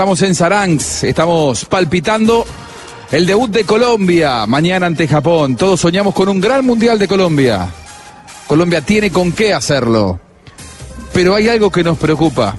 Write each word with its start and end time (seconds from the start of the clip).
estamos 0.00 0.22
en 0.22 0.34
Saranx, 0.34 1.04
estamos 1.04 1.66
palpitando 1.66 2.46
el 3.12 3.26
debut 3.26 3.50
de 3.50 3.64
Colombia 3.64 4.46
mañana 4.46 4.86
ante 4.86 5.06
Japón. 5.06 5.56
Todos 5.56 5.78
soñamos 5.78 6.14
con 6.14 6.30
un 6.30 6.40
gran 6.40 6.64
mundial 6.64 6.98
de 6.98 7.06
Colombia. 7.06 7.68
Colombia 8.46 8.80
tiene 8.80 9.10
con 9.10 9.30
qué 9.32 9.52
hacerlo. 9.52 10.18
Pero 11.12 11.34
hay 11.34 11.48
algo 11.50 11.70
que 11.70 11.84
nos 11.84 11.98
preocupa. 11.98 12.56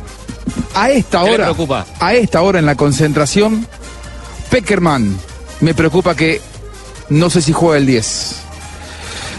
A 0.76 0.92
esta 0.92 1.22
¿Qué 1.22 1.26
le 1.30 1.34
hora, 1.34 1.44
preocupa? 1.46 1.88
a 2.00 2.14
esta 2.14 2.44
hora 2.44 2.60
en 2.60 2.68
la 2.68 2.76
concentración, 2.76 3.66
Peckerman 4.52 5.18
me 5.62 5.74
preocupa 5.74 6.14
que 6.16 6.40
no 7.10 7.32
sé 7.32 7.42
si 7.42 7.54
juega 7.54 7.78
el 7.80 7.88
10. 7.88 8.36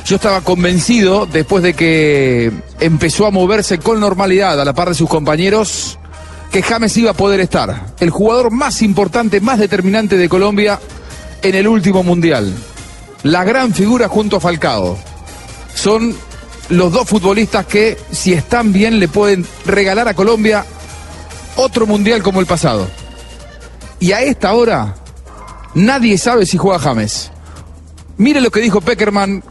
Yo 0.06 0.16
estaba 0.16 0.40
convencido, 0.40 1.26
después 1.26 1.62
de 1.62 1.74
que 1.74 2.50
empezó 2.80 3.26
a 3.26 3.30
moverse 3.30 3.78
con 3.78 4.00
normalidad 4.00 4.60
a 4.60 4.64
la 4.64 4.72
par 4.72 4.88
de 4.88 4.96
sus 4.96 5.08
compañeros, 5.08 6.00
que 6.52 6.62
James 6.62 6.94
iba 6.98 7.10
a 7.10 7.14
poder 7.14 7.40
estar. 7.40 7.94
El 7.98 8.10
jugador 8.10 8.50
más 8.50 8.82
importante, 8.82 9.40
más 9.40 9.58
determinante 9.58 10.18
de 10.18 10.28
Colombia 10.28 10.78
en 11.42 11.54
el 11.54 11.66
último 11.66 12.02
mundial. 12.02 12.54
La 13.22 13.42
gran 13.42 13.72
figura 13.72 14.06
junto 14.08 14.36
a 14.36 14.40
Falcao. 14.40 14.98
Son 15.74 16.14
los 16.68 16.92
dos 16.92 17.08
futbolistas 17.08 17.64
que, 17.64 17.96
si 18.10 18.34
están 18.34 18.70
bien, 18.70 19.00
le 19.00 19.08
pueden 19.08 19.46
regalar 19.64 20.08
a 20.08 20.14
Colombia 20.14 20.66
otro 21.56 21.86
mundial 21.86 22.22
como 22.22 22.40
el 22.40 22.46
pasado. 22.46 22.86
Y 23.98 24.12
a 24.12 24.20
esta 24.20 24.52
hora, 24.52 24.94
nadie 25.74 26.18
sabe 26.18 26.44
si 26.44 26.58
juega 26.58 26.78
James. 26.78 27.30
Mire 28.18 28.42
lo 28.42 28.50
que 28.50 28.60
dijo 28.60 28.82
Peckerman 28.82 29.42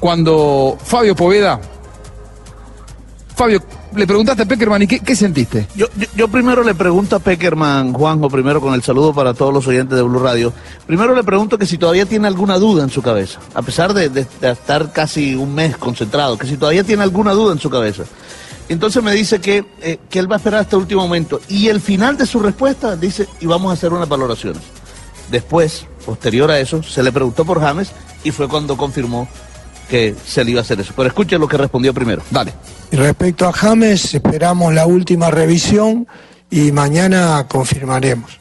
cuando 0.00 0.76
Fabio 0.84 1.14
Poveda. 1.14 1.60
Fabio, 3.36 3.62
le 3.94 4.06
preguntaste 4.06 4.42
a 4.42 4.46
Peckerman 4.46 4.82
y 4.82 4.86
qué, 4.86 5.16
sentiste. 5.16 5.66
Yo, 5.74 5.86
yo, 6.16 6.28
primero 6.28 6.62
le 6.62 6.74
pregunto 6.74 7.16
a 7.16 7.18
Peckerman, 7.18 7.92
Juanjo, 7.92 8.28
primero 8.28 8.60
con 8.60 8.74
el 8.74 8.82
saludo 8.82 9.14
para 9.14 9.34
todos 9.34 9.52
los 9.52 9.66
oyentes 9.66 9.96
de 9.96 10.02
Blue 10.02 10.18
Radio. 10.18 10.52
Primero 10.86 11.14
le 11.14 11.24
pregunto 11.24 11.58
que 11.58 11.66
si 11.66 11.78
todavía 11.78 12.06
tiene 12.06 12.26
alguna 12.26 12.58
duda 12.58 12.84
en 12.84 12.90
su 12.90 13.02
cabeza, 13.02 13.40
a 13.54 13.62
pesar 13.62 13.92
de 13.94 14.26
estar 14.40 14.92
casi 14.92 15.34
un 15.34 15.54
mes 15.54 15.76
concentrado, 15.76 16.38
que 16.38 16.46
si 16.46 16.56
todavía 16.56 16.84
tiene 16.84 17.02
alguna 17.02 17.32
duda 17.32 17.52
en 17.52 17.58
su 17.58 17.70
cabeza. 17.70 18.04
Entonces 18.68 19.02
me 19.02 19.12
dice 19.12 19.40
que, 19.40 19.64
eh, 19.80 19.98
que 20.08 20.18
él 20.18 20.30
va 20.30 20.36
a 20.36 20.38
esperar 20.38 20.60
hasta 20.60 20.76
el 20.76 20.82
último 20.82 21.02
momento. 21.02 21.40
Y 21.48 21.68
el 21.68 21.80
final 21.80 22.16
de 22.16 22.26
su 22.26 22.40
respuesta 22.40 22.96
dice, 22.96 23.28
y 23.40 23.46
vamos 23.46 23.70
a 23.70 23.74
hacer 23.74 23.92
unas 23.92 24.08
valoraciones. 24.08 24.62
Después, 25.30 25.86
posterior 26.06 26.50
a 26.50 26.58
eso, 26.58 26.82
se 26.82 27.02
le 27.02 27.12
preguntó 27.12 27.44
por 27.44 27.60
James 27.60 27.92
y 28.24 28.30
fue 28.30 28.48
cuando 28.48 28.76
confirmó 28.76 29.28
que 29.88 30.14
se 30.24 30.44
le 30.44 30.52
iba 30.52 30.60
a 30.60 30.62
hacer 30.62 30.80
eso. 30.80 30.92
Pero 30.96 31.08
escuche 31.08 31.38
lo 31.38 31.48
que 31.48 31.56
respondió 31.56 31.92
primero. 31.92 32.22
Dale. 32.30 32.52
Y 32.90 32.96
respecto 32.96 33.46
a 33.46 33.52
James, 33.52 34.14
esperamos 34.14 34.72
la 34.74 34.86
última 34.86 35.30
revisión 35.30 36.06
y 36.50 36.72
mañana 36.72 37.46
confirmaremos. 37.48 38.38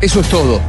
Eso 0.00 0.20
es 0.20 0.28
todo. 0.28 0.60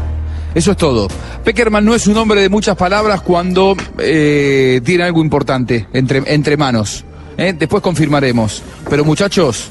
Eso 0.56 0.72
es 0.72 0.78
todo. 0.78 1.08
Peckerman 1.44 1.86
no 1.86 1.94
es 1.94 2.08
un 2.08 2.18
hombre 2.18 2.42
de 2.42 2.50
muchas 2.50 2.76
palabras 2.76 3.22
cuando 3.22 3.78
eh, 4.00 4.82
tiene 4.84 5.04
algo 5.04 5.22
importante 5.22 5.88
entre, 5.94 6.24
entre 6.26 6.58
manos. 6.58 7.06
¿eh? 7.38 7.54
Después 7.58 7.84
confirmaremos. 7.84 8.64
Pero 8.90 9.06
muchachos, 9.06 9.70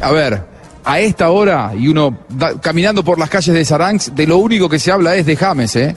a 0.00 0.10
ver, 0.10 0.53
a 0.84 1.00
esta 1.00 1.30
hora, 1.30 1.72
y 1.78 1.88
uno 1.88 2.18
caminando 2.60 3.02
por 3.02 3.18
las 3.18 3.30
calles 3.30 3.54
de 3.54 3.64
Saranx, 3.64 4.14
de 4.14 4.26
lo 4.26 4.38
único 4.38 4.68
que 4.68 4.78
se 4.78 4.92
habla 4.92 5.16
es 5.16 5.24
de 5.26 5.34
James. 5.36 5.74
¿eh? 5.76 5.96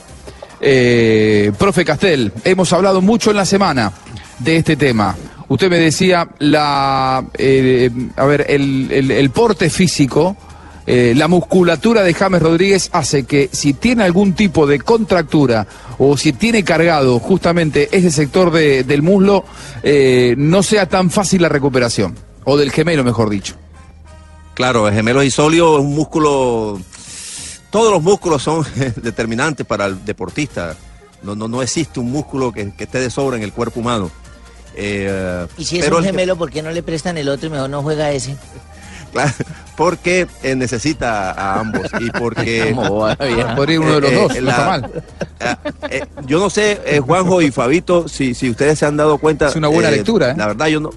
Eh, 0.62 1.52
profe 1.58 1.84
Castel, 1.86 2.32
hemos 2.44 2.72
hablado 2.74 3.02
mucho 3.02 3.30
en 3.32 3.38
la 3.38 3.46
semana 3.46 3.92
de 4.40 4.58
este 4.58 4.76
tema. 4.76 5.16
Usted 5.50 5.70
me 5.70 5.78
decía, 5.78 6.28
eh, 6.40 7.90
a 8.16 8.26
ver, 8.26 8.46
el, 8.50 9.30
porte 9.34 9.70
físico, 9.70 10.36
eh, 10.86 11.14
la 11.16 11.28
musculatura 11.28 12.02
de 12.04 12.14
James 12.14 12.42
Rodríguez 12.42 12.90
hace 12.94 13.24
que 13.26 13.50
si 13.52 13.74
tiene 13.74 14.04
algún 14.04 14.34
tipo 14.34 14.66
de 14.68 14.80
contractura 14.80 15.68
o 15.98 16.16
si 16.18 16.34
tiene 16.34 16.64
cargado 16.64 17.20
justamente 17.20 17.90
ese 17.92 18.12
sector 18.12 18.52
de- 18.52 18.84
del 18.84 19.02
muslo, 19.02 19.46
no 20.38 20.64
sea 20.64 20.88
tan 20.88 21.10
fácil 21.12 21.42
la 21.42 21.50
recuperación. 21.50 22.16
O 22.46 22.56
del 22.58 22.72
gemelo, 22.72 23.04
mejor 23.04 23.30
dicho. 23.30 23.56
Claro, 24.58 24.88
el 24.88 24.94
gemelo 24.96 25.22
isóleo 25.22 25.76
es 25.78 25.84
un 25.84 25.94
músculo. 25.96 26.80
Todos 27.70 27.92
los 27.94 28.02
músculos 28.02 28.42
son 28.42 28.66
determinantes 29.04 29.66
para 29.68 29.86
el 29.86 30.04
deportista. 30.04 30.76
No, 31.22 31.36
no, 31.36 31.48
no 31.48 31.62
existe 31.62 32.00
un 32.00 32.12
músculo 32.12 32.52
que, 32.52 32.74
que 32.74 32.86
esté 32.86 33.00
de 33.00 33.12
sobra 33.12 33.38
en 33.38 33.44
el 33.44 33.54
cuerpo 33.54 33.80
humano. 33.82 34.10
Eh, 34.76 35.46
Y 35.60 35.66
si 35.66 35.78
es 35.78 35.86
pero 35.86 35.98
un 35.98 36.04
el- 36.04 36.10
gemelo, 36.10 36.36
¿por 36.38 36.50
qué 36.50 36.62
no 36.64 36.72
le 36.72 36.82
prestan 36.82 37.18
el 37.20 37.30
otro 37.30 37.48
y 37.48 37.52
mejor 37.52 37.70
no 37.70 37.84
juega 37.84 38.12
ese? 38.12 38.36
Claro, 39.14 39.32
porque 39.78 40.28
eh, 40.44 40.54
necesita 40.56 41.32
a 41.32 41.62
ambos 41.62 41.88
y 42.02 42.10
porque 42.12 42.76
vieja. 43.22 43.56
Podría 43.56 43.76
ir 43.76 43.80
uno 43.80 43.94
de 43.96 44.02
los 44.02 44.12
Eh, 44.12 44.16
dos, 44.16 44.36
eh, 44.36 44.42
la- 44.42 44.52
está 44.52 44.66
mal. 44.68 45.04
Ah, 45.40 45.58
eh, 45.90 46.02
yo 46.26 46.40
no 46.40 46.50
sé, 46.50 46.82
eh, 46.86 47.00
Juanjo 47.00 47.42
y 47.42 47.50
Fabito, 47.50 48.10
si, 48.10 48.34
si 48.36 48.50
ustedes 48.50 48.78
se 48.80 48.86
han 48.86 48.98
dado 48.98 49.18
cuenta. 49.18 49.48
Es 49.48 49.56
una 49.56 49.70
buena 49.70 49.90
lectura, 49.92 50.32
¿eh? 50.32 50.36
La 50.36 50.48
verdad, 50.48 50.68
yo 50.68 50.82
no. 50.82 50.90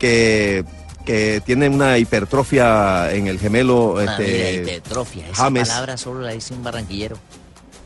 Que, 0.00 0.64
que 1.08 1.42
tiene 1.44 1.68
una 1.70 1.96
hipertrofia 1.98 3.12
en 3.12 3.26
el 3.28 3.38
gemelo. 3.38 3.96
Ah, 3.98 4.02
mira, 4.02 4.12
este, 4.18 4.54
hipertrofia. 4.54 5.26
Esa 5.30 5.44
James. 5.44 5.68
palabra 5.68 5.96
solo 5.96 6.20
la 6.20 6.32
dice 6.32 6.52
un 6.54 6.62
barranquillero. 6.62 7.16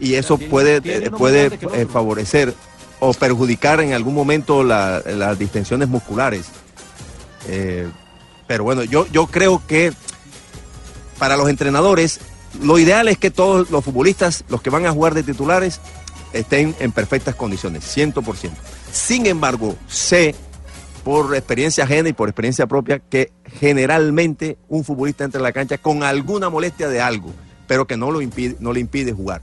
y 0.00 0.14
eso 0.14 0.36
puede, 0.36 0.80
eh, 0.84 1.10
puede 1.10 1.46
eh, 1.46 1.86
favorecer 1.90 2.52
o 2.98 3.12
perjudicar 3.14 3.80
en 3.80 3.92
algún 3.92 4.14
momento 4.14 4.64
la- 4.64 5.00
las 5.06 5.38
distensiones 5.38 5.88
musculares. 5.88 6.46
Eh, 7.48 7.88
pero 8.48 8.64
bueno, 8.64 8.82
yo, 8.82 9.06
yo 9.12 9.26
creo 9.28 9.62
que 9.66 9.92
para 11.18 11.36
los 11.36 11.48
entrenadores, 11.48 12.18
lo 12.60 12.78
ideal 12.80 13.06
es 13.08 13.18
que 13.18 13.30
todos 13.30 13.70
los 13.70 13.84
futbolistas, 13.84 14.44
los 14.48 14.60
que 14.60 14.70
van 14.70 14.86
a 14.86 14.90
jugar 14.92 15.14
de 15.14 15.22
titulares, 15.22 15.80
estén 16.32 16.74
en 16.80 16.90
perfectas 16.90 17.34
condiciones, 17.36 17.84
100%. 17.96 18.50
Sin 18.92 19.26
embargo, 19.26 19.76
sé 19.88 20.34
por 21.04 21.34
experiencia 21.34 21.84
ajena 21.84 22.08
y 22.08 22.12
por 22.12 22.28
experiencia 22.28 22.66
propia 22.66 22.98
que 22.98 23.32
generalmente 23.44 24.56
un 24.68 24.84
futbolista 24.84 25.24
entra 25.24 25.40
a 25.40 25.42
la 25.42 25.52
cancha 25.52 25.78
con 25.78 26.02
alguna 26.02 26.48
molestia 26.48 26.88
de 26.88 27.00
algo, 27.00 27.30
pero 27.66 27.86
que 27.86 27.96
no, 27.96 28.10
lo 28.10 28.20
no 28.60 28.72
le 28.72 28.80
impide 28.80 29.12
jugar. 29.12 29.42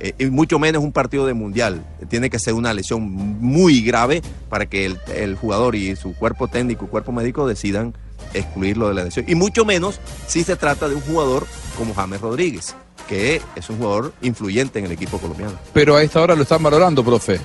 Eh, 0.00 0.14
y 0.18 0.26
mucho 0.26 0.58
menos 0.58 0.82
un 0.82 0.92
partido 0.92 1.26
de 1.26 1.34
mundial. 1.34 1.84
Tiene 2.08 2.30
que 2.30 2.38
ser 2.38 2.54
una 2.54 2.72
lesión 2.72 3.02
muy 3.02 3.82
grave 3.82 4.22
para 4.48 4.66
que 4.66 4.86
el, 4.86 4.98
el 5.14 5.36
jugador 5.36 5.74
y 5.74 5.94
su 5.94 6.14
cuerpo 6.14 6.48
técnico 6.48 6.86
y 6.86 6.88
cuerpo 6.88 7.12
médico 7.12 7.46
decidan 7.46 7.94
excluirlo 8.32 8.88
de 8.88 8.94
la 8.94 9.04
lesión. 9.04 9.26
Y 9.28 9.34
mucho 9.34 9.64
menos 9.64 10.00
si 10.26 10.42
se 10.42 10.56
trata 10.56 10.88
de 10.88 10.94
un 10.94 11.02
jugador 11.02 11.46
como 11.76 11.94
James 11.94 12.20
Rodríguez, 12.20 12.74
que 13.08 13.42
es 13.56 13.68
un 13.68 13.76
jugador 13.76 14.14
influyente 14.22 14.78
en 14.78 14.86
el 14.86 14.92
equipo 14.92 15.18
colombiano. 15.18 15.52
Pero 15.74 15.96
a 15.96 16.02
esta 16.02 16.20
hora 16.20 16.34
lo 16.34 16.42
están 16.42 16.62
valorando, 16.62 17.04
profe. 17.04 17.38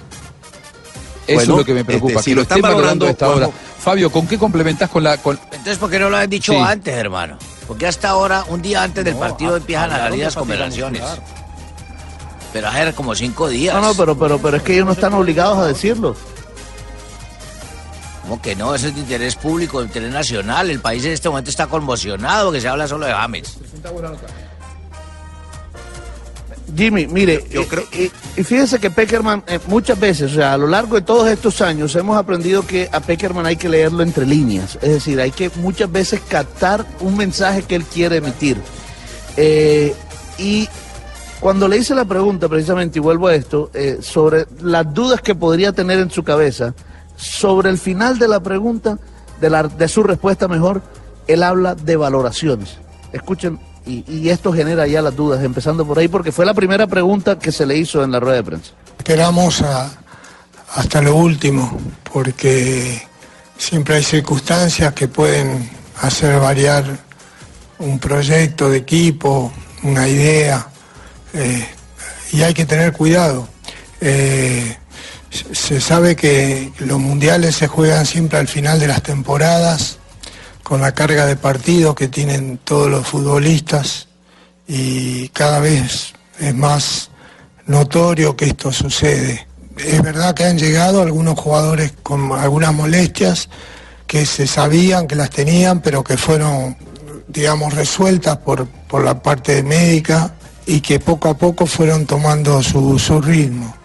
Eso 1.27 1.35
Bueno, 1.37 1.41
es 1.53 1.57
lo 1.59 1.65
que 1.65 1.73
me 1.73 1.85
preocupa. 1.85 2.11
este, 2.13 2.23
si 2.23 2.31
que 2.31 2.35
lo 2.35 2.41
están 2.43 2.57
estén 2.59 2.71
valorando 2.71 3.05
a 3.05 3.09
esta 3.09 3.27
valorando, 3.27 3.55
hora. 3.55 3.65
Fabio, 3.79 4.11
¿con 4.11 4.27
qué 4.27 4.37
complementás 4.37 4.89
con 4.89 5.03
la. 5.03 5.17
Con... 5.17 5.39
Entonces, 5.51 5.77
¿por 5.77 5.89
qué 5.89 5.99
no 5.99 6.09
lo 6.09 6.17
han 6.17 6.29
dicho 6.29 6.51
Sí. 6.53 6.57
antes, 6.59 6.93
hermano? 6.95 7.37
Porque 7.67 7.87
hasta 7.87 8.09
ahora, 8.09 8.45
un 8.49 8.61
día 8.61 8.83
antes 8.83 9.03
del 9.03 9.15
partido, 9.15 9.57
empiezan 9.57 9.91
a 9.91 9.97
salir 9.97 10.23
las 10.23 10.35
conversaciones. 10.35 11.01
Pero 12.53 12.67
hace 12.67 12.93
como 12.93 13.15
cinco 13.15 13.49
días. 13.49 13.75
No, 13.75 13.81
no, 13.81 13.93
pero, 13.95 14.17
pero, 14.17 14.37
pero 14.39 14.57
es 14.57 14.63
que 14.63 14.73
ellos 14.73 14.85
no 14.85 14.91
están 14.93 15.13
obligados 15.13 15.57
a 15.57 15.65
decirlo. 15.67 16.15
¿Cómo 18.21 18.41
que 18.41 18.55
no? 18.55 18.73
Eso 18.73 18.87
es 18.87 18.95
de 18.95 19.01
interés 19.01 19.35
público, 19.35 19.79
de 19.81 19.85
interés 19.87 20.11
nacional. 20.11 20.69
El 20.69 20.79
país 20.79 21.03
en 21.05 21.11
este 21.11 21.27
momento 21.29 21.49
está 21.49 21.67
conmocionado 21.67 22.51
que 22.51 22.61
se 22.61 22.67
habla 22.67 22.87
solo 22.87 23.05
de 23.05 23.13
James. 23.13 23.57
Jimmy, 26.75 27.07
mire, 27.07 27.43
Yo 27.51 27.61
eh, 27.61 27.67
creo- 27.69 27.83
eh, 27.91 28.09
y 28.37 28.43
fíjese 28.43 28.79
que 28.79 28.89
Peckerman 28.89 29.43
eh, 29.47 29.59
muchas 29.67 29.99
veces, 29.99 30.31
o 30.31 30.35
sea, 30.35 30.53
a 30.53 30.57
lo 30.57 30.67
largo 30.67 30.95
de 30.95 31.01
todos 31.01 31.27
estos 31.29 31.61
años 31.61 31.95
hemos 31.95 32.17
aprendido 32.17 32.65
que 32.65 32.89
a 32.91 32.99
Peckerman 32.99 33.45
hay 33.45 33.55
que 33.55 33.69
leerlo 33.69 34.01
entre 34.03 34.25
líneas, 34.25 34.75
es 34.81 34.89
decir, 34.89 35.19
hay 35.21 35.31
que 35.31 35.51
muchas 35.57 35.91
veces 35.91 36.21
captar 36.27 36.85
un 37.01 37.17
mensaje 37.17 37.63
que 37.63 37.75
él 37.75 37.83
quiere 37.85 38.17
emitir. 38.17 38.57
Eh, 39.37 39.93
y 40.37 40.67
cuando 41.39 41.67
le 41.67 41.77
hice 41.77 41.93
la 41.93 42.05
pregunta, 42.05 42.47
precisamente, 42.49 42.99
y 42.99 43.01
vuelvo 43.01 43.27
a 43.27 43.35
esto, 43.35 43.69
eh, 43.73 43.99
sobre 44.01 44.45
las 44.61 44.91
dudas 44.93 45.21
que 45.21 45.35
podría 45.35 45.71
tener 45.73 45.99
en 45.99 46.09
su 46.09 46.23
cabeza, 46.23 46.73
sobre 47.15 47.69
el 47.69 47.77
final 47.77 48.17
de 48.17 48.27
la 48.27 48.41
pregunta, 48.41 48.97
de, 49.39 49.49
la, 49.49 49.63
de 49.63 49.87
su 49.87 50.01
respuesta 50.03 50.47
mejor, 50.47 50.81
él 51.27 51.43
habla 51.43 51.75
de 51.75 51.95
valoraciones. 51.95 52.77
Escuchen, 53.13 53.59
y, 53.85 54.29
esto 54.29 54.51
genera 54.51 54.87
ya 54.87 55.01
las 55.01 55.15
dudas, 55.15 55.43
empezando 55.43 55.85
por 55.85 55.99
ahí, 55.99 56.07
porque 56.07 56.31
fue 56.31 56.45
la 56.45 56.53
primera 56.53 56.87
pregunta 56.87 57.37
que 57.37 57.51
se 57.51 57.65
le 57.65 57.77
hizo 57.77 58.03
en 58.03 58.11
la 58.11 58.19
rueda 58.19 58.37
de 58.37 58.43
prensa. 58.43 58.71
Esperamos 58.97 59.63
hasta 60.73 61.01
lo 61.01 61.15
último, 61.15 61.77
porque 62.11 63.07
siempre 63.57 63.95
hay 63.95 64.03
circunstancias 64.03 64.93
que 64.93 65.07
pueden 65.07 65.69
hacer 66.01 66.39
variar 66.39 66.99
un 67.79 67.99
proyecto 67.99 68.69
de 68.69 68.77
equipo, 68.77 69.51
una 69.83 70.07
idea, 70.07 70.67
eh, 71.33 71.67
y 72.31 72.41
hay 72.41 72.53
que 72.53 72.65
tener 72.65 72.93
cuidado. 72.93 73.47
Eh, 74.01 74.77
se 75.51 75.81
sabe 75.81 76.15
que 76.15 76.71
los 76.79 76.99
mundiales 76.99 77.55
se 77.55 77.67
juegan 77.67 78.05
siempre 78.05 78.39
al 78.39 78.47
final 78.47 78.79
de 78.79 78.87
las 78.87 79.03
temporadas, 79.03 79.99
con 80.65 80.81
la 80.81 80.95
carga 80.95 81.27
de 81.27 81.35
partidos 81.35 81.93
que 81.93 82.07
tienen 82.07 82.57
todos 82.57 82.89
los 82.89 83.07
futbolistas 83.07 84.07
y 84.67 85.29
cada 85.29 85.59
vez 85.59 86.13
es 86.39 86.55
más 86.55 87.11
notorio 87.67 88.35
que 88.35 88.45
esto 88.45 88.71
sucede. 88.71 89.47
Es 89.77 90.01
verdad 90.01 90.33
que 90.33 90.43
han 90.43 90.57
llegado 90.57 91.03
algunos 91.03 91.39
jugadores 91.39 91.93
con 92.01 92.31
algunas 92.31 92.73
molestias 92.73 93.47
que 94.07 94.25
se 94.25 94.47
sabían 94.47 95.05
que 95.05 95.13
las 95.13 95.29
tenían, 95.29 95.81
pero 95.81 96.03
que 96.03 96.17
fueron, 96.17 96.75
digamos, 97.27 97.75
resueltas 97.75 98.37
por, 98.37 98.65
por 98.65 99.03
la 99.03 99.21
parte 99.21 99.61
médica 99.61 100.33
y 100.65 100.81
que 100.81 100.99
poco 100.99 101.29
a 101.29 101.37
poco 101.37 101.67
fueron 101.67 102.07
tomando 102.07 102.63
su, 102.63 102.97
su 102.97 103.21
ritmo. 103.21 103.75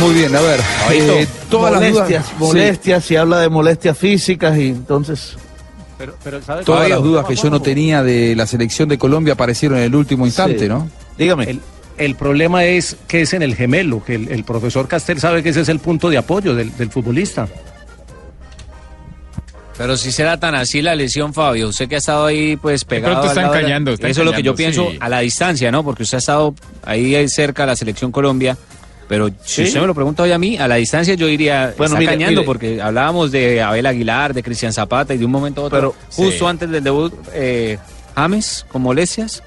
Muy 0.00 0.14
bien, 0.14 0.34
a 0.34 0.40
ver. 0.40 0.60
eh, 0.92 1.26
todas 1.50 1.72
las 1.72 1.80
molestias, 1.82 2.24
dudas, 2.24 2.38
molestias, 2.38 3.04
si 3.04 3.16
habla 3.16 3.40
de 3.40 3.48
molestias 3.48 3.96
físicas 3.98 4.56
y 4.58 4.68
entonces... 4.68 5.36
Pero, 5.98 6.14
pero 6.24 6.40
¿sabe? 6.42 6.64
todas 6.64 6.80
Fabio, 6.82 6.94
las 6.94 7.04
dudas 7.04 7.26
que 7.26 7.36
yo 7.36 7.50
no 7.50 7.60
tenía 7.60 8.02
de 8.02 8.34
la 8.34 8.46
selección 8.46 8.88
de 8.88 8.96
Colombia 8.96 9.34
aparecieron 9.34 9.76
en 9.78 9.84
el 9.84 9.94
último 9.94 10.24
instante, 10.24 10.60
Sí. 10.60 10.68
¿no? 10.68 10.88
Dígame. 11.18 11.44
El, 11.50 11.60
el 11.98 12.14
problema 12.14 12.64
es 12.64 12.96
que 13.06 13.20
es 13.20 13.34
en 13.34 13.42
el 13.42 13.54
gemelo, 13.54 14.02
que 14.02 14.14
el, 14.14 14.28
el 14.28 14.42
profesor 14.44 14.88
Castel 14.88 15.20
sabe 15.20 15.42
que 15.42 15.50
ese 15.50 15.60
es 15.60 15.68
el 15.68 15.78
punto 15.80 16.08
de 16.08 16.16
apoyo 16.16 16.54
del, 16.54 16.74
del 16.74 16.90
futbolista. 16.90 17.46
Pero 19.76 19.96
si 19.98 20.10
será 20.12 20.38
tan 20.38 20.54
así 20.54 20.80
la 20.80 20.94
lesión, 20.94 21.32
Fabio, 21.34 21.68
usted 21.68 21.88
que 21.88 21.94
ha 21.96 21.98
estado 21.98 22.24
ahí 22.26 22.56
pues 22.56 22.84
pegado. 22.86 23.20
pronto 23.20 23.28
de 23.28 23.34
la- 23.34 23.48
engañando, 23.58 23.92
está 23.92 24.08
Eso 24.08 24.20
es 24.22 24.26
lo 24.26 24.32
que 24.32 24.42
yo 24.42 24.54
pienso 24.54 24.90
sí. 24.90 24.96
a 25.00 25.08
la 25.10 25.20
distancia, 25.20 25.70
¿no? 25.70 25.84
Porque 25.84 26.02
usted 26.04 26.16
ha 26.16 26.18
estado 26.20 26.54
ahí 26.84 27.28
cerca 27.28 27.62
de 27.62 27.66
la 27.68 27.76
selección 27.76 28.10
Colombia. 28.12 28.56
Pero 29.10 29.26
si 29.28 29.34
Sí. 29.42 29.62
usted 29.64 29.80
me 29.80 29.88
lo 29.88 29.94
pregunta 29.94 30.22
hoy 30.22 30.30
a 30.30 30.38
mí, 30.38 30.56
a 30.56 30.68
la 30.68 30.76
distancia 30.76 31.14
yo 31.14 31.26
diría, 31.26 31.74
Bueno, 31.76 31.98
está 31.98 32.16
mire, 32.16 32.42
porque 32.42 32.80
hablábamos 32.80 33.32
de 33.32 33.60
Abel 33.60 33.84
Aguilar, 33.86 34.32
de 34.32 34.40
Cristian 34.40 34.72
Zapata 34.72 35.12
y 35.12 35.18
de 35.18 35.24
un 35.24 35.32
momento 35.32 35.62
a 35.62 35.64
otro, 35.64 35.76
Pero- 35.76 35.94
justo 36.12 36.38
Sí. 36.38 36.46
antes 36.46 36.70
del 36.70 36.84
debut, 36.84 37.12
eh, 37.32 37.76
James 38.14 38.64
con 38.70 38.82
molestias. 38.82 39.42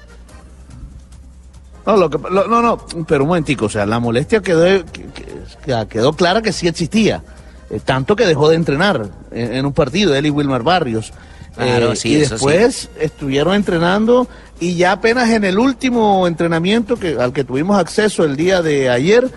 No, 1.86 1.96
lo 1.96 2.10
que, 2.10 2.18
lo- 2.30 2.46
no, 2.46 2.60
no, 2.60 2.86
pero 3.08 3.24
un 3.24 3.28
momentico, 3.28 3.64
o 3.64 3.68
sea, 3.70 3.86
la 3.86 3.98
molestia 4.00 4.42
quedó, 4.42 4.84
que- 4.84 5.06
que- 5.14 5.86
quedó 5.88 6.12
clara 6.12 6.42
que 6.42 6.52
sí 6.52 6.68
existía, 6.68 7.22
eh, 7.70 7.80
tanto 7.82 8.16
que 8.16 8.26
dejó 8.26 8.50
de 8.50 8.56
entrenar 8.56 9.08
en, 9.32 9.54
en 9.54 9.64
un 9.64 9.72
partido, 9.72 10.14
él 10.14 10.26
y 10.26 10.30
Wilmar 10.30 10.62
Barrios. 10.62 11.10
Claro, 11.56 11.92
Eh, 11.92 11.96
sí, 11.96 12.08
y 12.16 12.24
sí. 12.24 12.30
después 12.30 12.90
estuvieron 13.00 13.54
entrenando 13.54 14.28
y 14.60 14.76
ya 14.76 14.92
apenas 14.92 15.30
en 15.30 15.44
el 15.44 15.58
último 15.58 16.26
entrenamiento 16.26 16.96
que, 16.96 17.16
al 17.20 17.32
que 17.32 17.44
tuvimos 17.44 17.78
acceso 17.78 18.24
el 18.24 18.36
día 18.36 18.62
de 18.62 18.88
ayer, 18.88 19.28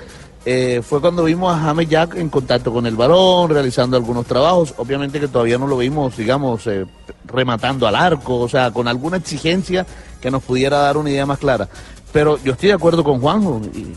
eh, 0.46 0.82
fue 0.88 1.02
cuando 1.02 1.24
vimos 1.26 1.54
a 1.54 1.60
James 1.60 1.90
Jack 1.90 2.16
en 2.16 2.30
contacto 2.30 2.72
con 2.72 2.86
el 2.86 2.96
balón, 2.96 3.50
realizando 3.50 3.98
algunos 3.98 4.26
trabajos. 4.26 4.74
Obviamente 4.78 5.20
que 5.20 5.28
todavía 5.28 5.58
no 5.58 5.68
lo 5.68 5.78
vimos, 5.78 6.16
digamos, 6.16 6.66
eh, 6.68 6.86
rematando 7.26 7.86
al 7.88 7.96
arco, 7.96 8.38
o 8.40 8.48
sea, 8.48 8.72
con 8.72 8.88
alguna 8.88 9.18
exigencia 9.18 9.86
que 10.22 10.32
nos 10.32 10.44
pudiera 10.44 10.78
dar 10.78 10.96
una 10.98 11.10
idea 11.10 11.26
más 11.26 11.40
clara. 11.40 11.68
Pero 12.14 12.38
yo 12.44 12.54
estoy 12.54 12.70
de 12.70 12.76
acuerdo 12.76 13.04
con 13.04 13.20
Juanjo. 13.20 13.62
y- 13.74 13.94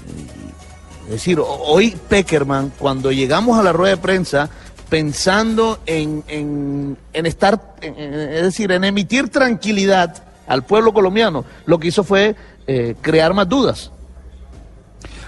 es 1.06 1.14
decir, 1.14 1.38
ho- 1.40 1.44
hoy 1.66 1.96
Peckerman, 2.08 2.72
cuando 2.78 3.10
llegamos 3.12 3.58
a 3.58 3.62
la 3.64 3.72
rueda 3.72 3.96
de 3.96 4.00
prensa, 4.02 4.48
pensando 4.88 5.78
en, 5.86 6.22
en- 6.28 6.96
en 7.12 7.26
estar, 7.26 7.76
en- 7.80 7.94
es 7.98 8.42
decir, 8.42 8.70
en 8.72 8.84
emitir 8.84 9.28
tranquilidad 9.28 10.24
al 10.50 10.64
pueblo 10.64 10.92
colombiano, 10.92 11.44
lo 11.64 11.78
que 11.78 11.88
hizo 11.88 12.02
fue 12.02 12.34
eh, 12.66 12.96
crear 13.00 13.32
más 13.34 13.48
dudas. 13.48 13.92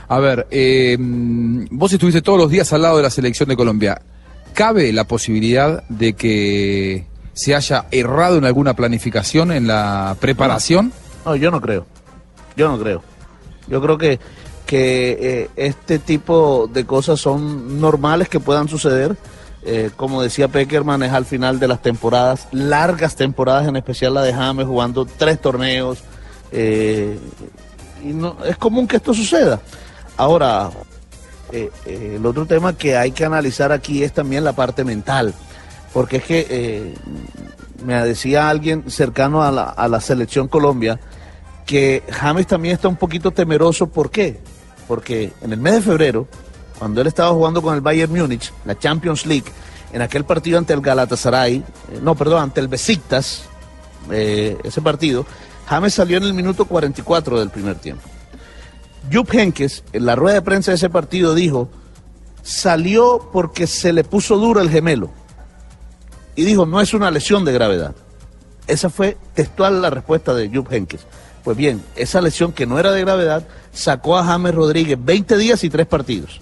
A 0.09 0.19
ver, 0.19 0.49
eh, 0.51 0.97
vos 0.99 1.93
estuviste 1.93 2.21
todos 2.23 2.39
los 2.39 2.51
días 2.51 2.73
al 2.73 2.83
lado 2.83 2.97
de 2.97 3.05
la 3.05 3.11
selección 3.11 3.49
de 3.49 3.57
Colombia. 3.57 4.03
¿Cabe 4.53 4.93
la 4.93 5.05
posibilidad 5.05 5.85
de 5.89 6.15
que 6.15 7.07
se 7.35 7.55
haya 7.55 7.87
errado 7.93 8.37
en 8.37 8.45
alguna 8.45 8.75
planificación 8.75 9.53
en 9.53 9.69
la 9.69 10.17
preparación? 10.19 10.93
No, 11.25 11.37
yo 11.37 11.53
no 11.53 11.61
creo. 11.61 11.87
Yo 12.57 12.69
no 12.69 12.77
creo. 12.81 13.01
Yo 13.69 13.81
creo 13.81 13.97
que, 13.97 14.19
que 14.67 15.19
eh, 15.21 15.51
este 15.55 16.01
tipo 16.01 16.69
de 16.71 16.85
cosas 16.85 17.21
son 17.21 17.81
normales 17.81 18.29
que 18.29 18.41
puedan 18.41 18.67
suceder. 18.67 19.17
Eh, 19.65 19.91
como 19.97 20.23
decía 20.23 20.49
Peckerman, 20.49 21.03
es 21.03 21.13
al 21.13 21.25
final 21.25 21.61
de 21.61 21.69
las 21.69 21.83
temporadas, 21.83 22.49
largas 22.51 23.15
temporadas, 23.15 23.69
en 23.69 23.77
especial 23.77 24.15
la 24.15 24.23
de 24.23 24.35
James, 24.35 24.67
jugando 24.67 25.05
tres 25.05 25.41
torneos. 25.41 26.03
eh, 26.51 27.19
y 28.05 28.13
no, 28.13 28.37
es 28.45 28.57
común 28.57 28.89
que 28.89 28.97
esto 28.97 29.15
suceda. 29.15 29.61
Ahora, 30.17 30.71
eh, 31.53 31.71
el 31.87 32.27
otro 32.27 32.47
tema 32.47 32.77
que 32.77 32.97
hay 32.97 33.13
que 33.13 33.25
analizar 33.25 33.71
aquí 33.71 34.03
es 34.03 34.13
también 34.13 34.43
la 34.43 34.53
parte 34.53 34.83
mental. 34.83 35.33
Porque 35.93 36.17
es 36.17 36.25
que 36.25 36.95
me 37.85 38.03
decía 38.03 38.49
alguien 38.49 38.91
cercano 38.91 39.43
a 39.43 39.53
la, 39.53 39.65
a 39.65 39.87
la 39.89 40.01
selección 40.01 40.49
Colombia 40.49 40.99
que 41.67 42.03
James 42.11 42.47
también 42.47 42.75
está 42.75 42.89
un 42.89 42.97
poquito 42.97 43.31
temeroso. 43.31 43.87
¿Por 43.87 44.11
qué? 44.11 44.41
Porque 44.89 45.33
en 45.43 45.53
el 45.53 45.61
mes 45.61 45.75
de 45.75 45.83
febrero, 45.83 46.27
cuando 46.79 47.01
él 47.01 47.07
estaba 47.07 47.31
jugando 47.31 47.63
con 47.63 47.75
el 47.75 47.81
Bayern 47.81 48.13
Múnich, 48.13 48.53
la 48.65 48.79
Champions 48.79 49.27
League, 49.27 49.51
en 49.93 50.03
aquel 50.03 50.25
partido 50.25 50.59
ante 50.59 50.73
el 50.73 50.81
Galatasaray, 50.81 51.57
eh, 51.57 51.65
no, 52.03 52.15
perdón, 52.15 52.43
ante 52.43 52.61
el 52.61 52.69
Besiktas, 52.69 53.45
eh, 54.11 54.57
ese 54.65 54.81
partido, 54.81 55.27
James 55.67 55.95
salió 55.95 56.17
en 56.17 56.25
el 56.25 56.35
minuto 56.35 56.65
44 56.65 57.39
del 57.39 57.51
primer 57.51 57.77
tiempo. 57.77 58.03
Jupp 59.13 59.33
Heynckes, 59.33 59.85
en 59.93 60.07
la 60.07 60.17
rueda 60.17 60.35
de 60.35 60.43
prensa 60.43 60.71
de 60.71 60.77
ese 60.77 60.91
partido, 60.91 61.35
dijo, 61.35 61.69
salió 62.43 63.31
porque 63.33 63.67
se 63.67 63.93
le 63.93 64.05
puso 64.05 64.37
duro 64.39 64.61
el 64.61 64.71
gemelo. 64.71 65.11
Y 66.35 66.45
dijo, 66.45 66.67
no 66.67 66.81
es 66.81 66.95
una 66.95 67.11
lesión 67.11 67.45
de 67.45 67.53
gravedad. 67.53 67.95
Esa 68.67 68.91
fue 68.91 69.17
textual 69.35 69.83
la 69.83 69.91
respuesta 69.91 70.35
de 70.35 70.49
Jupp 70.49 70.73
Heynckes. 70.73 71.07
Pues 71.45 71.57
bien, 71.57 71.83
esa 71.97 72.21
lesión 72.21 72.53
que 72.53 72.67
no 72.67 72.79
era 72.79 72.93
de 72.93 73.01
gravedad 73.01 73.47
sacó 73.73 74.17
a 74.17 74.25
James 74.25 74.55
Rodríguez 74.55 74.99
20 75.03 75.37
días 75.37 75.65
y 75.65 75.71
tres 75.71 75.87
partidos. 75.87 76.41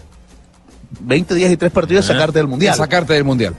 20 1.01 1.35
días 1.35 1.53
y 1.53 1.57
tres 1.57 1.71
partidos 1.73 2.07
sacarte 2.07 2.39
del 2.39 2.49
Mundial. 2.49 2.75
Sacarte 2.75 3.13
del 3.15 3.25
Mundial. 3.25 3.55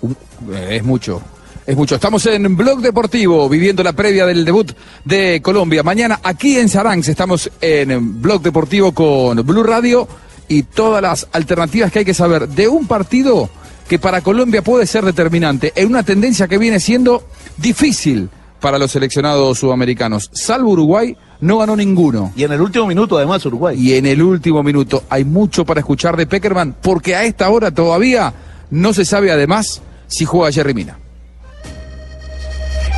Un- 0.00 0.16
eh, 0.52 0.76
es 0.76 0.84
mucho. 0.84 1.20
Es 1.64 1.76
mucho. 1.76 1.94
Estamos 1.94 2.26
en 2.26 2.56
Blog 2.56 2.80
Deportivo, 2.80 3.48
viviendo 3.48 3.84
la 3.84 3.92
previa 3.92 4.26
del 4.26 4.44
debut 4.44 4.72
de 5.04 5.40
Colombia. 5.42 5.82
Mañana 5.84 6.18
aquí 6.22 6.56
en 6.58 6.68
Saranx 6.68 7.08
estamos 7.08 7.50
en 7.60 8.20
Blog 8.20 8.42
Deportivo 8.42 8.92
con 8.92 9.36
Blue 9.46 9.62
Radio 9.62 10.08
y 10.48 10.64
todas 10.64 11.00
las 11.00 11.28
alternativas 11.32 11.92
que 11.92 12.00
hay 12.00 12.04
que 12.04 12.14
saber 12.14 12.48
de 12.48 12.66
un 12.66 12.86
partido 12.88 13.48
que 13.88 13.98
para 14.00 14.22
Colombia 14.22 14.62
puede 14.62 14.86
ser 14.86 15.04
determinante 15.04 15.72
en 15.76 15.86
una 15.88 16.02
tendencia 16.02 16.48
que 16.48 16.58
viene 16.58 16.80
siendo 16.80 17.22
difícil 17.58 18.28
para 18.60 18.78
los 18.78 18.90
seleccionados 18.90 19.58
sudamericanos. 19.58 20.30
Salvo 20.32 20.70
Uruguay, 20.70 21.16
no 21.42 21.58
ganó 21.58 21.76
ninguno. 21.76 22.32
Y 22.34 22.44
en 22.44 22.52
el 22.52 22.60
último 22.62 22.86
minuto, 22.86 23.18
además, 23.18 23.44
Uruguay. 23.44 23.76
Y 23.78 23.94
en 23.96 24.06
el 24.06 24.22
último 24.22 24.62
minuto 24.62 25.04
hay 25.10 25.24
mucho 25.26 25.66
para 25.66 25.80
escuchar 25.80 26.16
de 26.16 26.26
Peckerman, 26.26 26.74
porque 26.80 27.14
a 27.14 27.24
esta 27.24 27.50
hora 27.50 27.70
todavía 27.70 28.32
no 28.70 28.94
se 28.94 29.04
sabe 29.04 29.30
además 29.30 29.82
si 30.06 30.24
juega 30.24 30.50
Jerry 30.50 30.72
Mina. 30.72 30.96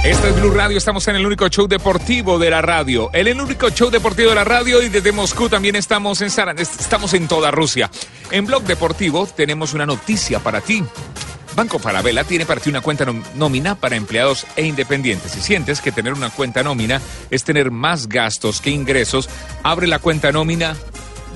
Esto 0.04 0.26
es 0.28 0.38
Blue 0.38 0.50
Radio, 0.50 0.76
estamos 0.76 1.08
en 1.08 1.16
el 1.16 1.24
único 1.24 1.48
show 1.48 1.66
deportivo 1.66 2.38
de 2.38 2.50
la 2.50 2.60
radio. 2.60 3.08
El, 3.14 3.26
el 3.26 3.40
único 3.40 3.70
show 3.70 3.88
deportivo 3.90 4.28
de 4.28 4.34
la 4.34 4.44
radio 4.44 4.82
y 4.82 4.90
desde 4.90 5.12
Moscú 5.12 5.48
también 5.48 5.76
estamos 5.76 6.20
en 6.20 6.28
Saran, 6.28 6.58
est- 6.58 6.78
estamos 6.78 7.14
en 7.14 7.26
toda 7.26 7.50
Rusia. 7.50 7.90
En 8.30 8.44
Blog 8.44 8.64
Deportivo 8.64 9.26
tenemos 9.26 9.72
una 9.72 9.86
noticia 9.86 10.40
para 10.40 10.60
ti. 10.60 10.84
Banco 11.54 11.78
Falabella 11.78 12.24
tiene 12.24 12.46
para 12.46 12.60
ti 12.60 12.70
una 12.70 12.80
cuenta 12.80 13.06
nómina 13.34 13.74
para 13.74 13.96
empleados 13.96 14.46
e 14.56 14.66
independientes. 14.66 15.32
Si 15.32 15.40
sientes 15.40 15.80
que 15.80 15.92
tener 15.92 16.12
una 16.12 16.30
cuenta 16.30 16.62
nómina 16.62 17.00
es 17.30 17.44
tener 17.44 17.70
más 17.70 18.08
gastos 18.08 18.60
que 18.60 18.70
ingresos, 18.70 19.28
abre 19.62 19.86
la 19.86 19.98
cuenta 19.98 20.32
nómina 20.32 20.76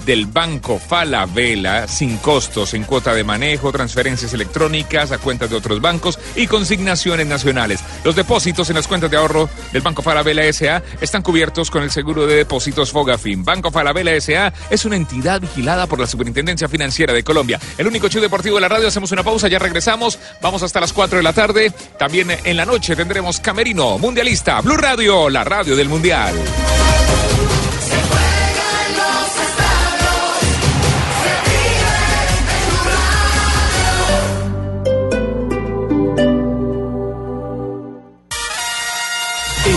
del 0.08 0.24
Banco 0.24 0.78
Falabella 0.78 1.86
sin 1.86 2.16
costos 2.16 2.72
en 2.72 2.84
cuota 2.84 3.12
de 3.12 3.24
manejo, 3.24 3.70
transferencias 3.70 4.32
electrónicas 4.32 5.12
a 5.12 5.18
cuentas 5.18 5.50
de 5.50 5.56
otros 5.56 5.82
bancos 5.82 6.18
y 6.34 6.46
consignaciones 6.46 7.26
nacionales. 7.26 7.80
Los 8.04 8.16
depósitos 8.16 8.70
en 8.70 8.76
las 8.76 8.88
cuentas 8.88 9.10
de 9.10 9.18
ahorro 9.18 9.50
del 9.70 9.82
Banco 9.82 10.00
Falabella 10.00 10.50
SA 10.50 10.82
están 11.02 11.20
cubiertos 11.20 11.70
con 11.70 11.82
el 11.82 11.90
seguro 11.90 12.26
de 12.26 12.36
depósitos 12.36 12.90
Fogafin. 12.90 13.44
Banco 13.44 13.70
Falabella 13.70 14.18
SA 14.18 14.50
es 14.70 14.86
una 14.86 14.96
entidad 14.96 15.42
vigilada 15.42 15.86
por 15.86 16.00
la 16.00 16.06
Superintendencia 16.06 16.70
Financiera 16.70 17.12
de 17.12 17.22
Colombia. 17.22 17.60
El 17.76 17.86
único 17.86 18.08
show 18.08 18.22
deportivo 18.22 18.54
de 18.54 18.62
la 18.62 18.68
radio, 18.68 18.88
hacemos 18.88 19.12
una 19.12 19.22
pausa, 19.22 19.48
ya 19.48 19.58
regresamos, 19.58 20.18
vamos 20.40 20.62
hasta 20.62 20.80
las 20.80 20.94
4 20.94 21.18
de 21.18 21.22
la 21.22 21.34
tarde. 21.34 21.70
También 21.98 22.34
en 22.44 22.56
la 22.56 22.64
noche 22.64 22.96
tendremos 22.96 23.40
Camerino 23.40 23.98
Mundialista, 23.98 24.62
Blue 24.62 24.78
Radio, 24.78 25.28
la 25.28 25.44
radio 25.44 25.76
del 25.76 25.90
Mundial. 25.90 26.34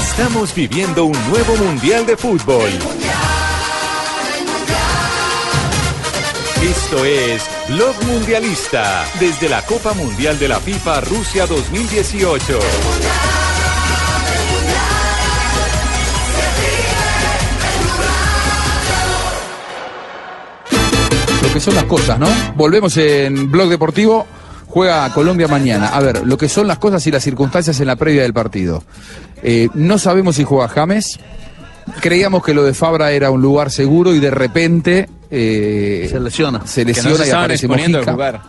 Estamos 0.02 0.54
viviendo 0.54 1.06
un 1.06 1.18
nuevo 1.30 1.56
Mundial 1.58 2.06
de 2.06 2.18
Fútbol. 2.18 2.70
Esto 6.62 7.06
es 7.06 7.44
Blog 7.70 7.96
Mundialista 8.06 9.06
desde 9.20 9.48
la 9.48 9.62
Copa 9.64 9.94
Mundial 9.94 10.38
de 10.40 10.48
la 10.48 10.60
FIFA 10.60 11.02
Rusia 11.02 11.46
2018. 11.46 12.60
Lo 21.44 21.54
que 21.54 21.60
son 21.60 21.76
las 21.76 21.86
cosas, 21.86 22.20
¿no? 22.20 22.28
Volvemos 22.56 22.98
en 22.98 23.50
Blog 23.52 23.70
Deportivo. 23.70 24.28
Juega 24.72 25.12
Colombia 25.14 25.50
mañana. 25.50 25.90
A 25.90 26.00
ver, 26.00 26.26
lo 26.26 26.38
que 26.38 26.48
son 26.48 26.66
las 26.66 26.78
cosas 26.78 27.06
y 27.06 27.12
las 27.12 27.22
circunstancias 27.22 27.78
en 27.82 27.88
la 27.88 27.98
previa 27.98 28.22
del 28.22 28.34
partido. 28.34 28.82
Eh, 29.44 29.68
no 29.74 29.98
sabemos 29.98 30.38
si 30.38 30.46
juega 30.46 30.70
James. 30.70 31.20
Creíamos 32.00 32.42
que 32.42 32.54
lo 32.54 32.64
de 32.64 32.74
Fabra 32.74 33.12
era 33.12 33.32
un 33.32 33.42
lugar 33.42 33.70
seguro 33.70 34.16
y 34.16 34.20
de 34.20 34.32
repente 34.32 35.10
eh, 35.30 36.08
Se 36.10 36.22
lesiona. 36.22 36.66
se 36.66 36.86
Que 36.86 36.94
no 36.94 37.10
lesiona 37.10 37.18
se 37.18 37.28
y 37.28 37.32
aparece 37.34 37.68
jugar. 37.68 38.42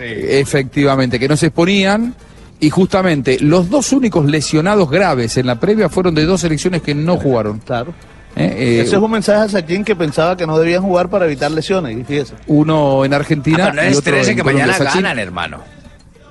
Efectivamente, 0.00 1.18
que 1.18 1.28
no 1.28 1.36
se 1.36 1.46
exponían. 1.46 2.14
Y 2.58 2.70
justamente 2.70 3.38
los 3.38 3.68
dos 3.68 3.92
únicos 3.92 4.24
lesionados 4.24 4.90
graves 4.90 5.36
en 5.36 5.46
la 5.46 5.60
previa 5.60 5.90
fueron 5.90 6.14
de 6.14 6.24
dos 6.24 6.40
selecciones 6.40 6.80
que 6.80 6.94
no 6.94 7.18
jugaron. 7.18 7.58
Claro. 7.58 7.92
¿Eh? 8.36 8.54
Eh, 8.56 8.80
Ese 8.82 8.96
es 8.96 9.02
un 9.02 9.10
mensaje 9.10 9.40
a 9.40 9.48
Sachin 9.48 9.84
que 9.84 9.96
pensaba 9.96 10.36
que 10.36 10.46
no 10.46 10.58
debían 10.58 10.82
jugar 10.82 11.08
para 11.08 11.24
evitar 11.26 11.50
lesiones. 11.50 11.96
Y 11.98 12.04
fíjese. 12.04 12.34
Uno 12.46 13.04
en 13.04 13.12
Argentina 13.14 13.58
Ah, 13.66 13.70
pero 13.70 13.82
no 13.82 13.88
y 13.88 13.92
es 13.92 13.98
otro 13.98 14.12
13 14.12 14.30
en 14.30 14.36
que 14.36 14.42
Colombia. 14.42 14.66
mañana 14.66 14.84
Sachin, 14.84 15.02
ganan, 15.02 15.18
hermano. 15.18 15.58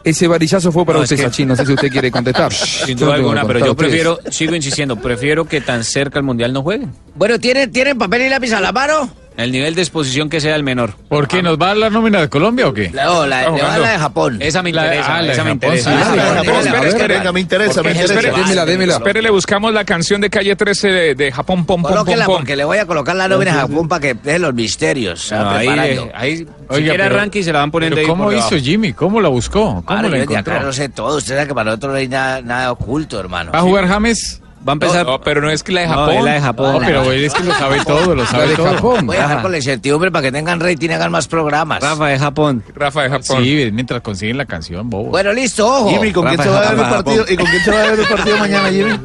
Ese 0.04 0.28
varillazo 0.28 0.72
fue 0.72 0.86
para 0.86 1.00
No, 1.00 1.04
usted, 1.04 1.16
es 1.16 1.22
que- 1.24 1.28
Sachin. 1.30 1.48
No 1.48 1.56
sé 1.56 1.66
si 1.66 1.74
usted 1.74 1.90
quiere 1.92 2.12
contestar. 2.12 2.54
Sin 2.54 2.96
duda 2.98 3.16
alguna, 3.16 3.44
pero 3.46 3.60
yo 3.66 3.76
prefiero, 3.76 4.20
sigo 4.30 4.56
insistiendo, 4.56 4.96
prefiero 4.98 5.46
que 5.46 5.62
tan 5.62 5.84
cerca 5.84 6.20
el 6.20 6.26
Mundial 6.26 6.54
no 6.54 6.62
jueguen. 6.62 6.92
Bueno, 7.16 7.40
¿tienen, 7.40 7.72
¿tienen 7.72 7.98
papel 7.98 8.22
y 8.22 8.30
lápiz 8.30 8.54
a 8.54 8.62
la 8.62 8.72
mano? 8.72 9.10
El 9.38 9.52
nivel 9.52 9.76
de 9.76 9.82
exposición 9.82 10.30
que 10.30 10.40
sea 10.40 10.56
el 10.56 10.64
menor. 10.64 10.94
¿Por 11.10 11.28
qué? 11.28 11.44
¿Nos 11.44 11.58
va 11.60 11.66
a 11.66 11.68
dar 11.70 11.78
la 11.78 11.90
nómina 11.90 12.22
de 12.22 12.30
Colombia 12.30 12.68
o 12.70 12.74
qué? 12.74 12.90
No, 12.92 13.26
la, 13.28 13.42
le 13.52 13.62
va 13.62 13.68
a 13.68 13.72
dar 13.72 13.80
la 13.82 13.92
de 13.92 13.98
Japón. 14.00 14.38
Esa 14.42 14.64
me 14.64 14.72
La- 14.72 14.86
interesa, 14.86 15.16
ah, 15.16 15.22
la 15.22 15.28
de 15.28 15.34
esa 15.34 15.44
me 15.44 15.50
Japón, 15.52 15.70
interesa. 15.76 15.92
sí. 15.92 15.98
Ah, 15.98 16.04
Ah, 16.08 16.14
de 16.14 17.08
venga, 17.08 17.32
me 17.34 17.40
interesa, 17.42 17.84
me 17.84 17.92
interesa. 17.92 18.14
espere, 18.14 18.32
Démela, 18.32 18.66
démela. 18.66 18.94
Espere, 18.94 19.22
le 19.22 19.30
buscamos 19.30 19.74
la 19.74 19.84
canción 19.84 20.22
de 20.22 20.30
Calle 20.30 20.56
13 20.56 20.88
de, 20.88 21.16
de 21.16 21.32
Japón, 21.34 21.66
pom, 21.66 21.82
pom, 21.82 21.92
pom, 21.92 21.92
Colóquela 21.92 22.26
pom. 22.26 22.38
porque 22.38 22.56
le 22.56 22.64
voy 22.64 22.78
a 22.78 22.86
colocar 22.86 23.16
la 23.16 23.28
nómina 23.28 23.52
a 23.52 23.56
Japón 23.68 23.90
para 23.90 24.00
que 24.00 24.14
deje 24.14 24.40
los 24.40 24.54
misterios. 24.54 25.30
No, 25.32 25.50
ahí, 25.50 25.68
eh, 25.68 26.12
ahí, 26.16 26.38
si 26.38 26.48
Oiga, 26.70 26.90
quiere 26.90 27.04
arranque 27.04 27.40
y 27.40 27.44
se 27.44 27.52
la 27.52 27.60
van 27.60 27.72
poniendo 27.72 28.00
ahí 28.00 28.06
¿Cómo 28.08 28.32
hizo. 28.32 28.56
Jimmy? 28.58 28.94
¿Cómo 28.94 29.20
la 29.20 29.28
buscó? 29.28 29.84
¿Cómo 29.86 30.02
la 30.02 30.08
yo 30.08 30.14
de 30.16 30.22
acá 30.24 30.40
encontró? 30.40 30.62
no 30.62 30.72
sé 30.74 30.88
todo. 30.90 31.18
Usted 31.18 31.36
sabe 31.36 31.48
que 31.48 31.54
para 31.54 31.66
nosotros 31.72 31.92
no 31.92 31.98
hay 32.00 32.08
nada, 32.08 32.42
nada 32.42 32.72
oculto, 32.72 33.20
hermano. 33.20 33.52
¿Va 33.52 33.60
a 33.60 33.64
jugar 33.64 33.86
James? 33.88 34.42
Va 34.68 34.72
a 34.72 34.74
empezar... 34.74 35.06
No, 35.06 35.22
pero 35.22 35.42
no 35.42 35.50
es 35.52 35.62
que 35.62 35.72
la 35.72 35.82
de 35.82 35.88
No, 35.88 35.94
Japón. 35.94 36.16
es 36.16 36.24
la 36.24 36.34
de 36.34 36.42
Japón. 36.42 36.74
No, 36.74 36.80
pero 36.80 37.12
él 37.12 37.24
es 37.26 37.34
que 37.36 37.44
lo 37.44 37.54
sabe 37.54 37.86
todo, 37.86 38.16
lo 38.16 38.26
sabe 38.26 38.48
de 38.48 38.56
todo. 38.56 38.74
Japón. 38.74 39.06
Voy 39.06 39.16
a 39.18 39.22
dejar 39.22 39.42
con 39.44 39.52
la 39.52 39.58
incertidumbre 39.58 40.12
para 40.12 40.24
que 40.24 40.32
tengan 40.32 40.60
rating 40.60 40.90
y 40.90 40.94
hagan 40.94 41.12
más 41.12 41.28
programas. 41.28 41.82
Rafa 41.84 42.08
de 42.08 42.18
Japón. 42.20 42.64
Rafa 42.74 43.04
de 43.04 43.10
Japón. 43.10 43.44
Sí, 43.44 43.70
mientras 43.72 44.02
consiguen 44.02 44.38
la 44.38 44.46
canción, 44.46 44.90
bobo. 44.90 45.12
Bueno, 45.12 45.32
listo, 45.34 45.68
ojo. 45.68 45.90
Jimmy, 45.92 46.12
¿con 46.12 46.26
quién 46.28 46.42
se 46.42 46.50
va 46.50 46.58
a 46.58 46.62
ver 46.72 46.80
el 46.80 46.90
partido? 46.90 47.26
¿Y 47.30 47.36
con 47.38 47.46
quién 47.46 47.64
se 47.64 47.72
va 47.72 47.78
a 47.84 47.92
ver 47.92 48.00
el 48.00 48.08
partido 48.08 48.38
mañana, 48.38 48.70
Jimmy? 48.70 49.00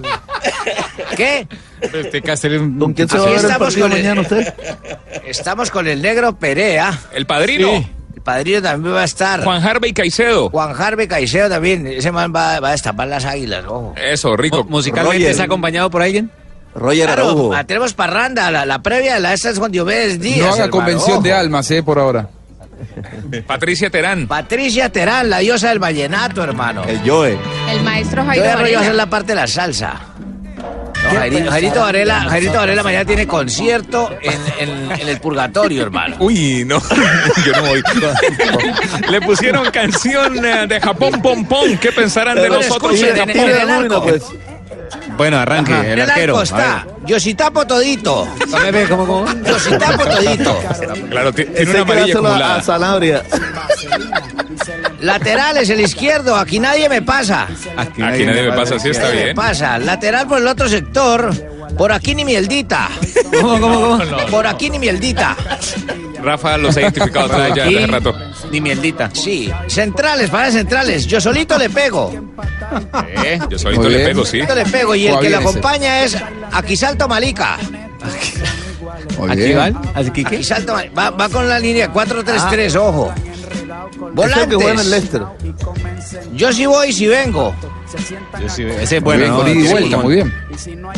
¿Qué? 1.17 1.47
Este 1.81 2.23
que 2.23 2.31
hacer 2.31 2.59
un- 2.59 2.79
¿Con 2.79 2.93
quién 2.95 3.09
se 3.09 3.19
va 3.19 3.25
a 3.25 3.27
ver 3.27 3.35
el 3.39 3.45
estamos 3.45 3.59
partido 3.69 3.89
con 3.89 3.93
el- 3.97 4.03
mañana 4.03 4.21
usted? 4.23 4.55
Estamos 5.27 5.71
con 5.71 5.87
el 5.87 6.01
negro 6.01 6.39
Perea. 6.39 6.99
El 7.13 7.27
padrino. 7.27 7.69
Sí. 7.69 7.91
El 8.21 8.25
padrino 8.25 8.61
también 8.61 8.95
va 8.95 9.01
a 9.01 9.05
estar. 9.05 9.43
Juan 9.43 9.67
Harvey 9.67 9.95
Caicedo. 9.95 10.51
Juan 10.51 10.75
Harvey 10.79 11.09
Caicedo 11.09 11.49
también. 11.49 11.87
Ese 11.87 12.13
man 12.13 12.31
va, 12.37 12.61
va 12.61 12.69
a 12.69 12.73
destapar 12.73 13.09
las 13.09 13.25
águilas, 13.25 13.65
ojo. 13.67 13.95
Eso, 13.97 14.37
rico. 14.37 14.63
Mu- 14.65 14.71
¿Musicalmente 14.73 15.31
está 15.31 15.45
acompañado 15.45 15.91
por 15.91 16.03
alguien? 16.03 16.31
Roger 16.75 17.07
Claro, 17.07 17.23
Araujo. 17.23 17.55
ah, 17.55 17.65
tenemos 17.65 17.95
parranda. 17.95 18.51
La, 18.51 18.67
la 18.67 18.83
previa 18.83 19.15
de 19.15 19.21
la 19.21 19.33
esta 19.33 19.49
es 19.49 19.59
Juan 19.59 19.73
Diomedes 19.73 20.21
Díaz. 20.21 20.39
No 20.39 20.45
haga 20.53 20.55
hermano, 20.65 20.71
convención 20.71 21.23
de 21.23 21.33
almas, 21.33 21.71
eh, 21.71 21.83
por 21.83 21.99
ahora. 21.99 22.29
Patricia 23.47 23.89
Terán. 23.91 24.27
Patricia 24.27 24.91
Terán, 24.91 25.31
la 25.31 25.39
diosa 25.39 25.71
del 25.71 25.79
vallenato, 25.79 26.45
hermano. 26.45 26.85
El 26.85 27.01
Joe. 27.09 27.39
El 27.71 27.83
maestro 27.83 28.23
Yo 28.23 28.29
Jairo 28.29 28.59
no 28.61 28.69
iba 28.69 28.79
a 28.79 28.83
hacer 28.83 28.95
la 28.95 29.07
parte 29.09 29.29
de 29.29 29.37
la 29.37 29.47
salsa. 29.47 29.99
Jairito, 31.19 31.51
Jairito 31.51 31.81
Varela, 31.81 32.21
Jairito 32.29 32.53
Varela 32.55 32.83
mañana 32.83 33.05
tiene 33.05 33.27
concierto 33.27 34.11
en, 34.23 34.69
en- 34.69 34.93
en 34.93 35.09
el 35.09 35.21
purgatorio, 35.21 35.83
hermano. 35.83 36.17
Uy, 36.19 36.65
no, 36.67 36.81
yo 37.45 37.53
no 37.53 37.63
voy. 37.69 37.83
Le 39.11 39.21
pusieron 39.21 39.71
canción 39.71 40.45
eh, 40.45 40.67
de 40.67 40.81
Japón, 40.81 41.21
pom, 41.23 41.45
pom. 41.45 41.77
¿Qué 41.79 41.93
pensarán 41.93 42.37
de 42.37 42.49
nosotros 42.49 42.95
escuchen, 42.95 43.17
en 43.17 43.29
Japón? 43.29 43.51
en 43.51 43.61
el 43.61 43.71
arco. 43.71 44.03
pues. 44.03 44.23
Bueno, 45.17 45.39
arranque, 45.39 45.73
En 45.73 45.85
el 45.85 45.99
el 46.01 46.11
arquero. 46.11 46.33
arco 46.35 46.43
está 46.43 46.87
Yositapo 47.05 47.67
Todito. 47.67 48.27
¿cómo, 48.89 49.07
cómo? 49.07 49.27
Yositapo 49.45 50.05
Todito. 50.05 50.63
Claro, 51.11 51.33
ti- 51.33 51.45
tiene 51.45 51.61
Ese 51.63 51.71
una 51.71 51.81
amarilla 51.83 52.15
dárselo 52.21 52.29
a, 52.29 52.57
a 52.57 54.20
Sanabria. 55.01 55.19
Laterales, 55.19 55.71
el 55.71 55.81
izquierdo. 55.81 56.37
Aquí 56.37 56.59
nadie 56.59 56.89
me 56.89 57.03
pasa. 57.03 57.49
Aquí 57.77 58.01
nadie 58.01 58.43
me 58.43 58.53
pasa, 58.53 58.79
sí 58.79 58.91
está 58.91 59.05
Nadie 59.05 59.17
me 59.17 59.25
bien. 59.25 59.37
pasa. 59.37 59.79
Lateral 59.79 60.27
por 60.27 60.39
el 60.39 60.47
otro 60.47 60.69
sector. 60.69 61.33
Por 61.77 61.93
aquí 61.93 62.15
ni 62.15 62.25
mierdita. 62.25 62.89
¿Cómo, 63.41 63.61
cómo, 63.61 63.81
cómo? 63.99 64.27
Por 64.31 64.47
aquí 64.47 64.69
ni 64.71 64.79
mierdita. 64.79 65.37
Rafa 66.23 66.59
los 66.59 66.77
ha 66.77 66.83
identificado 66.83 67.29
todos 67.31 67.55
ya 67.55 67.65
hace 67.65 67.87
rato. 67.87 68.15
Ni 68.51 68.61
mierdita. 68.61 69.09
Sí. 69.13 69.51
Centrales, 69.69 70.29
para 70.31 70.51
centrales. 70.51 71.07
Yo 71.07 71.21
solito 71.21 71.57
le 71.57 71.71
pego. 71.71 72.13
Eh, 73.25 73.39
yo 73.49 73.59
solito 73.59 73.83
Muy 73.83 73.91
le 73.93 73.97
bien. 73.99 74.09
pego, 74.11 74.25
sí. 74.25 74.31
Solito 74.39 74.55
le 74.55 74.65
pego. 74.67 74.95
Y 74.95 75.07
el 75.07 75.19
que 75.21 75.31
le 75.31 75.37
acompaña 75.37 76.03
es 76.03 76.17
Aquí 76.53 76.77
salto 76.77 77.07
Malica. 77.09 77.57
¿Aquí 79.29 79.37
bien. 79.43 79.59
va? 79.59 79.67
¿Aquí 79.95 80.09
Aquí 80.11 80.25
qué? 80.25 80.43
salto 80.45 80.75
Malica. 80.75 80.95
Va, 80.95 81.11
va 81.11 81.29
con 81.29 81.49
la 81.49 81.59
línea 81.59 81.93
4-3-3, 81.93 82.75
ojo. 82.77 83.15
Ese 84.17 84.31
es 84.31 84.37
el 84.37 84.49
que 84.49 84.55
juega 84.57 84.73
en 84.73 84.79
el 84.79 84.87
Volantes. 84.87 84.87
Leicester. 84.89 85.23
Yo 86.35 86.53
sí 86.53 86.67
voy, 86.67 86.93
sí 86.93 87.07
vengo. 87.07 87.55
Ese 88.43 88.97
es 88.97 89.03
bueno. 89.03 89.45
Sí. 89.45 89.69
vuelta, 89.73 89.97
muy 89.99 90.15
bien. 90.15 90.35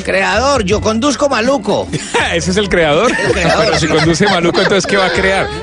Creador, 0.05 0.65
yo 0.65 0.81
conduzco 0.81 1.29
maluco. 1.29 1.89
Ese 2.35 2.51
es 2.51 2.57
el 2.57 2.69
creador. 2.69 3.13
creador. 3.33 3.65
Pero 3.67 3.79
si 3.79 3.87
conduce 3.89 4.27
maluco, 4.27 4.61
entonces 4.61 4.87
¿qué 4.87 4.97
va 4.97 5.07
a 5.07 5.13
crear? 5.13 5.49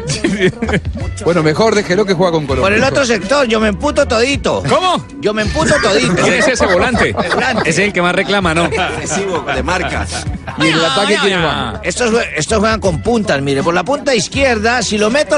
Bueno, 1.26 1.44
mejor 1.44 1.76
déjelo 1.76 2.06
que 2.06 2.14
juega 2.14 2.32
con 2.32 2.48
Colombia. 2.48 2.64
Por 2.64 2.74
el 2.74 2.82
otro 2.82 3.06
sector, 3.06 3.46
yo 3.46 3.60
me 3.60 3.68
emputo 3.68 4.08
todito. 4.08 4.64
¿Cómo? 4.70 5.06
Yo 5.20 5.34
me 5.34 5.42
emputo 5.42 5.76
todito. 5.84 6.16
¿Quién 6.16 6.36
es 6.36 6.48
ese 6.48 6.66
volante? 6.66 7.12
Volante. 7.36 7.70
Ese 7.70 7.82
es 7.82 7.88
el 7.88 7.94
que 7.94 8.02
más 8.02 8.16
reclama, 8.16 8.54
¿no? 8.54 8.70
De 8.70 9.64
marcas. 9.64 10.26
Y 10.60 10.68
el 10.68 10.86
ataque, 10.86 11.18
ay. 11.18 11.74
Estos, 11.84 12.14
estos 12.38 12.60
juegan 12.60 12.80
con 12.80 13.02
puntas, 13.02 13.42
mire. 13.42 13.62
Por 13.64 13.74
la 13.74 13.84
punta 13.84 14.16
izquierda, 14.16 14.82
si 14.82 14.98
lo 14.98 15.10
meto, 15.10 15.38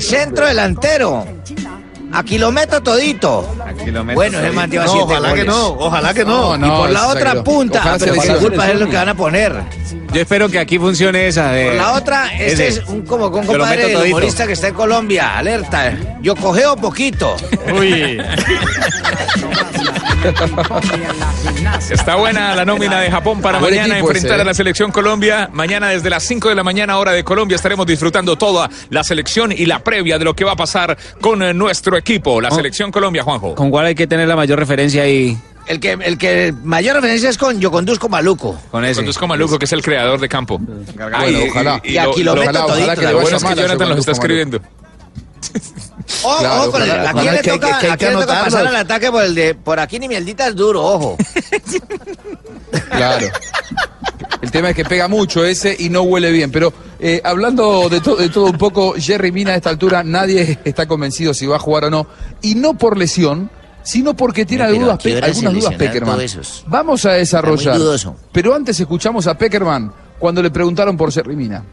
Centro 0.00 0.46
delantero. 0.46 1.26
Aquí 2.12 2.38
lo 2.38 2.52
meto 2.52 2.80
todito. 2.80 3.56
Aquí 3.66 3.90
lo 3.90 4.04
meto 4.04 4.14
Bueno, 4.14 4.38
ese 4.38 4.52
man 4.52 4.70
lleva 4.70 4.84
No, 4.84 4.92
siete 4.92 5.04
ojalá 5.04 5.28
que 5.34 5.42
goles. 5.42 5.46
no, 5.46 5.66
ojalá 5.70 6.14
que 6.14 6.24
no. 6.24 6.56
No, 6.56 6.66
Y 6.66 6.70
por 6.70 6.90
la 6.90 7.08
otra 7.08 7.42
punta, 7.42 7.80
Ojalá 7.80 7.94
ah, 7.94 7.98
pero 7.98 8.14
por 8.14 8.24
la 8.24 8.32
lesione. 8.34 8.48
culpa 8.56 8.70
es 8.70 8.78
lo 8.80 8.88
que 8.88 8.96
van 8.96 9.08
a 9.08 9.14
poner. 9.16 9.62
Yo 10.12 10.20
espero 10.20 10.48
que 10.48 10.60
aquí 10.60 10.78
funcione 10.78 11.26
esa 11.26 11.50
de... 11.50 11.66
Por 11.66 11.74
la 11.74 11.92
otra, 11.94 12.32
este 12.38 12.68
Ese. 12.68 12.80
es 12.82 12.88
un, 12.88 13.02
como 13.02 13.32
con 13.32 13.44
compadre 13.44 13.88
del 13.88 14.06
humorista 14.12 14.46
que 14.46 14.52
está 14.52 14.68
en 14.68 14.74
Colombia. 14.74 15.36
Alerta. 15.38 15.92
Yo 16.22 16.36
cogeo 16.36 16.76
poquito. 16.76 17.34
Uy. 17.76 18.22
Está 21.90 22.16
buena 22.16 22.54
la 22.54 22.64
nómina 22.64 23.00
de 23.00 23.10
Japón 23.10 23.40
para 23.40 23.58
Buen 23.58 23.74
mañana 23.74 23.94
equipo 23.94 24.10
enfrentar 24.10 24.36
ese, 24.36 24.42
a 24.42 24.44
la 24.44 24.54
selección 24.54 24.90
Colombia. 24.90 25.48
Mañana 25.52 25.88
desde 25.88 26.08
las 26.10 26.22
5 26.24 26.48
de 26.48 26.54
la 26.54 26.62
mañana 26.62 26.98
hora 26.98 27.12
de 27.12 27.24
Colombia 27.24 27.56
estaremos 27.56 27.86
disfrutando 27.86 28.36
toda 28.36 28.70
la 28.90 29.04
selección 29.04 29.52
y 29.52 29.66
la 29.66 29.80
previa 29.80 30.18
de 30.18 30.24
lo 30.24 30.34
que 30.34 30.44
va 30.44 30.52
a 30.52 30.56
pasar 30.56 30.96
con 31.20 31.42
eh, 31.42 31.52
nuestro 31.52 31.96
equipo, 31.96 32.40
la 32.40 32.48
Oh. 32.48 32.54
selección 32.54 32.90
Colombia, 32.90 33.22
Juanjo. 33.22 33.54
¿Con 33.54 33.70
cuál 33.70 33.86
hay 33.86 33.94
que 33.94 34.06
tener 34.06 34.28
la 34.28 34.36
mayor 34.36 34.58
referencia 34.58 35.02
ahí? 35.02 35.36
El 35.66 35.80
que, 35.80 35.92
el 35.92 36.18
que 36.18 36.52
mayor 36.62 36.96
referencia 36.96 37.30
es 37.30 37.38
con 37.38 37.58
Yo 37.58 37.70
conduzco 37.70 38.08
maluco. 38.08 38.58
Con 38.70 38.84
ese. 38.84 38.96
Conduzco 38.96 39.26
Maluco, 39.26 39.58
que 39.58 39.64
es 39.64 39.72
el 39.72 39.82
creador 39.82 40.20
de 40.20 40.28
campo. 40.28 40.58
Bueno, 40.58 41.38
ojalá. 41.50 41.80
Y 41.82 41.96
aquí 41.96 42.22
lo 42.22 42.34
lo, 42.34 42.40
meto 42.42 42.50
ojalá, 42.50 42.66
todito. 42.66 42.84
ojalá 42.84 42.96
que 42.96 43.02
lo 43.12 43.20
bueno 43.20 43.36
es 43.36 43.44
que 43.44 43.48
a 43.48 43.54
Jonathan 43.54 43.88
los 43.88 43.98
está 43.98 44.12
escribiendo. 44.12 44.60
Ojo, 46.22 46.38
Claro, 46.40 46.62
ojo, 46.62 46.72
con 46.72 46.82
el- 46.82 46.90
ojalá, 46.90 47.10
¿a 47.10 47.12
quién 47.12 47.16
ojalá 47.22 47.32
le 47.32 47.40
que- 47.42 47.50
toca, 47.50 47.66
que- 47.66 47.80
que 47.80 47.86
hay 47.86 47.92
a 47.92 47.96
que 47.96 48.04
quién 48.06 48.18
le 48.18 48.26
toca 48.26 48.44
pasar 48.44 48.66
al 48.66 48.76
ataque 48.76 49.10
por 49.10 49.22
el 49.24 49.34
de 49.34 49.54
por 49.54 49.78
aquí 49.80 49.98
ni 49.98 50.08
mierdita 50.08 50.46
es 50.48 50.54
duro, 50.56 50.82
ojo. 50.84 51.16
Claro. 52.90 53.26
El 54.42 54.50
tema 54.50 54.70
es 54.70 54.76
que 54.76 54.84
pega 54.84 55.08
mucho 55.08 55.44
ese 55.44 55.74
y 55.78 55.88
no 55.88 56.02
huele 56.02 56.30
bien. 56.30 56.50
Pero 56.50 56.72
eh, 56.98 57.20
hablando 57.24 57.88
de, 57.88 58.00
to- 58.00 58.16
de 58.16 58.28
todo 58.28 58.46
un 58.46 58.58
poco, 58.58 58.94
Jerry 58.98 59.32
Mina 59.32 59.52
a 59.52 59.56
esta 59.56 59.70
altura 59.70 60.02
nadie 60.04 60.58
está 60.64 60.86
convencido 60.86 61.32
si 61.34 61.46
va 61.46 61.56
a 61.56 61.58
jugar 61.58 61.84
o 61.84 61.90
no. 61.90 62.06
Y 62.42 62.54
no 62.54 62.74
por 62.74 62.98
lesión, 62.98 63.50
sino 63.82 64.14
porque 64.14 64.44
tiene 64.44 64.64
Pero 64.64 64.74
algunas, 64.74 64.94
¿a 64.96 64.98
qué 64.98 65.10
pe- 65.10 65.16
hora 65.16 65.26
algunas 65.26 65.52
se 65.52 65.58
dudas 65.60 65.74
Peckerman. 65.78 66.18
Vamos 66.66 67.04
a 67.06 67.12
desarrollar. 67.12 67.76
Pero 68.32 68.54
antes 68.54 68.78
escuchamos 68.80 69.26
a 69.26 69.38
Peckerman 69.38 69.92
cuando 70.18 70.42
le 70.42 70.50
preguntaron 70.50 70.96
por 70.96 71.12
Jerry 71.12 71.36
Mina. 71.36 71.64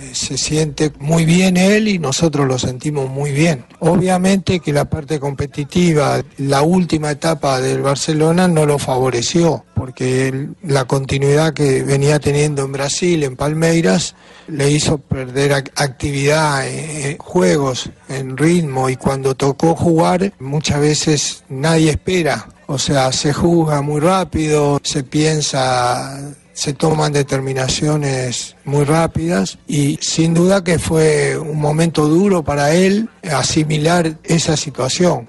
Eh, 0.00 0.10
se 0.14 0.38
siente 0.38 0.92
muy 0.98 1.24
bien 1.24 1.56
él 1.56 1.88
y 1.88 1.98
nosotros 1.98 2.46
lo 2.48 2.58
sentimos 2.58 3.08
muy 3.10 3.32
bien. 3.32 3.64
Obviamente 3.80 4.60
que 4.60 4.72
la 4.72 4.86
parte 4.86 5.20
competitiva, 5.20 6.22
la 6.38 6.62
última 6.62 7.10
etapa 7.10 7.60
del 7.60 7.82
Barcelona 7.82 8.48
no 8.48 8.66
lo 8.66 8.78
favoreció, 8.78 9.64
porque 9.74 10.48
la 10.62 10.84
continuidad 10.84 11.52
que 11.54 11.82
venía 11.82 12.18
teniendo 12.18 12.64
en 12.64 12.72
Brasil, 12.72 13.22
en 13.24 13.36
Palmeiras, 13.36 14.14
le 14.48 14.70
hizo 14.70 14.98
perder 14.98 15.52
ac- 15.52 15.70
actividad, 15.76 16.66
en 16.66 17.18
juegos, 17.18 17.90
en 18.08 18.36
ritmo 18.36 18.88
y 18.90 18.96
cuando 18.96 19.34
tocó 19.34 19.74
jugar 19.76 20.32
muchas 20.40 20.80
veces 20.80 21.44
nadie 21.48 21.90
espera. 21.90 22.48
O 22.66 22.78
sea, 22.78 23.10
se 23.12 23.32
juzga 23.32 23.82
muy 23.82 24.00
rápido, 24.00 24.80
se 24.84 25.02
piensa 25.02 26.20
se 26.60 26.74
toman 26.74 27.10
determinaciones 27.10 28.54
muy 28.66 28.84
rápidas 28.84 29.58
y 29.66 29.98
sin 30.02 30.34
duda 30.34 30.62
que 30.62 30.78
fue 30.78 31.38
un 31.38 31.58
momento 31.58 32.06
duro 32.06 32.42
para 32.42 32.74
él 32.74 33.08
asimilar 33.32 34.18
esa 34.24 34.58
situación. 34.58 35.26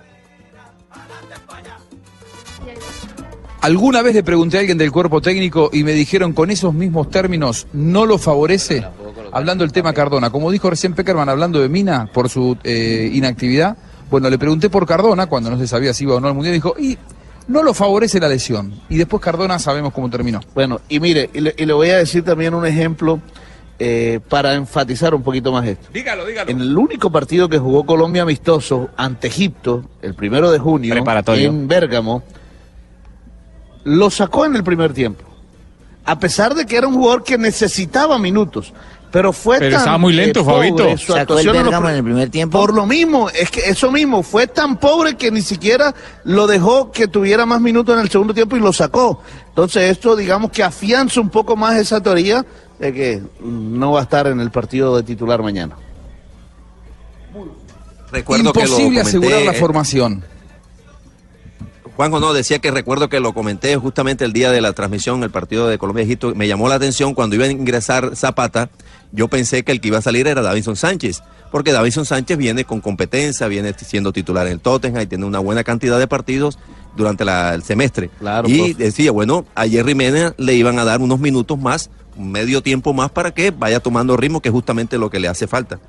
¿Alguna 3.61 4.01
vez 4.01 4.13
le 4.13 4.23
pregunté 4.23 4.57
a 4.57 4.59
alguien 4.59 4.77
del 4.77 4.91
cuerpo 4.91 5.21
técnico 5.21 5.69
y 5.71 5.85
me 5.85 5.93
dijeron 5.93 6.33
con 6.33 6.51
esos 6.51 6.73
mismos 6.73 7.09
términos, 7.09 7.65
no 7.71 8.05
lo 8.05 8.17
favorece? 8.17 8.83
Hablando 9.31 9.63
del 9.63 9.71
tema 9.71 9.93
Cardona, 9.93 10.31
como 10.31 10.51
dijo 10.51 10.69
recién 10.69 10.93
Peckerman 10.95 11.29
hablando 11.29 11.61
de 11.61 11.69
Mina 11.69 12.09
por 12.13 12.27
su 12.27 12.57
eh, 12.65 13.09
inactividad, 13.13 13.77
bueno, 14.09 14.29
le 14.29 14.37
pregunté 14.37 14.69
por 14.69 14.85
Cardona 14.85 15.27
cuando 15.27 15.49
no 15.49 15.57
se 15.57 15.65
sabía 15.65 15.93
si 15.93 16.03
iba 16.03 16.15
o 16.15 16.19
no 16.19 16.27
al 16.27 16.33
Mundial, 16.33 16.55
dijo, 16.55 16.75
y 16.77 16.97
no 17.47 17.63
lo 17.63 17.73
favorece 17.73 18.19
la 18.19 18.29
lesión. 18.29 18.73
Y 18.89 18.97
después 18.97 19.21
Cardona 19.21 19.59
sabemos 19.59 19.93
cómo 19.93 20.09
terminó. 20.09 20.39
Bueno, 20.53 20.81
y 20.89 20.99
mire, 20.99 21.29
y 21.33 21.41
le, 21.41 21.55
y 21.57 21.65
le 21.65 21.73
voy 21.73 21.89
a 21.89 21.97
decir 21.97 22.23
también 22.23 22.53
un 22.53 22.65
ejemplo 22.65 23.19
eh, 23.83 24.19
para 24.29 24.53
enfatizar 24.53 25.15
un 25.15 25.23
poquito 25.23 25.51
más 25.51 25.65
esto. 25.67 25.87
Dígalo, 25.91 26.25
dígalo. 26.25 26.51
En 26.51 26.61
el 26.61 26.77
único 26.77 27.11
partido 27.11 27.49
que 27.49 27.57
jugó 27.57 27.83
Colombia 27.83 28.21
amistoso 28.21 28.89
ante 28.95 29.27
Egipto, 29.27 29.83
el 30.03 30.13
primero 30.13 30.51
de 30.51 30.59
junio, 30.59 30.93
Preparatorio. 30.93 31.49
en 31.49 31.67
Bérgamo, 31.67 32.21
lo 33.83 34.11
sacó 34.11 34.45
en 34.45 34.55
el 34.55 34.63
primer 34.63 34.93
tiempo. 34.93 35.23
A 36.05 36.19
pesar 36.19 36.53
de 36.53 36.65
que 36.67 36.77
era 36.77 36.87
un 36.87 36.93
jugador 36.93 37.23
que 37.23 37.39
necesitaba 37.39 38.19
minutos. 38.19 38.71
Pero 39.11 39.33
fue 39.33 39.59
Pero 39.59 39.71
tan 39.71 39.79
estaba 39.79 39.97
muy 39.97 40.13
lento, 40.13 40.45
Fabito. 40.45 40.97
su 40.97 41.11
Sacó 41.11 41.37
el 41.37 41.47
en 41.49 41.67
en 41.67 41.95
el 41.95 42.03
primer 42.03 42.29
tiempo. 42.29 42.57
Por 42.59 42.73
lo 42.73 42.85
mismo, 42.85 43.29
es 43.29 43.51
que 43.51 43.61
eso 43.61 43.91
mismo, 43.91 44.23
fue 44.23 44.47
tan 44.47 44.77
pobre 44.77 45.15
que 45.15 45.31
ni 45.31 45.41
siquiera 45.41 45.93
lo 46.23 46.47
dejó 46.47 46.91
que 46.91 47.07
tuviera 47.07 47.45
más 47.45 47.59
minutos 47.59 47.93
en 47.95 48.01
el 48.01 48.09
segundo 48.09 48.33
tiempo 48.33 48.55
y 48.55 48.61
lo 48.61 48.71
sacó. 48.71 49.21
Entonces 49.49 49.91
esto 49.91 50.15
digamos 50.15 50.51
que 50.51 50.63
afianza 50.63 51.19
un 51.19 51.29
poco 51.29 51.57
más 51.57 51.75
esa 51.75 52.01
teoría 52.01 52.45
de 52.79 52.93
que 52.93 53.21
no 53.41 53.91
va 53.91 53.99
a 53.99 54.03
estar 54.03 54.27
en 54.27 54.39
el 54.39 54.49
partido 54.49 54.95
de 54.95 55.03
titular 55.03 55.41
mañana. 55.41 55.75
Recuerdo 58.11 58.53
que 58.53 58.59
lo 58.61 58.65
Imposible 58.65 59.01
asegurar 59.01 59.41
la 59.43 59.51
eh, 59.51 59.59
formación. 59.59 60.23
Juanjo 61.95 62.19
no, 62.19 62.33
decía 62.33 62.59
que 62.59 62.71
recuerdo 62.71 63.09
que 63.09 63.19
lo 63.19 63.33
comenté 63.33 63.75
justamente 63.75 64.25
el 64.25 64.33
día 64.33 64.51
de 64.51 64.61
la 64.61 64.73
transmisión, 64.73 65.23
el 65.23 65.29
partido 65.29 65.67
de 65.67 65.77
Colombia-Egipto. 65.77 66.33
Me 66.35 66.47
llamó 66.47 66.67
la 66.69 66.75
atención 66.75 67.13
cuando 67.13 67.35
iba 67.35 67.45
a 67.45 67.49
ingresar 67.49 68.15
Zapata. 68.15 68.69
Yo 69.11 69.27
pensé 69.27 69.63
que 69.63 69.71
el 69.71 69.81
que 69.81 69.89
iba 69.89 69.97
a 69.97 70.01
salir 70.01 70.27
era 70.27 70.41
Davinson 70.41 70.75
Sánchez, 70.75 71.21
porque 71.51 71.71
Davinson 71.73 72.05
Sánchez 72.05 72.37
viene 72.37 72.63
con 72.63 72.79
competencia, 72.81 73.47
viene 73.47 73.73
siendo 73.77 74.13
titular 74.13 74.47
en 74.47 74.53
el 74.53 74.59
Tottenham 74.61 75.03
y 75.03 75.07
tiene 75.07 75.25
una 75.25 75.39
buena 75.39 75.63
cantidad 75.63 75.99
de 75.99 76.07
partidos 76.07 76.57
durante 76.95 77.25
la- 77.25 77.53
el 77.53 77.63
semestre. 77.63 78.09
Claro, 78.19 78.47
y 78.49 78.57
profe. 78.73 78.73
decía, 78.85 79.11
bueno, 79.11 79.45
a 79.55 79.67
Jerry 79.67 79.95
Mena 79.95 80.33
le 80.37 80.53
iban 80.55 80.79
a 80.79 80.85
dar 80.85 81.01
unos 81.01 81.19
minutos 81.19 81.57
más, 81.59 81.89
medio 82.17 82.61
tiempo 82.61 82.93
más 82.93 83.11
para 83.11 83.31
que 83.31 83.51
vaya 83.51 83.79
tomando 83.81 84.15
ritmo, 84.17 84.41
que 84.41 84.49
es 84.49 84.53
justamente 84.53 84.97
lo 84.97 85.09
que 85.09 85.19
le 85.19 85.27
hace 85.27 85.47
falta. 85.47 85.79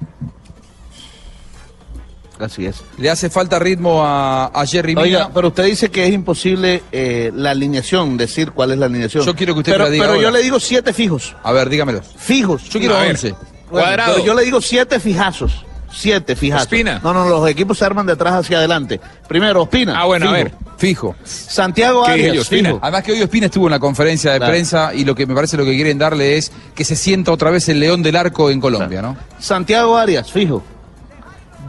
Así 2.43 2.67
es. 2.67 2.83
Le 2.99 3.09
hace 3.11 3.31
falta 3.31 3.59
ritmo 3.59 4.05
a, 4.05 4.47
a 4.47 4.67
Jerry 4.67 4.95
Mina. 4.95 5.03
Oiga, 5.03 5.31
pero 5.33 5.49
usted 5.49 5.65
dice 5.65 5.91
que 5.91 6.07
es 6.07 6.13
imposible 6.13 6.83
eh, 6.93 7.31
la 7.35 7.51
alineación, 7.51 8.17
decir 8.17 8.51
cuál 8.53 8.73
es 8.73 8.79
la 8.79 8.87
alineación. 8.87 9.25
Yo 9.25 9.35
quiero 9.37 9.55
que 9.55 9.61
usted 9.61 9.73
pero, 9.73 9.85
me 9.85 9.91
la 9.91 9.95
diga 9.95 10.07
Pero 10.07 10.21
yo 10.21 10.31
le 10.31 10.43
digo 10.43 10.59
siete 10.61 10.93
fijos. 10.93 11.37
A 11.43 11.53
ver, 11.53 11.69
dígamelos. 11.69 12.07
Fijos. 12.17 12.69
Yo 12.69 12.81
quiero 12.81 12.97
A. 12.97 13.03
11. 13.07 13.31
Bueno, 13.71 13.87
Cuadrado. 13.87 14.25
yo 14.25 14.35
le 14.35 14.43
digo 14.45 14.61
siete 14.61 14.99
fijazos. 15.01 15.65
Siete 15.95 16.37
fijazos. 16.37 16.65
Ospina. 16.67 17.01
No, 17.05 17.13
no, 17.13 17.29
los 17.29 17.47
equipos 17.51 17.77
se 17.79 17.85
arman 17.85 18.07
de 18.07 18.13
atrás 18.15 18.33
hacia 18.35 18.57
adelante. 18.59 18.99
Primero, 19.29 19.63
Ospina. 19.63 20.01
Ah, 20.01 20.07
bueno, 20.07 20.31
a 20.31 20.35
fijo. 20.35 20.45
ver. 20.45 20.53
Fijo. 20.79 21.15
Santiago 21.23 22.05
¿Qué 22.07 22.13
dije 22.15 22.31
Arias, 22.31 22.49
yo, 22.49 22.57
fijo. 22.59 22.79
Además 22.83 23.03
que 23.05 23.13
hoy 23.13 23.23
Ospina 23.23 23.47
estuvo 23.47 23.67
en 23.67 23.73
la 23.73 23.79
conferencia 23.79 24.33
de 24.33 24.39
Claro. 24.39 24.53
prensa 24.53 24.95
y 24.95 25.05
lo 25.05 25.15
que 25.15 25.27
me 25.27 25.35
parece 25.35 25.57
lo 25.59 25.65
que 25.67 25.75
quieren 25.75 25.99
darle 25.99 26.39
es 26.39 26.51
que 26.75 26.85
se 26.85 26.97
sienta 26.97 27.31
otra 27.31 27.51
vez 27.51 27.69
el 27.69 27.79
león 27.79 28.03
del 28.03 28.17
arco 28.17 28.49
en 28.51 28.59
Colombia, 28.61 29.03
¿no? 29.03 29.17
Santiago 29.39 29.97
Arias, 29.97 30.33
fijo. 30.33 30.63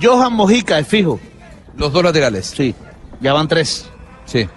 Johan 0.02 0.34
Mojica 0.34 0.80
es 0.80 0.88
fijo. 0.88 1.20
Los 1.78 1.92
dos 1.92 2.04
laterales. 2.04 2.48
Sí, 2.56 2.76
ya 3.22 3.34
van 3.34 3.48
tres. 3.48 3.88
Sí. 4.26 4.48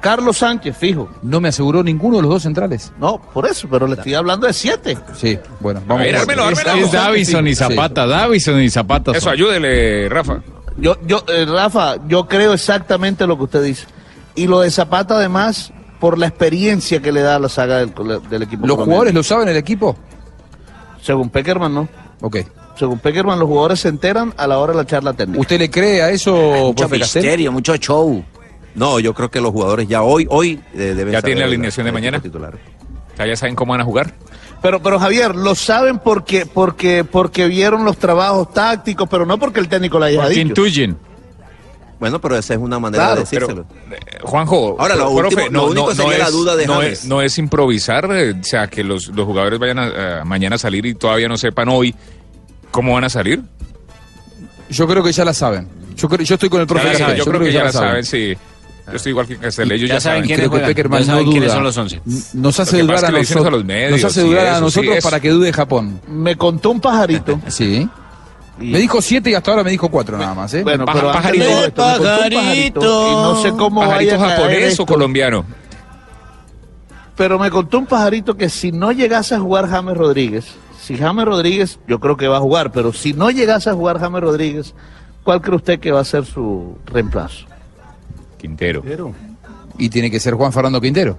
Carlos 0.00 0.36
Sánchez, 0.38 0.76
fijo. 0.76 1.08
No 1.22 1.40
me 1.40 1.48
aseguró 1.48 1.82
ninguno 1.82 2.16
de 2.16 2.22
los 2.22 2.30
dos 2.30 2.42
centrales. 2.42 2.92
No, 2.98 3.18
por 3.32 3.46
eso, 3.46 3.68
pero 3.70 3.86
le 3.86 3.94
estoy 3.94 4.12
hablando 4.14 4.46
de 4.46 4.52
siete. 4.52 4.98
Sí, 5.16 5.38
bueno, 5.60 5.80
A 5.80 5.88
vamos 5.88 6.04
ver, 6.04 6.16
a 6.16 6.20
ármelo, 6.20 6.50
Es, 6.50 6.58
ármelo. 6.58 6.86
es 6.86 6.92
Davison 6.92 7.46
y 7.48 7.54
Zapata, 7.54 8.06
Davison 8.06 8.60
y 8.60 8.68
Zapata. 8.68 9.12
Eso, 9.12 9.20
son. 9.22 9.32
ayúdele, 9.32 10.08
Rafa. 10.10 10.40
Yo, 10.76 10.96
yo, 11.06 11.24
eh, 11.28 11.46
Rafa, 11.48 11.96
yo 12.06 12.26
creo 12.28 12.52
exactamente 12.52 13.26
lo 13.26 13.38
que 13.38 13.44
usted 13.44 13.62
dice. 13.62 13.86
Y 14.34 14.46
lo 14.46 14.60
de 14.60 14.70
Zapata, 14.70 15.14
además, 15.16 15.72
por 16.00 16.18
la 16.18 16.26
experiencia 16.26 17.00
que 17.00 17.10
le 17.12 17.22
da 17.22 17.36
a 17.36 17.38
la 17.38 17.48
saga 17.48 17.78
del, 17.78 17.94
del 18.28 18.42
equipo. 18.42 18.66
¿Los 18.66 18.76
colombiano. 18.76 18.84
jugadores 18.84 19.14
lo 19.14 19.22
saben 19.22 19.48
el 19.48 19.56
equipo? 19.56 19.96
Según 21.00 21.30
Peckerman, 21.30 21.72
no. 21.74 21.88
Ok. 22.20 22.38
Según 22.76 22.98
Peckerman, 22.98 23.38
los 23.38 23.48
jugadores 23.48 23.80
se 23.80 23.88
enteran 23.88 24.34
a 24.36 24.46
la 24.46 24.58
hora 24.58 24.72
de 24.72 24.78
la 24.78 24.86
charla 24.86 25.12
técnica. 25.12 25.40
¿Usted 25.40 25.58
le 25.58 25.70
cree 25.70 26.02
a 26.02 26.10
eso, 26.10 26.34
Mucho 26.34 26.74
profe 26.86 26.98
Castel? 27.00 27.22
misterio, 27.22 27.52
mucho 27.52 27.76
show. 27.76 28.24
No, 28.74 28.98
yo 28.98 29.14
creo 29.14 29.30
que 29.30 29.40
los 29.40 29.52
jugadores 29.52 29.86
ya 29.86 30.02
hoy, 30.02 30.26
hoy 30.28 30.60
eh, 30.74 30.78
deben 30.78 31.12
¿Ya 31.12 31.20
saber 31.20 31.24
tiene 31.24 31.40
la 31.40 31.46
alineación 31.46 31.86
de 31.86 31.92
mañana? 31.92 32.20
titular. 32.20 32.58
Sea, 33.16 33.26
ya 33.26 33.36
saben 33.36 33.54
cómo 33.54 33.70
van 33.72 33.80
a 33.80 33.84
jugar. 33.84 34.12
Pero, 34.60 34.82
pero 34.82 34.98
Javier, 34.98 35.36
lo 35.36 35.54
saben 35.54 36.00
porque, 36.00 36.46
porque, 36.46 37.04
porque 37.04 37.46
vieron 37.46 37.84
los 37.84 37.96
trabajos 37.98 38.52
tácticos, 38.52 39.08
pero 39.08 39.24
no 39.24 39.38
porque 39.38 39.60
el 39.60 39.68
técnico 39.68 39.98
lo 40.00 40.06
haya 40.06 40.18
Porque 40.22 40.34
dicho. 40.34 40.48
intuyen. 40.48 40.96
Bueno, 42.00 42.20
pero 42.20 42.36
esa 42.36 42.54
es 42.54 42.60
una 42.60 42.78
manera 42.80 43.04
Claro, 43.04 43.14
de 43.16 43.20
decírselo. 43.20 43.66
Pero, 43.88 43.96
eh, 43.96 44.18
Juanjo, 44.22 44.76
Ahora, 44.80 44.96
lo 44.96 45.14
profe, 45.14 45.36
último- 45.44 45.50
lo 45.62 45.70
único 45.70 45.94
sería 45.94 46.18
la 46.18 46.30
duda 46.30 46.56
de 46.56 46.66
no 46.66 46.74
James. 46.74 46.92
es, 46.92 47.04
no 47.06 47.22
es 47.22 47.38
improvisar, 47.38 48.08
eh, 48.12 48.34
o 48.38 48.42
sea, 48.44 48.66
que 48.66 48.82
los, 48.82 49.08
los 49.08 49.24
jugadores 49.24 49.58
vayan 49.60 49.78
a, 49.78 50.20
a 50.22 50.24
mañana 50.24 50.56
a 50.56 50.58
salir 50.58 50.84
y 50.86 50.94
todavía 50.94 51.28
no 51.28 51.36
sepan 51.36 51.68
hoy 51.68 51.94
cómo 52.74 52.92
van 52.94 53.04
a 53.04 53.08
salir. 53.08 53.40
Yo 54.68 54.86
creo 54.88 55.02
que 55.04 55.12
ya 55.12 55.24
la 55.24 55.32
saben. 55.32 55.68
Yo, 55.96 56.08
creo, 56.08 56.24
yo 56.24 56.34
estoy 56.34 56.48
con 56.48 56.60
el 56.60 56.66
profe 56.66 56.86
Castel. 56.88 57.00
saben, 57.06 57.16
yo 57.18 57.24
creo 57.24 57.40
que 57.40 57.52
ya 57.52 57.64
la 57.64 57.72
saben, 57.72 58.04
sí. 58.04 58.34
Yo 58.86 58.92
estoy 58.96 59.10
igual 59.10 59.26
que 59.28 59.36
Castel, 59.38 59.70
ellos 59.72 59.88
ya, 59.88 59.94
Ya 59.94 60.00
saben 60.00 60.16
saben. 60.18 60.26
quiénes 60.26 60.42
que 60.44 60.48
juegan, 60.48 60.68
Peckerman 60.68 61.00
ya 61.00 61.06
saben 61.06 61.24
no 61.26 61.30
quiénes 61.30 61.48
duda. 61.48 61.54
son 61.54 61.64
los 61.64 61.76
11. 61.78 62.00
Nos 62.34 62.60
hace 62.60 62.76
que 62.76 62.82
dudar 62.82 62.96
a 62.96 63.00
que 63.00 63.06
a 63.16 63.18
nosotros. 63.20 63.52
los 63.52 63.64
medios, 63.64 63.90
Nos 63.92 64.04
hace 64.04 64.20
sí, 64.22 64.26
dudar 64.28 64.46
a 64.46 64.50
eso, 64.52 64.60
nosotros 64.60 64.96
para 65.04 65.20
que 65.20 65.30
dude 65.30 65.52
Japón. 65.52 66.00
Me 66.08 66.36
contó 66.36 66.70
un 66.70 66.80
pajarito. 66.80 67.40
Sí. 67.48 67.88
y- 68.60 68.64
Me 68.72 68.78
dijo 68.78 69.00
siete 69.00 69.30
y 69.30 69.34
hasta 69.34 69.52
ahora 69.52 69.62
me 69.64 69.70
dijo 69.70 69.88
cuatro 69.88 70.18
nada 70.18 70.34
más, 70.34 70.52
¿eh? 70.54 70.62
Bueno, 70.64 70.84
Paja- 70.84 70.98
pero 71.00 71.12
pajarito. 71.12 71.44
esto, 71.44 71.86
me 71.86 71.98
pajarito, 72.34 72.80
y 73.10 73.14
no 73.14 73.42
sé 73.42 73.50
cómo 73.52 73.80
¿Pajarito 73.82 74.14
a 74.16 74.18
japonés 74.30 74.80
o 74.80 74.86
colombiano? 74.86 75.44
Pero 77.16 77.38
me 77.38 77.50
contó 77.50 77.78
un 77.78 77.86
pajarito 77.86 78.36
que 78.36 78.48
si 78.48 78.72
no 78.72 78.90
llegase 78.92 79.34
a 79.36 79.40
jugar 79.40 79.68
James 79.68 79.96
Rodríguez, 79.96 80.44
si 80.84 80.96
James 80.98 81.24
Rodríguez, 81.24 81.78
yo 81.88 81.98
creo 82.00 82.16
que 82.16 82.28
va 82.28 82.36
a 82.36 82.40
jugar, 82.40 82.70
pero 82.72 82.92
si 82.92 83.12
no 83.12 83.30
llegase 83.30 83.70
a 83.70 83.74
jugar 83.74 83.98
James 83.98 84.20
Rodríguez, 84.22 84.74
¿cuál 85.22 85.40
cree 85.40 85.56
usted 85.56 85.80
que 85.80 85.90
va 85.92 86.00
a 86.00 86.04
ser 86.04 86.24
su 86.24 86.76
reemplazo? 86.86 87.46
Quintero. 88.38 88.82
Y 89.78 89.88
tiene 89.88 90.10
que 90.10 90.20
ser 90.20 90.34
Juan 90.34 90.52
Fernando 90.52 90.80
Quintero. 90.80 91.18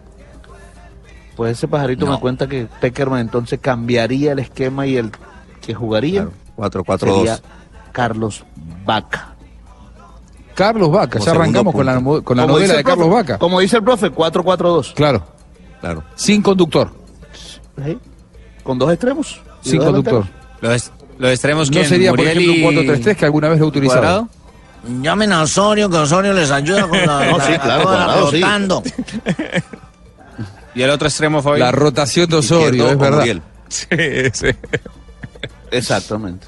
Pues 1.36 1.58
ese 1.58 1.68
pajarito 1.68 2.06
No. 2.06 2.14
me 2.14 2.20
cuenta 2.20 2.48
que 2.48 2.68
Peckerman 2.80 3.20
entonces 3.20 3.60
cambiaría 3.60 4.32
el 4.32 4.40
esquema 4.40 4.86
y 4.88 4.96
el 4.98 5.12
que 5.62 5.74
jugaría 5.74 6.28
Claro, 6.56 6.84
4-4-2. 6.84 7.00
sería 7.18 7.40
Carlos 7.92 8.46
Vaca. 8.86 9.34
Carlos 10.54 10.90
Vaca, 10.92 11.20
Como 11.20 11.26
ya 11.26 11.32
arrancamos 11.32 11.74
con 11.74 11.86
la, 11.86 12.02
con 12.24 12.38
la 12.38 12.46
novela 12.46 12.76
de 12.76 12.84
profe, 12.84 12.84
Carlos 12.84 13.10
Vaca. 13.10 13.38
Como 13.40 13.60
dice 13.60 13.78
el 13.78 13.84
profe, 13.84 14.12
4-4-2. 14.12 14.94
Claro, 14.94 15.24
Claro. 15.82 16.04
sin 16.16 16.42
conductor. 16.42 16.90
¿Sí? 17.84 17.98
Con 18.64 18.78
dos 18.80 18.90
extremos. 18.92 19.42
Sin 19.72 19.80
conductor. 19.80 20.26
Los, 20.62 20.74
est- 20.74 20.94
los 21.18 21.32
extremos 21.32 21.70
No 21.72 21.84
sería, 21.84 22.12
por 22.12 22.20
Muriel 22.20 22.38
ejemplo, 22.40 22.70
un 22.70 22.76
y 22.76 22.88
4-3-3 22.88 23.16
que 23.16 23.26
alguna 23.26 23.50
vez 23.50 23.60
lo 23.60 23.66
he 23.66 23.68
utilizado. 23.70 24.02
Cuadrado. 24.02 24.30
Llamen 25.02 25.32
a 25.34 25.42
Osorio, 25.42 25.90
que 25.90 25.98
Osorio 25.98 26.32
les 26.34 26.52
ayuda 26.52 26.88
con 26.88 26.98
la, 27.00 27.26
No, 27.32 27.38
la- 27.38 27.46
sí, 27.46 27.54
claro, 27.58 27.84
Cuadrado, 27.84 28.32
sí. 28.32 28.42
rotando. 28.42 28.84
Y 30.76 30.82
el 30.82 30.90
otro 30.90 31.08
extremo 31.08 31.42
fue 31.42 31.58
La 31.58 31.72
rotación 31.72 32.30
de 32.30 32.36
Osorio, 32.36 32.90
es 32.92 32.98
verdad. 32.98 33.18
Muriel. 33.20 33.42
Sí, 33.70 33.88
sí. 34.34 34.48
Exactamente. 35.72 36.46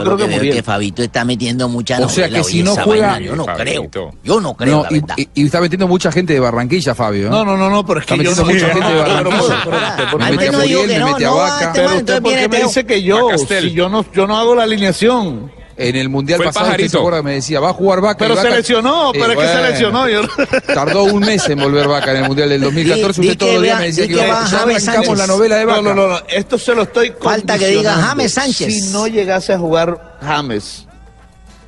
Yo 0.00 0.04
creo 0.04 0.16
que 0.16 0.26
Muriel. 0.34 0.56
que 0.56 0.62
Fabito 0.62 1.02
está 1.02 1.24
metiendo 1.24 1.68
mucha 1.68 1.98
O 2.00 2.08
sea 2.08 2.28
que 2.28 2.42
si 2.44 2.62
no 2.62 2.74
juega- 2.76 3.12
vaina, 3.12 3.26
yo 3.26 3.36
no 3.36 3.44
Fabito. 3.44 3.88
creo. 3.90 4.14
Yo 4.22 4.40
no 4.40 4.54
creo, 4.54 4.76
No, 4.76 4.82
la 4.84 4.88
y, 4.90 5.00
verdad. 5.00 5.14
y- 5.18 5.28
y 5.34 5.44
está 5.46 5.60
metiendo 5.60 5.88
mucha 5.88 6.10
gente 6.12 6.32
de 6.32 6.40
Barranquilla, 6.40 6.94
Fabio. 6.94 7.26
¿eh? 7.26 7.30
No, 7.30 7.44
no, 7.44 7.56
no, 7.56 7.70
no, 7.70 7.84
pero 7.86 8.00
es 8.00 8.04
Está 8.04 8.16
que 8.16 8.24
yo 8.24 8.30
metiendo 8.30 8.52
no 8.52 8.54
mucha 8.54 8.74
gente 8.74 8.88
de 8.88 9.02
Pero, 9.02 9.14
Barranquilla. 9.30 9.60
pero, 9.64 9.76
pero, 9.76 10.06
pero, 10.10 10.18
Me 10.18 10.30
mete 10.32 10.48
a 10.48 10.52
Muriel, 10.52 10.88
que 10.88 10.98
me 10.98 11.04
mete 11.04 11.24
a 11.26 11.30
Vaca. 11.30 11.64
este 11.66 11.72
pero 11.80 11.88
man, 11.88 11.96
usted 11.98 12.22
por 12.22 12.32
qué 12.34 12.48
me 12.48 12.62
dice 12.62 12.86
que 12.86 13.02
yo, 13.02 13.28
si 13.38 13.72
yo 13.72 13.88
no, 13.88 14.04
yo 14.12 14.26
no 14.26 14.36
hago 14.38 14.54
la 14.54 14.62
alineación. 14.64 15.50
En 15.76 15.96
el 15.96 16.08
Mundial 16.08 16.36
Fue 16.38 16.46
pasado, 16.46 16.66
¿usted 16.66 16.72
pajarito. 16.76 16.90
se 16.92 16.98
acuerda 16.98 17.18
que 17.18 17.22
me 17.24 17.32
decía, 17.32 17.58
va 17.60 17.70
a 17.70 17.72
jugar 17.72 18.00
Vaca. 18.00 18.18
Pero 18.18 18.34
y 18.34 18.36
se 18.38 18.50
lesionó, 18.50 19.10
Sí, 19.12 19.18
pero 19.20 19.32
es 19.32 19.38
que 19.38 19.46
se 19.54 19.62
lesionó. 19.70 20.08
Yo... 20.08 20.20
Tardó 20.74 21.04
un 21.04 21.20
mes 21.20 21.48
en 21.48 21.58
volver 21.58 21.88
Vaca 21.88 22.12
en 22.12 22.18
el 22.18 22.24
Mundial 22.28 22.48
del 22.48 22.60
2014. 22.60 23.20
Di- 23.20 23.26
Usted 23.28 23.38
todos 23.38 23.50
que 23.50 23.54
los 23.56 23.62
días 23.64 23.78
me 23.80 23.86
decía 23.86 24.06
que, 24.06 24.14
que 24.14 24.24
iba- 24.24 24.34
va 24.34 24.46
James 24.46 24.54
arrancamos 24.88 25.06
Sánchez. 25.06 25.18
la 25.18 25.26
novela 25.26 25.56
de 25.56 25.64
Vaca. 25.64 25.82
No, 25.82 25.94
no, 25.94 25.94
no, 25.94 26.08
no, 26.08 26.20
esto 26.28 26.58
se 26.58 26.74
lo 26.74 26.82
estoy 26.82 27.12
Falta 27.20 27.58
que 27.58 27.66
diga. 27.68 27.92
James 27.94 28.32
Sánchez. 28.34 28.72
Si 28.72 28.92
no 28.92 29.06
llegase 29.08 29.52
a 29.52 29.58
jugar 29.58 30.18
James, 30.22 30.86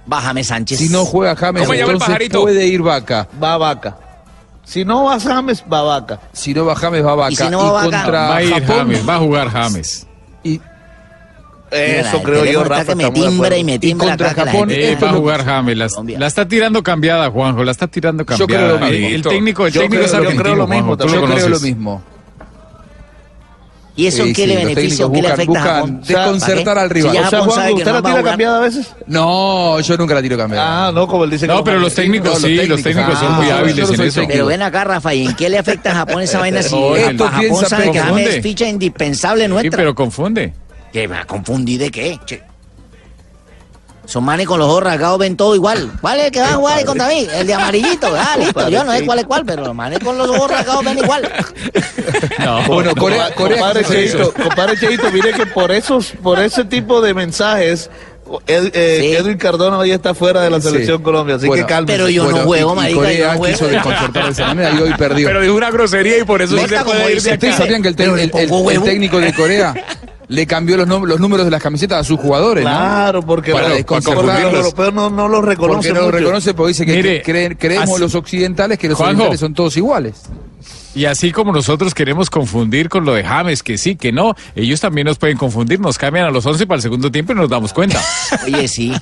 Bájame 0.07 0.45
Sánchez. 0.45 0.79
Si 0.79 0.89
no 0.89 1.05
juega 1.05 1.35
James, 1.35 1.63
¿Cómo 1.63 1.75
llama 1.75 1.93
el 1.93 1.97
entonces 2.23 2.31
puede 2.41 2.67
ir 2.67 2.83
Vaca. 2.83 3.27
va 3.43 3.57
Vaca. 3.59 3.99
Si 4.65 4.85
no 4.85 5.05
va 5.05 5.19
James, 5.19 5.65
va 5.73 5.83
Vaca. 5.83 6.21
Si 6.33 6.55
no 6.55 6.65
va 6.65 6.77
James, 6.77 7.05
va 7.05 7.15
Vaca. 7.17 7.35
si 7.35 7.49
no 7.51 7.59
va 7.59 7.73
Vaca? 7.73 7.85
contra 8.03 8.29
Va 8.29 8.37
a 8.37 8.43
ir 8.45 8.53
Japón, 8.53 8.77
James, 8.79 9.09
va 9.09 9.15
a 9.17 9.19
jugar 9.19 9.49
James. 9.51 10.07
Eso 11.77 12.23
creo 12.23 12.45
yo, 12.45 12.65
Rafa. 12.65 12.85
que 12.85 12.95
me 12.95 13.11
timbra 13.11 13.57
y 13.57 13.65
me 13.65 13.75
Y 13.75 13.79
timbra 13.79 14.09
contra 14.09 14.31
acá 14.31 14.47
Japón, 14.47 14.69
Eh, 14.71 14.97
va 15.03 15.11
a 15.11 15.13
jugar 15.13 15.45
James. 15.45 15.77
La, 16.19 16.27
está 16.27 16.47
tirando 16.49 16.83
cambiada, 16.83 17.31
Juanjo. 17.31 17.65
La 17.65 17.71
está 17.73 17.87
tirando 17.87 18.23
Yo 18.25 18.27
cambiada. 18.27 18.67
creo 18.69 18.79
lo 18.81 18.87
el, 18.87 18.93
mismo. 19.01 19.15
el 19.17 19.23
técnico, 19.23 19.67
el 19.67 19.73
Yo 19.73 19.81
técnico 19.83 20.03
creo- 20.03 20.07
es 20.07 20.13
yo 20.13 20.19
creo 20.19 20.31
argentino, 20.31 20.57
lo 20.57 20.67
mismo, 20.67 20.97
Juanjo, 20.97 21.07
yo 21.15 21.21
lo 21.21 21.27
creo 21.35 21.49
lo 21.49 21.61
mismo. 21.61 22.03
¿Y 23.99 24.09
eso 24.09 24.25
Sí, 24.25 24.35
qué 24.35 24.43
sí, 24.43 24.49
le 24.49 24.57
beneficia 24.57 25.07
o 25.07 25.11
qué 25.13 25.23
le 25.23 25.29
afecta 25.29 25.59
a 25.59 25.63
Japón? 25.77 26.03
desconcertar 26.07 26.79
al 26.79 26.91
rival. 26.91 27.13
Si 27.13 27.17
O 27.19 27.31
sea, 27.31 27.41
Juan, 27.41 27.73
¿usted 27.73 27.87
no 27.87 27.93
la 27.95 28.03
tira 28.03 28.23
cambiada 28.23 28.59
a 28.59 28.61
veces? 28.61 28.95
No, 29.07 29.81
yo 29.81 29.97
nunca 29.97 30.13
la 30.15 30.21
tiro 30.21 30.37
cambiada. 30.37 30.89
Ah, 30.89 30.93
no, 30.93 31.07
como 31.09 31.25
él 31.25 31.31
dice 31.31 31.47
que 31.47 31.55
No, 31.55 31.65
pero 31.65 31.79
los 31.79 31.95
técnicos 31.95 32.43
no, 32.43 32.47
sí, 32.47 32.57
los 32.67 32.83
técnicos. 32.83 33.19
son 33.19 33.29
Ah, 33.33 33.37
muy 33.39 33.47
yo 33.47 33.57
hábiles 33.57 33.91
en 33.91 34.01
eso. 34.03 34.23
Pero 34.29 34.45
ven 34.45 34.61
acá, 34.61 34.85
Rafa, 34.85 35.15
¿y 35.15 35.25
en 35.25 35.35
qué 35.35 35.49
le 35.49 35.57
afecta 35.57 35.93
a 35.93 35.95
Japón 35.95 36.21
esa 36.21 36.39
vaina 36.41 36.63
si 36.63 36.77
esto 36.77 37.25
Japón 37.25 37.41
piensa 37.41 37.69
sabe 37.71 37.91
que 37.91 37.99
James 37.99 38.27
es 38.35 38.43
ficha 38.43 38.69
indispensable 38.69 39.45
Sí, 39.45 39.49
nuestra? 39.49 39.77
pero 39.79 39.95
confunde. 39.95 40.53
¿Qué 40.97 41.07
va 41.07 41.21
a 41.21 41.25
confundir 41.27 41.79
de 41.79 41.91
qué? 41.91 42.19
Che. 42.25 42.43
Son 44.07 44.25
manes 44.25 44.47
con 44.47 44.59
los 44.59 44.67
ojos 44.67 44.83
rasgados 44.83 45.19
ven 45.19 45.37
todo 45.37 45.55
igual. 45.55 45.93
¿Cuál 46.01 46.21
es 46.21 46.25
el 46.25 46.33
que 46.33 46.41
va 46.41 46.49
a 46.53 46.55
jugar 46.55 46.79
ahí 46.79 46.85
contra 46.87 47.07
mí? 47.09 47.29
El 47.35 47.47
de 47.47 47.53
amarillito. 47.53 48.07
Ah, 48.17 48.35
listo. 48.39 48.67
Yo 48.71 48.83
no 48.83 48.93
sé 48.93 49.05
cuál 49.05 49.19
es 49.19 49.27
cuál, 49.27 49.45
pero 49.45 49.63
los 49.67 49.75
manes 49.75 49.99
con 49.99 50.17
los 50.17 50.27
ojos 50.31 50.51
rasgados 50.51 50.83
ven 50.87 50.97
igual. 50.97 51.31
No. 52.39 52.63
Bueno, 52.67 52.95
Corea, 52.95 53.31
Corea 53.35 53.59
Compadre. 53.59 53.85
Cheito, 53.85 54.33
compadre 54.33 54.79
Cheito, 54.79 55.13
mire 55.13 55.35
que 55.35 55.45
por 55.45 55.71
esos, 55.71 56.13
por 56.23 56.39
ese 56.39 56.65
tipo 56.65 57.03
de 57.03 57.13
mensajes, 57.13 57.91
Ed- 58.47 58.71
eh, 58.73 58.99
Sí. 59.03 59.17
Edwin 59.17 59.37
Cardona 59.37 59.77
hoy 59.77 59.91
está 59.93 60.15
fuera 60.15 60.41
de 60.41 60.49
la 60.49 60.63
Sí. 60.63 60.69
selección 60.69 61.03
Colombia, 61.03 61.35
así 61.37 61.47
Bueno, 61.47 61.67
que 61.67 61.73
cálmese. 61.75 61.99
Pero 61.99 62.09
yo 62.09 62.25
no 62.31 62.39
juego, 62.39 62.75
marica, 62.75 62.95
yo 62.95 63.01
Corea 63.03 63.33
no 63.33 63.39
juego. 63.39 63.53
quiso 63.59 63.69
desconcertar 63.69 64.25
de 64.25 64.31
esa 64.31 64.47
manera 64.47 64.71
y 64.73 64.79
hoy 64.79 64.95
perdió. 64.97 65.29
Pero 65.29 65.43
dijo 65.43 65.55
una 65.55 65.71
grosería 65.71 66.17
y 66.21 66.25
por 66.25 66.41
eso 66.41 66.57
sí 66.57 66.63
Neta, 66.63 66.79
se 66.79 66.85
como 66.85 66.99
puede 67.01 67.13
ir 67.17 67.21
de 67.23 67.33
¿Ustedes 67.35 67.55
acá. 67.55 67.63
sabían 67.65 67.83
que 67.83 67.89
el, 67.89 67.97
técnico 67.97 69.21
de 69.21 69.35
Corea 69.35 69.75
le 70.29 70.47
cambió 70.47 70.77
los, 70.77 70.89
los 70.89 71.21
números 71.21 71.45
de 71.45 71.51
las 71.51 71.63
camisetas 71.63 72.01
a 72.01 72.05
sus 72.05 72.19
jugadores? 72.19 72.65
¿no? 72.65 72.71
Claro, 72.71 73.23
porque 73.23 73.53
Para 73.53 73.69
los, 73.69 73.79
los 73.89 74.07
europeos 74.55 74.93
no, 74.95 75.09
no 75.11 75.29
los 75.29 75.41
Porque 75.41 75.51
reconocen 75.55 75.95
no 75.95 76.01
lo 76.01 76.07
mucho. 76.07 76.19
reconoce 76.19 76.55
porque 76.55 76.69
dice 76.69 76.87
que 76.87 76.93
Mire, 76.97 77.23
creen- 77.23 77.57
creemos 77.59 77.91
así- 77.91 78.01
los 78.01 78.15
occidentales 78.15 78.79
que 78.79 78.89
los 78.89 78.97
Juanjo. 78.99 79.13
orientales 79.15 79.41
son 79.41 79.55
todos 79.55 79.77
iguales. 79.77 80.23
Y 80.95 81.05
así 81.05 81.31
como 81.31 81.53
nosotros 81.53 81.95
queremos 81.95 82.31
confundir 82.31 82.89
con 82.89 83.05
lo 83.05 83.13
de 83.15 83.23
James, 83.23 83.63
que 83.63 83.77
sí, 83.77 83.97
que 83.97 84.13
no, 84.13 84.35
ellos 84.55 84.81
también 84.81 85.07
nos 85.07 85.19
pueden 85.19 85.37
confundir, 85.37 85.79
nos 85.79 85.99
cambian 85.99 86.25
a 86.27 86.31
los 86.31 86.45
11 86.47 86.67
para 86.67 86.77
el 86.77 86.83
segundo 86.83 87.13
tiempo 87.13 87.33
y 87.33 87.37
nos 87.37 87.51
damos 87.51 87.73
cuenta. 87.73 88.01
Oye, 88.47 88.67
sí. 88.67 88.93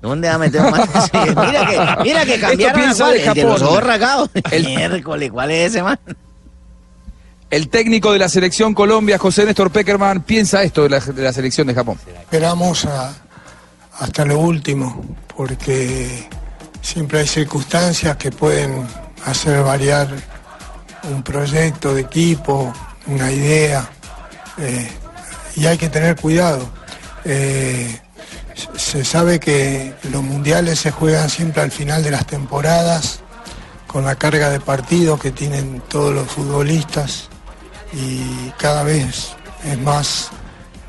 ¿Dónde 0.00 0.28
va 0.28 0.34
a 0.34 0.38
meter 0.38 0.62
más? 0.62 0.88
Mira 1.12 1.66
que, 1.66 2.02
mira 2.04 2.24
que 2.24 2.38
cambiaron 2.40 2.80
a 2.90 2.94
cuál, 2.94 3.12
de 3.12 3.24
el 3.26 3.34
de 3.34 3.42
los 3.44 3.62
ojos 3.62 3.82
rasgados. 3.82 4.30
El- 4.50 4.64
Miércoles, 4.66 5.30
¿cuál 5.32 5.50
es 5.50 5.70
ese 5.72 5.82
man? 5.82 5.98
El 7.50 7.68
técnico 7.68 8.12
de 8.12 8.18
la 8.18 8.28
selección 8.28 8.74
Colombia, 8.74 9.18
José 9.18 9.44
Néstor 9.44 9.70
Peckerman, 9.70 10.22
piensa 10.22 10.62
esto 10.64 10.82
de 10.82 10.88
la, 10.90 11.32
selección 11.32 11.66
de 11.68 11.74
Japón. 11.74 11.96
Esperamos 12.20 12.86
hasta 13.98 14.24
lo 14.24 14.38
último, 14.40 15.04
porque 15.36 16.28
siempre 16.82 17.20
hay 17.20 17.26
circunstancias 17.28 18.16
que 18.16 18.32
pueden 18.32 18.86
hacer 19.24 19.62
variar 19.62 20.08
un 21.04 21.22
proyecto 21.22 21.94
de 21.94 22.00
equipo, 22.02 22.72
una 23.06 23.30
idea, 23.30 23.88
eh, 24.58 24.88
y 25.54 25.66
hay 25.66 25.78
que 25.78 25.88
tener 25.88 26.16
cuidado. 26.20 26.68
Eh, 27.24 28.00
se- 28.54 28.78
se 28.78 29.04
sabe 29.04 29.38
que 29.38 29.94
los 30.10 30.22
mundiales 30.22 30.80
se 30.80 30.90
juegan 30.90 31.30
siempre 31.30 31.62
al 31.62 31.70
final 31.70 32.02
de 32.02 32.10
las 32.10 32.26
temporadas, 32.26 33.20
con 33.86 34.04
la 34.04 34.16
carga 34.16 34.50
de 34.50 34.58
partidos 34.58 35.20
que 35.20 35.30
tienen 35.30 35.80
todos 35.88 36.12
los 36.12 36.26
futbolistas, 36.28 37.28
y 37.92 38.50
cada 38.58 38.82
vez 38.82 39.32
es 39.64 39.78
más 39.78 40.30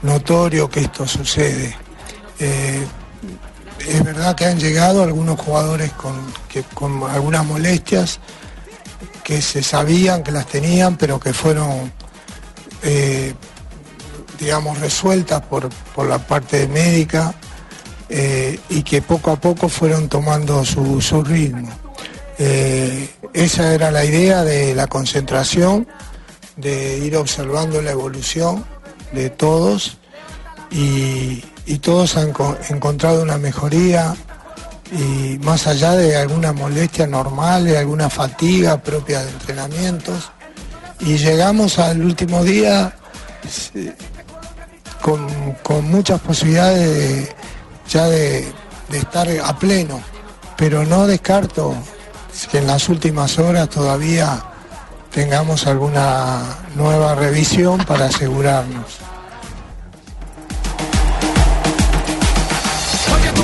notorio 0.01 0.69
que 0.69 0.81
esto 0.81 1.07
sucede. 1.07 1.75
Eh, 2.39 2.85
es 3.87 4.03
verdad 4.03 4.35
que 4.35 4.45
han 4.45 4.59
llegado 4.59 5.03
algunos 5.03 5.39
jugadores 5.39 5.91
con, 5.93 6.15
que, 6.49 6.63
con 6.63 7.03
algunas 7.03 7.45
molestias 7.45 8.19
que 9.23 9.41
se 9.41 9.61
sabían 9.61 10.23
que 10.23 10.31
las 10.31 10.47
tenían, 10.47 10.97
pero 10.97 11.19
que 11.19 11.33
fueron, 11.33 11.91
eh, 12.83 13.33
digamos, 14.39 14.79
resueltas 14.79 15.41
por, 15.41 15.69
por 15.93 16.07
la 16.07 16.17
parte 16.17 16.67
médica 16.67 17.33
eh, 18.09 18.59
y 18.69 18.83
que 18.83 19.01
poco 19.01 19.31
a 19.31 19.35
poco 19.35 19.69
fueron 19.69 20.07
tomando 20.07 20.63
su, 20.65 21.01
su 21.01 21.23
ritmo. 21.23 21.69
Esa 23.33 23.73
era 23.73 23.89
la 23.89 24.05
idea 24.05 24.43
de 24.43 24.75
la 24.75 24.85
concentración, 24.85 25.87
de 26.57 26.97
ir 26.99 27.15
observando 27.15 27.81
la 27.81 27.91
evolución 27.91 28.65
de 29.13 29.29
todos 29.29 29.97
y, 30.71 31.43
todos 31.81 32.17
han 32.17 32.33
co- 32.33 32.57
encontrado 32.69 33.21
una 33.23 33.37
mejoría 33.37 34.15
y 34.91 35.37
más 35.39 35.67
allá 35.67 35.91
de 35.93 36.15
alguna 36.17 36.51
molestia 36.53 37.07
normal, 37.07 37.65
de 37.65 37.77
alguna 37.77 38.09
fatiga 38.09 38.81
propia 38.81 39.23
de 39.23 39.31
entrenamientos. 39.31 40.31
Y 40.99 41.17
llegamos 41.17 41.77
al 41.79 42.01
último 42.03 42.43
día 42.43 42.93
con, 45.01 45.27
con 45.63 45.89
muchas 45.89 46.19
posibilidades 46.21 46.89
de- 46.89 47.35
ya 47.89 48.05
de 48.07 48.45
estar 48.93 49.27
a 49.43 49.57
pleno, 49.57 50.01
pero 50.57 50.85
no 50.85 51.07
descarto 51.07 51.75
que 52.51 52.57
en 52.59 52.67
las 52.67 52.89
últimas 52.89 53.37
horas 53.39 53.69
todavía 53.69 54.43
tengamos 55.17 55.65
alguna 55.65 56.43
nueva 56.75 57.15
revisión 57.15 57.79
para 57.87 58.05
asegurarnos. 58.05 58.99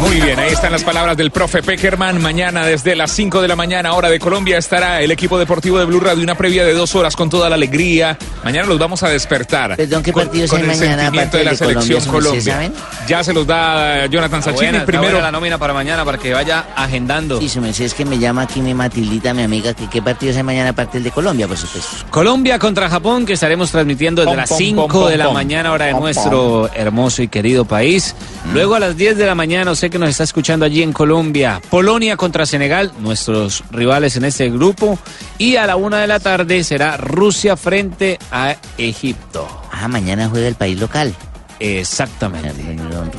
Muy 0.03 0.19
bien, 0.19 0.37
ahí 0.37 0.51
están 0.51 0.73
las 0.73 0.83
palabras 0.83 1.15
del 1.15 1.31
profe 1.31 1.63
Peckerman. 1.63 2.21
Mañana 2.21 2.65
desde 2.65 2.93
las 2.93 3.09
5 3.11 3.41
de 3.41 3.47
la 3.47 3.55
mañana, 3.55 3.93
hora 3.93 4.09
de 4.09 4.19
Colombia, 4.19 4.57
estará 4.57 5.01
el 5.01 5.11
equipo 5.11 5.39
deportivo 5.39 5.79
de 5.79 5.85
Blue 5.85 6.01
Radio, 6.01 6.21
una 6.21 6.35
previa 6.35 6.65
de 6.65 6.73
dos 6.73 6.93
horas 6.95 7.15
con 7.15 7.29
toda 7.29 7.47
la 7.49 7.55
alegría. 7.55 8.17
Mañana 8.43 8.67
los 8.67 8.77
vamos 8.77 9.01
a 9.03 9.07
despertar. 9.09 9.77
Perdón, 9.77 10.03
¿qué 10.03 10.11
con, 10.11 10.23
partidos 10.23 10.49
con 10.49 10.59
hay 10.59 10.69
el 10.69 10.77
mañana, 10.77 11.03
sentimiento 11.03 11.37
de 11.37 11.43
la 11.45 11.51
de 11.51 11.57
selección 11.57 12.05
Colombia. 12.05 12.71
Ya 13.07 13.23
se 13.23 13.31
los 13.33 13.47
da 13.47 14.05
Jonathan 14.07 14.39
Está 14.39 14.51
Sachini. 14.51 14.71
buena, 14.71 14.85
Primero, 14.85 15.11
buena 15.13 15.21
la 15.25 15.31
nómina 15.31 15.57
para 15.57 15.73
mañana 15.73 16.03
para 16.03 16.17
que 16.17 16.33
vaya 16.33 16.65
agendando. 16.75 17.39
Sí, 17.39 17.59
me 17.61 17.67
dice 17.67 17.85
es 17.85 17.93
que 17.93 18.03
me 18.03 18.19
llama 18.19 18.41
aquí 18.41 18.61
mi 18.61 18.73
Matildita, 18.73 19.33
mi 19.33 19.43
amiga, 19.43 19.73
que 19.73 19.87
qué 19.89 20.01
partidos 20.01 20.35
hay 20.35 20.43
mañana 20.43 20.71
aparte 20.71 20.97
del 20.97 21.05
de 21.05 21.11
Colombia, 21.11 21.47
por 21.47 21.57
supuesto. 21.57 22.05
Colombia 22.09 22.59
contra 22.59 22.89
Japón, 22.89 23.25
que 23.25 23.33
estaremos 23.33 23.71
transmitiendo 23.71 24.21
desde 24.21 24.31
Pom, 24.31 24.37
las 24.37 24.49
pom, 24.49 24.57
5 24.57 24.87
pom, 24.89 25.09
de 25.09 25.17
la 25.17 25.25
pom. 25.25 25.33
mañana, 25.33 25.71
hora 25.71 25.85
de 25.85 25.91
Pom, 25.93 26.01
nuestro 26.01 26.69
hermoso 26.73 27.21
y 27.23 27.29
querido 27.29 27.63
país. 27.63 28.15
Luego 28.53 28.75
a 28.75 28.79
las 28.79 28.97
10 28.97 29.17
de 29.17 29.25
la 29.25 29.35
mañana, 29.35 29.73
sé 29.75 29.92
que 29.93 29.99
nos 29.99 30.09
está 30.09 30.23
escuchando 30.23 30.65
allí 30.65 30.81
en 30.81 30.91
Colombia, 30.91 31.61
Polonia 31.69 32.17
contra 32.17 32.47
Senegal, 32.47 32.91
nuestros 32.99 33.63
rivales 33.69 34.17
en 34.17 34.25
este 34.25 34.49
grupo. 34.49 34.97
Y 35.37 35.55
a 35.55 35.67
la 35.67 35.75
1 35.75 35.97
de 35.97 36.07
la 36.07 36.19
tarde 36.19 36.63
será 36.63 36.97
Rusia 36.97 37.55
frente 37.55 38.17
a 38.31 38.55
Egipto. 38.79 39.47
Ah, 39.71 39.87
mañana 39.87 40.29
juega 40.29 40.47
el 40.47 40.55
país 40.55 40.79
local. 40.79 41.13
Exactamente. 41.59 42.49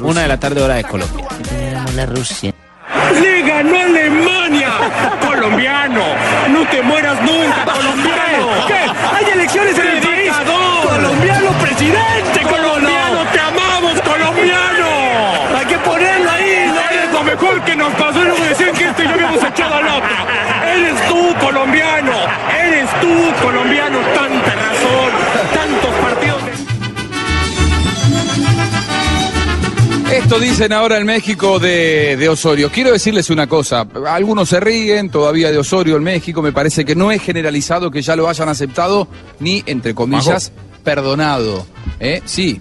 Una 0.00 0.22
de 0.22 0.28
la 0.28 0.40
tarde, 0.40 0.62
hora 0.62 0.74
de 0.74 0.82
Colombia. 0.82 1.28
Tenemos 1.48 1.94
la 1.94 2.06
Rusia. 2.06 2.52
¡Le 3.22 3.42
ganó 3.42 3.78
Alemania! 3.78 4.72
¡Colombiano! 5.24 6.02
¡No 6.50 6.68
te 6.70 6.82
mueras 6.82 7.22
nunca, 7.22 7.64
colombiano! 7.72 8.66
¿Qué? 8.66 8.80
¿Hay 9.14 9.24
elecciones 9.32 9.78
en 9.78 9.86
el 9.86 10.02
país? 10.02 10.32
¡Colombiano 10.88 11.50
presidente! 11.60 12.42
¡Colombiano! 12.42 12.73
Lo 17.24 17.30
mejor 17.30 17.64
que 17.64 17.76
nos 17.76 17.92
pasó 17.94 18.20
y 18.20 18.24
luego 18.26 18.44
decían 18.44 18.72
que 18.74 18.84
este 18.88 19.04
y 19.04 19.06
yo 19.08 19.14
habíamos 19.14 19.42
echado 19.44 19.74
al 19.74 19.86
otro. 19.88 20.08
¡Eres 20.66 21.08
tú, 21.08 21.34
colombiano! 21.46 22.12
¡Eres 22.58 22.88
tú, 23.00 23.32
colombiano! 23.42 23.98
¡Tanta 24.14 24.54
razón! 24.54 25.10
¡Tantos 25.54 25.94
partidos! 26.02 26.44
de- 26.44 26.54
Esto 30.18 30.38
dicen 30.38 30.72
ahora 30.72 30.98
en 30.98 31.06
México 31.06 31.58
de, 31.58 32.16
de 32.16 32.28
Osorio. 32.28 32.70
Quiero 32.70 32.92
decirles 32.92 33.30
una 33.30 33.46
cosa. 33.48 33.86
Algunos 34.08 34.48
se 34.48 34.60
ríen 34.60 35.10
todavía 35.10 35.50
de 35.50 35.58
Osorio 35.58 35.96
en 35.96 36.02
México. 36.04 36.40
Me 36.40 36.52
parece 36.52 36.84
que 36.84 36.94
no 36.94 37.10
es 37.10 37.20
generalizado 37.22 37.90
que 37.90 38.00
ya 38.02 38.14
lo 38.14 38.28
hayan 38.28 38.48
aceptado 38.48 39.08
ni, 39.40 39.62
entre 39.66 39.94
comillas, 39.94 40.52
perdonado. 40.84 41.66
¿Eh? 41.98 42.22
Sí. 42.26 42.60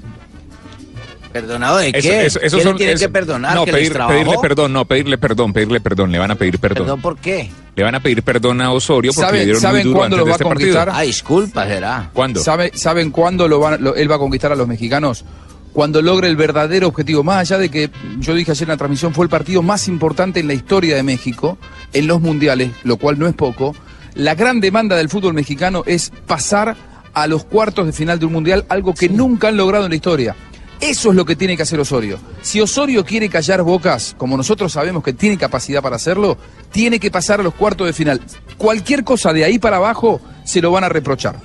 ¿Perdonado 1.34 1.78
de 1.80 1.89
Eso- 1.89 2.00
qué? 2.02 2.26
eso- 2.28 2.39
esos 2.39 2.52
¿Qué 2.52 2.58
le 2.58 2.63
son- 2.63 2.78
tiene 2.78 2.93
eso- 2.93 3.06
que 3.06 3.10
perdonar? 3.12 3.56
No, 3.56 3.65
pedirle 3.65 4.00
perdón, 4.41 4.72
no, 4.72 4.86
pedirle 4.86 5.17
perdón, 5.17 5.52
pedirle 5.52 5.82
perdón. 5.82 6.12
Le 6.12 6.19
van 6.19 6.32
a 6.32 6.36
pedir 6.36 6.60
perdón. 6.60 6.84
¿Perdón 6.86 7.02
por 7.02 7.17
qué? 7.17 7.50
Le 7.76 7.84
van 7.84 7.96
a 7.96 8.00
pedir 8.00 8.22
perdón 8.24 8.62
a 8.62 8.72
Osorio 8.72 9.12
porque 9.13 9.26
¿Saben- 9.26 9.39
le 9.39 9.46
dieron 9.46 9.62
saben 9.62 9.78
muy 9.80 9.84
duro 9.86 9.98
cuándo 10.00 10.15
antes 10.15 10.19
los 10.19 10.26
de 10.26 10.30
va 10.30 10.34
a 10.34 10.38
este 10.38 10.46
partido. 10.46 10.76
conquistar? 10.78 11.02
Ah, 11.02 11.02
disculpa, 11.06 11.65
será. 11.67 12.10
¿Cuándo? 12.13 12.39
¿Sabe- 12.43 12.72
¿Saben 12.76 13.10
cuándo 13.12 13.48
lo 13.48 13.60
van- 13.60 13.84
lo- 13.84 13.96
él 13.96 14.10
va 14.12 14.15
a 14.15 14.19
conquistar 14.19 14.52
a 14.52 14.56
los 14.56 14.67
mexicanos? 14.67 15.26
Cuando 15.74 16.04
logre 16.04 16.28
el 16.28 16.36
verdadero 16.36 16.88
objetivo. 16.88 17.24
Más 17.24 17.38
allá 17.39 17.58
de 17.58 17.69
que 17.69 17.89
yo 18.19 18.36
dije 18.36 18.52
ayer 18.52 18.63
en 18.63 18.69
la 18.69 18.78
transmisión, 18.78 19.12
fue 19.12 19.26
el 19.26 19.30
partido 19.30 19.63
más 19.63 19.88
importante 19.88 20.39
en 20.39 20.46
la 20.48 20.54
historia 20.54 20.96
de 20.96 21.02
México, 21.02 21.58
en 21.93 22.06
los 22.06 22.22
mundiales, 22.22 22.69
lo 22.84 22.98
cual 22.98 23.17
no 23.17 23.28
es 23.28 23.34
poco. 23.34 23.76
La 24.13 24.36
gran 24.36 24.60
demanda 24.62 24.96
del 24.96 25.10
fútbol 25.10 25.34
mexicano 25.34 25.82
es 25.88 26.12
pasar 26.28 26.76
a 27.15 27.26
los 27.26 27.43
cuartos 27.43 27.88
de 27.88 27.91
final 27.93 28.19
de 28.19 28.26
un 28.28 28.34
mundial, 28.34 28.65
algo 28.69 28.93
que 28.93 29.10
nunca 29.10 29.48
han 29.48 29.58
logrado 29.58 29.86
en 29.86 29.89
la 29.89 29.96
historia. 29.96 30.36
Eso 30.84 31.12
es 31.12 31.15
lo 31.15 31.24
que 31.26 31.38
tiene 31.38 31.56
que 31.56 31.63
hacer 31.63 31.80
Osorio. 31.80 32.19
Si 32.41 32.60
Osorio 32.60 33.06
quiere 33.06 33.30
callar 33.30 33.63
bocas, 33.63 34.15
como 34.17 34.36
nosotros 34.36 34.74
sabemos 34.74 35.02
que 35.02 35.13
tiene 35.13 35.38
capacidad 35.38 35.82
para 35.82 35.96
hacerlo, 35.96 36.38
tiene 36.72 37.00
que 37.00 37.10
pasar 37.10 37.39
a 37.39 37.43
los 37.43 37.54
cuartos 37.54 37.88
de 37.88 37.93
final. 37.93 38.19
Cualquier 38.58 39.06
cosa 39.06 39.32
de 39.32 39.46
ahí 39.46 39.60
para 39.60 39.78
abajo 39.78 40.19
se 40.43 40.62
lo 40.62 40.72
van 40.72 40.84
a 40.84 40.89
reprochar. 40.89 41.38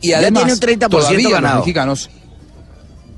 Y 0.00 0.10
Ya 0.10 0.18
además, 0.18 0.44
tiene 0.44 0.74
un 0.76 0.80
30% 0.80 0.88
todavía 0.90 1.30
ganado. 1.30 1.56
los 1.56 1.66
mexicanos. 1.66 2.10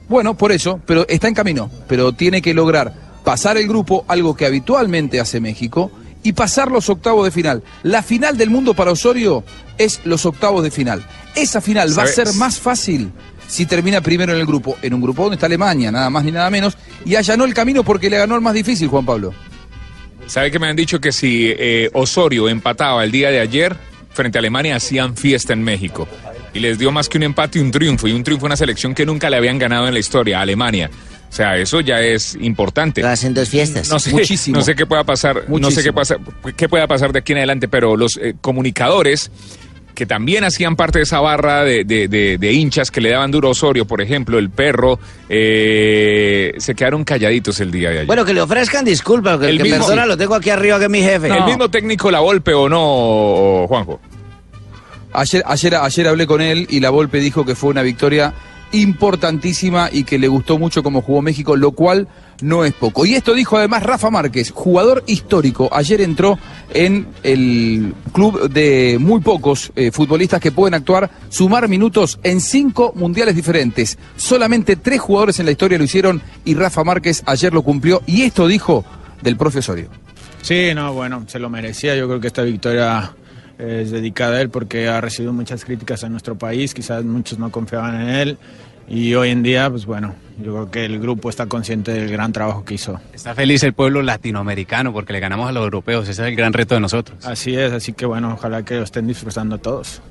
Bueno, 0.08 0.34
por 0.34 0.50
eso, 0.50 0.80
pero 0.86 1.06
está 1.08 1.28
en 1.28 1.34
camino. 1.34 1.70
Pero 1.88 2.12
tiene 2.12 2.40
que 2.40 2.54
lograr 2.54 2.94
pasar 3.22 3.58
el 3.58 3.68
grupo, 3.68 4.06
algo 4.08 4.34
que 4.34 4.46
habitualmente 4.46 5.20
hace 5.20 5.40
México, 5.40 5.90
y 6.22 6.32
pasar 6.32 6.70
los 6.70 6.88
octavos 6.88 7.22
de 7.26 7.30
final. 7.30 7.62
La 7.82 8.02
final 8.02 8.38
del 8.38 8.48
mundo 8.48 8.72
para 8.72 8.92
Osorio 8.92 9.44
es 9.76 10.00
los 10.04 10.24
octavos 10.24 10.62
de 10.62 10.70
final. 10.70 11.04
Esa 11.34 11.60
final 11.60 11.98
va 11.98 12.04
a 12.04 12.06
ser 12.06 12.32
más 12.34 12.58
fácil 12.58 13.12
si 13.46 13.66
termina 13.66 14.00
primero 14.00 14.32
en 14.32 14.40
el 14.40 14.46
grupo, 14.46 14.76
en 14.82 14.94
un 14.94 15.00
grupo 15.00 15.22
donde 15.22 15.36
está 15.36 15.46
Alemania, 15.46 15.90
nada 15.90 16.10
más 16.10 16.24
ni 16.24 16.32
nada 16.32 16.50
menos, 16.50 16.76
y 17.04 17.14
allanó 17.16 17.44
el 17.44 17.54
camino 17.54 17.82
porque 17.84 18.10
le 18.10 18.18
ganó 18.18 18.34
el 18.34 18.40
más 18.40 18.54
difícil, 18.54 18.88
Juan 18.88 19.04
Pablo. 19.04 19.34
¿Sabe 20.26 20.50
que 20.50 20.58
me 20.58 20.66
han 20.66 20.76
dicho 20.76 21.00
que 21.00 21.12
si 21.12 21.52
eh, 21.56 21.90
Osorio 21.92 22.48
empataba 22.48 23.04
el 23.04 23.10
día 23.10 23.30
de 23.30 23.40
ayer 23.40 23.76
frente 24.12 24.38
a 24.38 24.40
Alemania 24.40 24.76
hacían 24.76 25.16
fiesta 25.16 25.52
en 25.52 25.62
México? 25.62 26.08
Y 26.54 26.60
les 26.60 26.78
dio 26.78 26.90
más 26.92 27.08
que 27.08 27.18
un 27.18 27.24
empate 27.24 27.58
y 27.58 27.62
un 27.62 27.70
triunfo, 27.70 28.06
y 28.08 28.12
un 28.12 28.22
triunfo 28.24 28.46
a 28.46 28.48
una 28.48 28.56
selección 28.56 28.94
que 28.94 29.04
nunca 29.04 29.28
le 29.28 29.36
habían 29.36 29.58
ganado 29.58 29.86
en 29.88 29.92
la 29.92 30.00
historia, 30.00 30.38
a 30.38 30.42
Alemania. 30.42 30.88
O 31.28 31.32
sea, 31.36 31.56
eso 31.58 31.80
ya 31.80 31.98
es 32.00 32.38
importante. 32.40 33.02
Hacen 33.04 33.34
dos 33.34 33.48
fiestas. 33.48 33.90
No 33.90 33.98
sé, 33.98 34.12
Muchísimo. 34.12 34.56
no 34.58 34.62
sé 34.62 34.76
qué 34.76 34.86
pueda 34.86 35.02
pasar, 35.02 35.34
no 35.34 35.42
sé 35.42 35.48
Muchísimo. 35.50 35.82
qué 35.82 35.92
pasa, 35.92 36.16
qué 36.56 36.68
pueda 36.68 36.86
pasar 36.86 37.12
de 37.12 37.18
aquí 37.18 37.32
en 37.32 37.38
adelante, 37.38 37.66
pero 37.66 37.96
los 37.96 38.16
eh, 38.18 38.36
comunicadores 38.40 39.32
que 39.94 40.06
también 40.06 40.44
hacían 40.44 40.76
parte 40.76 40.98
de 40.98 41.04
esa 41.04 41.20
barra 41.20 41.62
de, 41.64 41.84
de- 41.84 42.08
de- 42.08 42.36
de 42.38 42.52
hinchas 42.52 42.90
que 42.90 43.00
le 43.00 43.10
daban 43.10 43.30
duro 43.30 43.48
a 43.48 43.50
Osorio, 43.52 43.84
por 43.86 44.00
ejemplo, 44.00 44.38
el 44.38 44.50
perro, 44.50 44.98
eh, 45.28 46.52
se 46.58 46.74
quedaron 46.74 47.04
calladitos 47.04 47.60
el 47.60 47.70
día 47.70 47.88
de 47.90 47.96
ayer. 47.96 48.06
Bueno, 48.06 48.24
que 48.24 48.34
le 48.34 48.40
ofrezcan 48.40 48.84
disculpas, 48.84 49.34
porque 49.34 49.48
el, 49.50 49.56
El 49.56 49.62
que 49.62 49.70
mismo- 49.70 49.86
perdona 49.86 50.06
lo 50.06 50.16
tengo 50.16 50.34
aquí 50.34 50.50
arriba, 50.50 50.78
que 50.78 50.84
es 50.84 50.90
mi 50.90 51.00
jefe. 51.02 51.28
¿El 51.28 51.44
mismo 51.44 51.68
técnico 51.70 52.10
la 52.10 52.18
golpe 52.20 52.52
o 52.54 52.68
no, 52.68 53.66
Juanjo? 53.68 54.00
Ayer, 55.12 55.42
ayer, 55.46 55.74
ayer 55.76 56.08
hablé 56.08 56.26
con 56.26 56.40
él 56.40 56.66
y 56.68 56.80
la 56.80 56.90
Volpe 56.90 57.18
dijo 57.20 57.44
que 57.44 57.54
fue 57.54 57.70
una 57.70 57.82
victoria 57.82 58.34
importantísima 58.72 59.88
y 59.92 60.02
que 60.02 60.18
le 60.18 60.26
gustó 60.26 60.58
mucho 60.58 60.82
cómo 60.82 61.02
jugó 61.02 61.22
México, 61.22 61.54
lo 61.56 61.70
cual 61.70 62.08
no 62.42 62.64
es 62.64 62.72
poco. 62.74 63.06
Y 63.06 63.14
esto 63.14 63.34
dijo 63.34 63.56
además 63.56 63.82
Rafa 63.82 64.10
Márquez, 64.10 64.50
jugador 64.50 65.02
histórico. 65.06 65.68
Ayer 65.72 66.00
entró 66.00 66.38
en 66.72 67.06
el 67.22 67.94
club 68.12 68.50
de 68.50 68.98
muy 69.00 69.20
pocos 69.20 69.72
eh, 69.76 69.90
futbolistas 69.90 70.40
que 70.40 70.52
pueden 70.52 70.74
actuar, 70.74 71.10
sumar 71.28 71.68
minutos 71.68 72.18
en 72.22 72.40
cinco 72.40 72.92
mundiales 72.96 73.36
diferentes. 73.36 73.98
Solamente 74.16 74.76
tres 74.76 75.00
jugadores 75.00 75.38
en 75.40 75.46
la 75.46 75.52
historia 75.52 75.78
lo 75.78 75.84
hicieron 75.84 76.22
y 76.44 76.54
Rafa 76.54 76.84
Márquez 76.84 77.22
ayer 77.26 77.52
lo 77.52 77.62
cumplió. 77.62 78.02
Y 78.06 78.22
esto 78.22 78.46
dijo 78.46 78.84
del 79.22 79.36
propio 79.36 79.60
Osorio. 79.60 79.88
Sí, 80.42 80.72
no, 80.74 80.92
bueno, 80.92 81.24
se 81.26 81.38
lo 81.38 81.48
merecía. 81.48 81.96
Yo 81.96 82.06
creo 82.06 82.20
que 82.20 82.26
esta 82.26 82.42
victoria 82.42 83.14
eh, 83.58 83.80
es 83.84 83.90
dedicada 83.90 84.36
a 84.36 84.40
él 84.42 84.50
porque 84.50 84.88
ha 84.88 85.00
recibido 85.00 85.32
muchas 85.32 85.64
críticas 85.64 86.02
en 86.02 86.12
nuestro 86.12 86.36
país. 86.36 86.74
Quizás 86.74 87.04
muchos 87.04 87.38
no 87.38 87.50
confiaban 87.50 88.00
en 88.02 88.08
él. 88.08 88.38
Y 88.88 89.14
hoy 89.14 89.30
en 89.30 89.42
día, 89.42 89.70
pues 89.70 89.86
bueno, 89.86 90.14
yo 90.38 90.52
creo 90.52 90.70
que 90.70 90.84
el 90.84 90.98
grupo 91.00 91.30
está 91.30 91.46
consciente 91.46 91.92
del 91.92 92.10
gran 92.10 92.32
trabajo 92.32 92.64
que 92.64 92.74
hizo. 92.74 93.00
Está 93.12 93.34
feliz 93.34 93.62
el 93.62 93.72
pueblo 93.72 94.02
latinoamericano 94.02 94.92
porque 94.92 95.12
le 95.12 95.20
ganamos 95.20 95.48
a 95.48 95.52
los 95.52 95.64
europeos. 95.64 96.08
Ese 96.08 96.22
es 96.22 96.28
el 96.28 96.36
gran 96.36 96.52
reto 96.52 96.74
de 96.74 96.80
nosotros. 96.80 97.24
Así 97.24 97.56
es, 97.56 97.72
así 97.72 97.92
que 97.92 98.06
bueno, 98.06 98.34
ojalá 98.34 98.64
que 98.64 98.76
lo 98.76 98.82
estén 98.82 99.06
disfrutando 99.06 99.58
todos. 99.58 100.02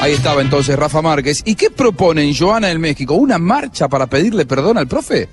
Ahí 0.00 0.12
estaba 0.12 0.42
entonces 0.42 0.76
Rafa 0.76 1.00
Márquez. 1.00 1.42
¿Y 1.44 1.54
qué 1.54 1.70
proponen 1.70 2.34
Joana 2.34 2.70
en 2.70 2.80
México? 2.80 3.14
¿Una 3.14 3.38
marcha 3.38 3.88
para 3.88 4.06
pedirle 4.06 4.44
perdón 4.44 4.76
al 4.76 4.86
profe? 4.86 5.28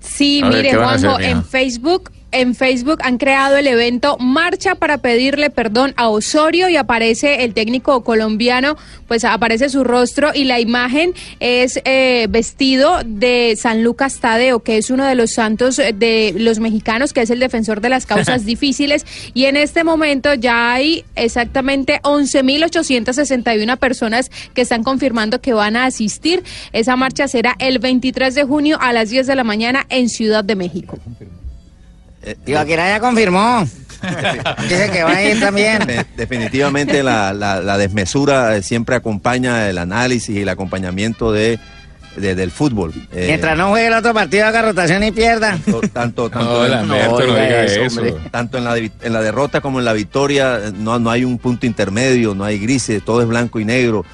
Sí, 0.00 0.40
A 0.42 0.48
mire, 0.48 0.70
¿qué 0.70 0.76
van 0.76 0.96
a 0.96 0.98
Juanjo, 0.98 1.20
en 1.20 1.44
Facebook, 1.44 2.10
en 2.34 2.54
Facebook 2.54 2.98
han 3.02 3.16
creado 3.16 3.56
el 3.56 3.66
evento 3.66 4.18
Marcha 4.18 4.74
para 4.74 4.98
pedirle 4.98 5.50
perdón 5.50 5.94
a 5.96 6.08
Osorio 6.08 6.68
y 6.68 6.76
aparece 6.76 7.44
el 7.44 7.54
técnico 7.54 8.02
colombiano, 8.02 8.76
pues 9.08 9.24
aparece 9.24 9.68
su 9.68 9.84
rostro 9.84 10.32
y 10.34 10.44
la 10.44 10.60
imagen 10.60 11.14
es 11.40 11.80
eh, 11.84 12.26
vestido 12.28 12.98
de 13.04 13.54
San 13.56 13.82
Lucas 13.84 14.18
Tadeo, 14.18 14.60
que 14.60 14.76
es 14.76 14.90
uno 14.90 15.04
de 15.04 15.14
los 15.14 15.32
santos 15.32 15.76
de 15.76 16.34
los 16.36 16.58
mexicanos, 16.58 17.12
que 17.12 17.22
es 17.22 17.30
el 17.30 17.38
defensor 17.38 17.80
de 17.80 17.88
las 17.88 18.04
causas 18.04 18.44
difíciles. 18.46 19.06
Y 19.32 19.44
en 19.44 19.56
este 19.56 19.84
momento 19.84 20.34
ya 20.34 20.74
hay 20.74 21.04
exactamente 21.14 22.00
11.861 22.02 23.78
personas 23.78 24.30
que 24.54 24.62
están 24.62 24.82
confirmando 24.82 25.40
que 25.40 25.52
van 25.52 25.76
a 25.76 25.86
asistir. 25.86 26.42
Esa 26.72 26.96
marcha 26.96 27.28
será 27.28 27.54
el 27.58 27.78
23 27.78 28.34
de 28.34 28.44
junio 28.44 28.78
a 28.80 28.92
las 28.92 29.10
10 29.10 29.26
de 29.26 29.36
la 29.36 29.44
mañana 29.44 29.86
en 29.88 30.08
Ciudad 30.08 30.44
de 30.44 30.56
México. 30.56 30.98
Ibaquira 32.46 32.88
ya 32.88 33.00
confirmó. 33.00 33.66
Dice 34.68 34.90
que 34.90 35.02
va 35.02 35.12
a 35.12 35.22
ir 35.22 35.40
también. 35.40 35.86
De- 35.86 36.04
definitivamente 36.16 37.02
la, 37.02 37.32
la- 37.32 37.60
la 37.60 37.78
desmesura 37.78 38.56
eh, 38.56 38.62
siempre 38.62 38.96
acompaña 38.96 39.68
el 39.68 39.78
análisis 39.78 40.36
y 40.36 40.42
el 40.42 40.48
acompañamiento 40.48 41.32
de, 41.32 41.58
de- 42.16 42.34
del 42.34 42.50
fútbol. 42.50 42.92
Eh, 43.12 43.24
Mientras 43.28 43.56
no 43.56 43.68
juegue 43.70 43.86
el 43.88 43.94
otro 43.94 44.14
partido, 44.14 44.46
haga 44.46 44.62
rotación 44.62 45.02
y 45.04 45.12
pierda. 45.12 45.58
tanto, 45.64 45.80
tanto, 45.92 46.28
No, 46.34 46.66
en- 46.66 46.88
no 46.88 47.18
eso. 47.18 48.00
Tanto 48.30 48.58
en 48.58 48.64
la, 48.64 48.76
en 48.78 49.12
la 49.12 49.20
derrota 49.22 49.60
como 49.60 49.78
en 49.78 49.84
la 49.84 49.92
victoria 49.92 50.60
no, 50.74 50.98
no 50.98 51.10
hay 51.10 51.24
un 51.24 51.38
punto 51.38 51.66
intermedio, 51.66 52.34
no 52.34 52.44
hay 52.44 52.58
grises, 52.58 53.04
todo 53.04 53.20
es 53.22 53.28
blanco 53.28 53.58
y 53.60 53.64
negro. 53.64 54.04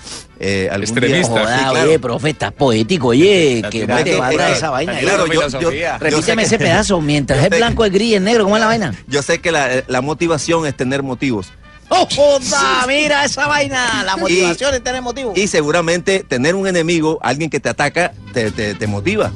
Eh, 0.42 0.68
algún 0.72 0.94
día- 1.00 1.22
Joda, 1.22 1.58
Sí, 1.58 1.64
claro. 1.70 1.88
oye, 1.88 1.98
profe, 1.98 2.30
está 2.30 2.50
poético, 2.50 3.08
oye, 3.08 3.62
que 3.70 3.86
te 3.86 4.12
eh, 4.16 4.52
esa 4.52 4.70
vaina. 4.70 4.98
claro, 4.98 5.26
yo- 5.26 5.48
yo- 5.60 5.70
Repíteme 5.98 6.42
ese 6.44 6.58
pedazo, 6.58 7.00
mientras 7.02 7.44
es 7.44 7.50
blanco, 7.50 7.84
es 7.84 7.92
gris, 7.92 8.14
es 8.14 8.22
negro, 8.22 8.44
¿cómo 8.44 8.56
es 8.56 8.60
la 8.60 8.66
vaina? 8.66 8.94
Yo 9.06 9.20
sé 9.22 9.40
que 9.40 9.52
la, 9.52 9.68
la 9.86 10.00
motivación 10.00 10.64
es 10.66 10.74
tener 10.74 11.02
motivos. 11.02 11.52
¡Oh, 11.90 12.07
joda! 12.14 12.85
Mira 12.87 13.24
esa 13.24 13.46
vaina, 13.46 14.03
la 14.05 14.16
motivación 14.16 14.74
es 14.74 14.83
tener 14.83 15.03
motivo. 15.03 15.33
Y 15.37 15.46
seguramente 15.48 16.24
tener 16.26 16.55
un 16.55 16.66
enemigo, 16.66 17.18
alguien 17.22 17.50
que 17.50 17.61
te 17.61 17.68
ataca, 17.68 18.12
te, 18.33 18.50
te- 18.53 18.74
te 18.74 18.87
motiva. 18.87 19.31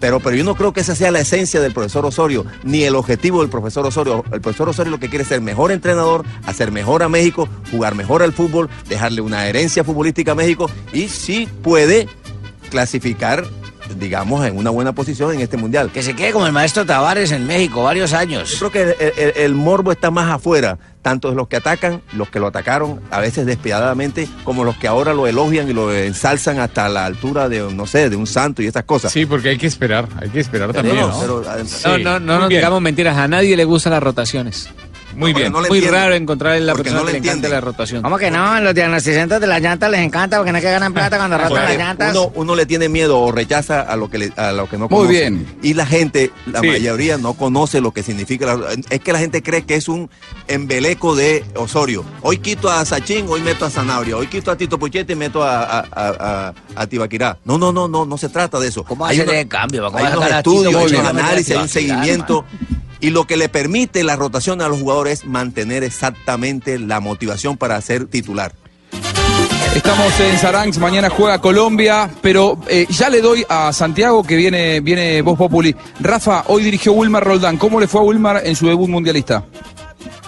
Pero, 0.00 0.20
pero 0.20 0.36
yo 0.36 0.44
no 0.44 0.54
creo 0.54 0.72
que 0.74 0.80
esa 0.80 0.94
sea 0.94 1.10
la 1.10 1.20
esencia 1.20 1.60
del 1.60 1.72
profesor 1.72 2.04
Osorio, 2.04 2.44
ni 2.62 2.82
el 2.82 2.94
objetivo 2.94 3.40
del 3.40 3.48
profesor 3.48 3.86
Osorio. 3.86 4.22
El 4.32 4.40
profesor 4.42 4.68
Osorio 4.68 4.90
lo 4.90 4.98
que 5.00 5.08
quiere 5.08 5.22
es 5.22 5.28
ser 5.28 5.40
mejor 5.40 5.72
entrenador, 5.72 6.26
hacer 6.44 6.72
mejor 6.72 7.02
a 7.02 7.08
México, 7.08 7.48
jugar 7.70 7.94
mejor 7.94 8.22
al 8.22 8.32
fútbol, 8.34 8.68
dejarle 8.88 9.22
una 9.22 9.46
herencia 9.46 9.82
futbolística 9.82 10.32
a 10.32 10.34
México 10.34 10.68
y 10.92 11.08
sí 11.08 11.48
puede 11.62 12.06
clasificar, 12.70 13.46
digamos, 13.98 14.44
en 14.46 14.56
una 14.56 14.70
buena 14.70 14.92
posición 14.94 15.32
en 15.34 15.40
este 15.40 15.56
mundial. 15.56 15.90
Que 15.92 16.02
se 16.02 16.14
quede 16.16 16.32
como 16.32 16.46
el 16.46 16.52
maestro 16.52 16.84
Tavares 16.86 17.32
en 17.32 17.46
México, 17.46 17.82
varios 17.82 18.12
años. 18.12 18.50
Yo 18.58 18.70
creo 18.70 18.96
que 18.96 19.04
el, 19.04 19.12
el- 19.18 19.32
el 19.36 19.54
morbo 19.54 19.92
está 19.92 20.10
más 20.10 20.30
afuera, 20.30 20.78
tanto 21.02 21.28
de 21.30 21.36
los 21.36 21.48
que 21.48 21.56
atacan, 21.56 22.00
los 22.14 22.30
que 22.30 22.40
lo 22.40 22.46
atacaron, 22.46 23.00
a 23.10 23.20
veces 23.20 23.44
despiadadamente, 23.46 24.26
como 24.44 24.64
los 24.64 24.76
que 24.76 24.88
ahora 24.88 25.12
lo 25.12 25.26
elogian 25.26 25.68
y 25.68 25.72
lo 25.74 25.92
ensalzan 25.94 26.58
hasta 26.60 26.88
la 26.88 27.04
altura 27.04 27.48
de, 27.48 27.60
no 27.74 27.86
sé, 27.86 28.08
de 28.08 28.16
un 28.16 28.26
santo 28.26 28.62
y 28.62 28.66
estas 28.66 28.84
cosas. 28.84 29.12
Sí, 29.12 29.26
porque 29.26 29.50
hay 29.50 29.58
que 29.58 29.66
esperar, 29.66 30.08
hay 30.20 30.30
que 30.30 30.40
esperar 30.40 30.72
también, 30.72 30.96
Pero- 30.96 31.08
¿no? 31.08 31.20
pero, 31.20 31.42
No, 31.86 31.98
no, 31.98 32.20
no 32.20 32.38
nos 32.40 32.48
digamos 32.48 32.80
mentiras, 32.80 33.18
a 33.18 33.28
nadie 33.28 33.56
le 33.56 33.64
gustan 33.64 33.92
las 33.92 34.02
rotaciones. 34.02 34.68
Muy 35.14 35.32
bien. 35.32 35.52
no 35.52 35.60
Muy 35.62 35.80
raro 35.82 36.14
encontrar 36.14 36.60
la 36.60 36.72
Porque 36.72 36.84
persona 36.90 37.00
no 37.00 37.06
que 37.06 37.12
le 37.12 37.12
le 37.12 37.18
encanta 37.18 37.34
entienden. 37.46 37.50
la 37.52 37.60
rotación. 37.60 38.02
¿Cómo 38.02 38.18
que 38.18 38.30
no? 38.30 38.60
Los 38.60 38.74
diagnosticantes 38.74 39.40
de 39.40 39.46
las 39.46 39.60
llantas 39.60 39.90
les 39.90 40.00
encanta 40.00 40.36
porque 40.38 40.52
no 40.52 40.58
es 40.58 40.64
que 40.64 40.70
ganan 40.70 40.92
plata 40.92 41.16
cuando 41.16 41.38
rotan 41.38 41.64
las 41.64 41.76
llantas. 41.76 42.10
uno, 42.16 42.32
uno 42.34 42.54
le 42.54 42.66
tiene 42.66 42.88
miedo 42.88 43.18
o 43.20 43.32
rechaza 43.32 43.80
a 43.82 43.96
lo 43.96 44.10
que 44.10 44.18
le- 44.18 44.32
a 44.36 44.52
lo 44.52 44.68
que 44.68 44.76
no 44.76 44.88
Muy 44.88 44.98
conoce. 44.98 45.12
bien. 45.12 45.46
Y 45.62 45.74
la 45.74 45.86
gente, 45.86 46.30
la 46.46 46.60
Sí. 46.60 46.66
mayoría 46.68 47.16
no 47.18 47.34
conoce 47.34 47.80
lo 47.80 47.92
que 47.92 48.02
significa. 48.02 48.46
la- 48.56 48.68
es 48.90 49.00
que 49.00 49.12
la 49.12 49.18
gente 49.18 49.42
cree 49.42 49.64
que 49.64 49.76
es 49.76 49.88
un 49.88 50.10
embeleco 50.48 51.14
de 51.16 51.44
Osorio. 51.56 52.04
Hoy 52.22 52.38
quito 52.38 52.70
a 52.70 52.84
Sachín, 52.84 53.26
hoy 53.28 53.40
meto 53.40 53.64
a 53.64 53.70
Zanabria. 53.70 54.16
Hoy 54.16 54.26
quito 54.26 54.50
a 54.50 54.56
Tito 54.56 54.78
Puchete 54.78 55.12
y 55.14 55.16
meto 55.16 55.42
a, 55.42 55.62
a, 55.62 55.78
a, 55.80 56.08
a- 56.48 56.54
a 56.76 56.86
Tibaquirá. 56.86 57.38
No, 57.44 57.58
no, 57.58 57.72
no, 57.72 57.88
no, 57.88 58.04
no 58.06 58.18
se 58.18 58.28
trata 58.28 58.58
de 58.58 58.68
eso. 58.68 58.84
¿Cómo 58.84 59.06
hay 59.06 59.16
hacer 59.16 59.28
una- 59.28 59.38
el 59.40 59.48
cambio? 59.48 59.84
¿Cómo 59.86 59.98
hay 59.98 60.12
unos 60.12 60.30
estudios, 60.30 60.92
hay 60.92 60.98
a 60.98 61.08
análisis, 61.08 61.50
hay 61.56 61.62
un 61.62 61.68
seguimiento. 61.68 62.44
Y 63.04 63.10
lo 63.10 63.26
que 63.26 63.36
le 63.36 63.50
permite 63.50 64.02
la 64.02 64.16
rotación 64.16 64.62
a 64.62 64.68
los 64.68 64.80
jugadores 64.80 65.20
es 65.20 65.26
mantener 65.26 65.84
exactamente 65.84 66.78
la 66.78 67.00
motivación 67.00 67.58
para 67.58 67.78
ser 67.82 68.06
titular. 68.06 68.54
Estamos 69.76 70.18
en 70.20 70.38
Saranx, 70.38 70.78
mañana 70.78 71.10
juega 71.10 71.38
Colombia, 71.38 72.08
pero 72.22 72.58
eh, 72.66 72.86
ya 72.88 73.10
le 73.10 73.20
doy 73.20 73.44
a 73.46 73.74
Santiago 73.74 74.22
que 74.22 74.36
viene, 74.36 74.80
viene 74.80 75.20
Voz 75.20 75.36
Populi. 75.36 75.76
Rafa, 76.00 76.44
hoy 76.46 76.64
dirigió 76.64 76.94
Wilmar 76.94 77.24
Roldán. 77.24 77.58
¿Cómo 77.58 77.78
le 77.78 77.88
fue 77.88 78.00
a 78.00 78.04
Wilmar 78.04 78.40
en 78.42 78.56
su 78.56 78.68
debut 78.68 78.88
mundialista? 78.88 79.44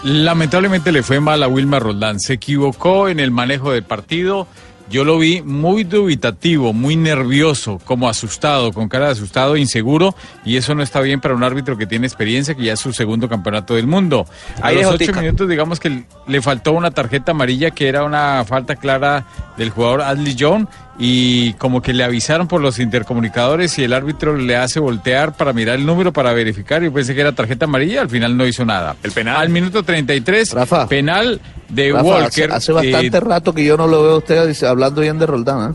Lamentablemente 0.02 0.92
le 0.92 1.02
fue 1.02 1.18
mal 1.18 1.42
a 1.42 1.48
Wilmar 1.48 1.82
Roldán. 1.82 2.20
Se 2.20 2.34
equivocó 2.34 3.08
en 3.08 3.20
el 3.20 3.30
manejo 3.30 3.72
del 3.72 3.84
partido. 3.84 4.48
Yo 4.88 5.04
lo 5.04 5.18
vi 5.18 5.42
muy 5.42 5.82
dubitativo, 5.84 6.72
muy 6.72 6.94
nervioso, 6.94 7.80
como 7.84 8.08
asustado, 8.08 8.72
con 8.72 8.88
cara 8.88 9.06
de 9.06 9.12
asustado, 9.12 9.56
inseguro, 9.56 10.14
y 10.44 10.56
eso 10.56 10.74
no 10.76 10.82
está 10.82 11.00
bien 11.00 11.20
para 11.20 11.34
un 11.34 11.42
árbitro 11.42 11.76
que 11.76 11.86
tiene 11.86 12.06
experiencia, 12.06 12.54
que 12.54 12.62
ya 12.64 12.74
es 12.74 12.80
su 12.80 12.92
segundo 12.92 13.28
campeonato 13.28 13.74
del 13.74 13.86
mundo. 13.88 14.26
A 14.62 14.68
Ahí 14.68 14.76
los 14.76 14.86
ocho 14.86 14.98
tica. 14.98 15.20
minutos, 15.20 15.48
digamos 15.48 15.80
que 15.80 16.04
le 16.28 16.40
faltó 16.42 16.72
una 16.72 16.92
tarjeta 16.92 17.32
amarilla 17.32 17.72
que 17.72 17.88
era 17.88 18.04
una 18.04 18.44
falta 18.44 18.76
clara 18.76 19.24
del 19.56 19.70
jugador 19.70 20.02
Adley 20.02 20.36
John, 20.38 20.68
y 20.98 21.52
como 21.54 21.82
que 21.82 21.92
le 21.92 22.04
avisaron 22.04 22.48
por 22.48 22.60
los 22.60 22.78
intercomunicadores 22.78 23.78
y 23.78 23.84
el 23.84 23.92
árbitro 23.92 24.36
le 24.36 24.56
hace 24.56 24.80
voltear 24.80 25.36
para 25.36 25.52
mirar 25.52 25.76
el 25.76 25.84
número 25.84 26.12
para 26.12 26.32
verificar 26.32 26.82
y 26.82 26.90
pensé 26.90 27.14
que 27.14 27.20
era 27.20 27.32
tarjeta 27.32 27.66
amarilla, 27.66 28.00
al 28.00 28.08
final 28.08 28.36
no 28.36 28.46
hizo 28.46 28.64
nada. 28.64 28.96
El 29.02 29.12
penal. 29.12 29.36
Al 29.36 29.48
minuto 29.50 29.82
33, 29.82 30.52
Rafa. 30.52 30.88
penal 30.88 31.40
de 31.68 31.92
Rafa, 31.92 32.02
Walker. 32.04 32.44
hace, 32.50 32.54
hace 32.54 32.72
bastante 32.72 33.16
eh, 33.16 33.20
rato 33.20 33.52
que 33.52 33.64
yo 33.64 33.76
no 33.76 33.86
lo 33.86 34.02
veo 34.02 34.12
a 34.14 34.18
usted 34.18 34.64
hablando 34.64 35.00
bien 35.02 35.18
de 35.18 35.26
Roldán. 35.26 35.72
¿eh? 35.72 35.74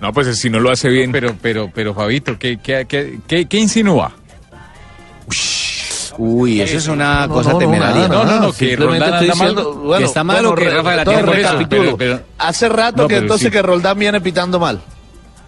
No, 0.00 0.12
pues 0.12 0.36
si 0.36 0.50
no 0.50 0.58
lo 0.60 0.70
hace 0.70 0.88
bien. 0.88 1.12
Pero, 1.12 1.36
pero, 1.40 1.70
pero, 1.72 1.94
Fabito, 1.94 2.36
¿qué, 2.38 2.58
qué, 2.62 2.86
qué, 2.88 3.18
qué- 3.26 3.46
qué 3.46 3.58
insinúa? 3.58 4.12
Uy, 6.18 6.60
eso 6.60 6.76
es 6.76 6.88
una 6.88 7.26
No, 7.26 7.34
cosa 7.34 7.48
no, 7.50 7.54
no, 7.54 7.58
temeraria. 7.60 8.08
No, 8.08 8.24
no, 8.24 8.40
no, 8.40 8.52
que 8.52 8.76
Roldán 8.76 9.14
estoy 9.14 9.30
anda 9.30 9.34
mal, 9.34 9.48
diciendo, 9.48 9.72
que 9.72 9.78
bueno, 9.86 10.06
está 10.06 10.24
mal 10.24 10.36
bueno, 10.36 10.50
o 10.50 10.54
que 10.54 10.70
Rafa 10.70 10.96
la 10.96 11.04
tiene 11.04 11.24
por 11.24 11.36
eso, 11.38 11.48
recapitulo. 11.52 11.96
pero- 11.96 12.16
pero- 12.18 12.20
Hace 12.38 12.68
rato 12.68 13.08
que 13.08 13.16
entonces 13.16 13.46
sí. 13.46 13.52
que 13.52 13.62
Roldán 13.62 13.98
viene 13.98 14.20
pitando 14.20 14.58
mal. 14.60 14.80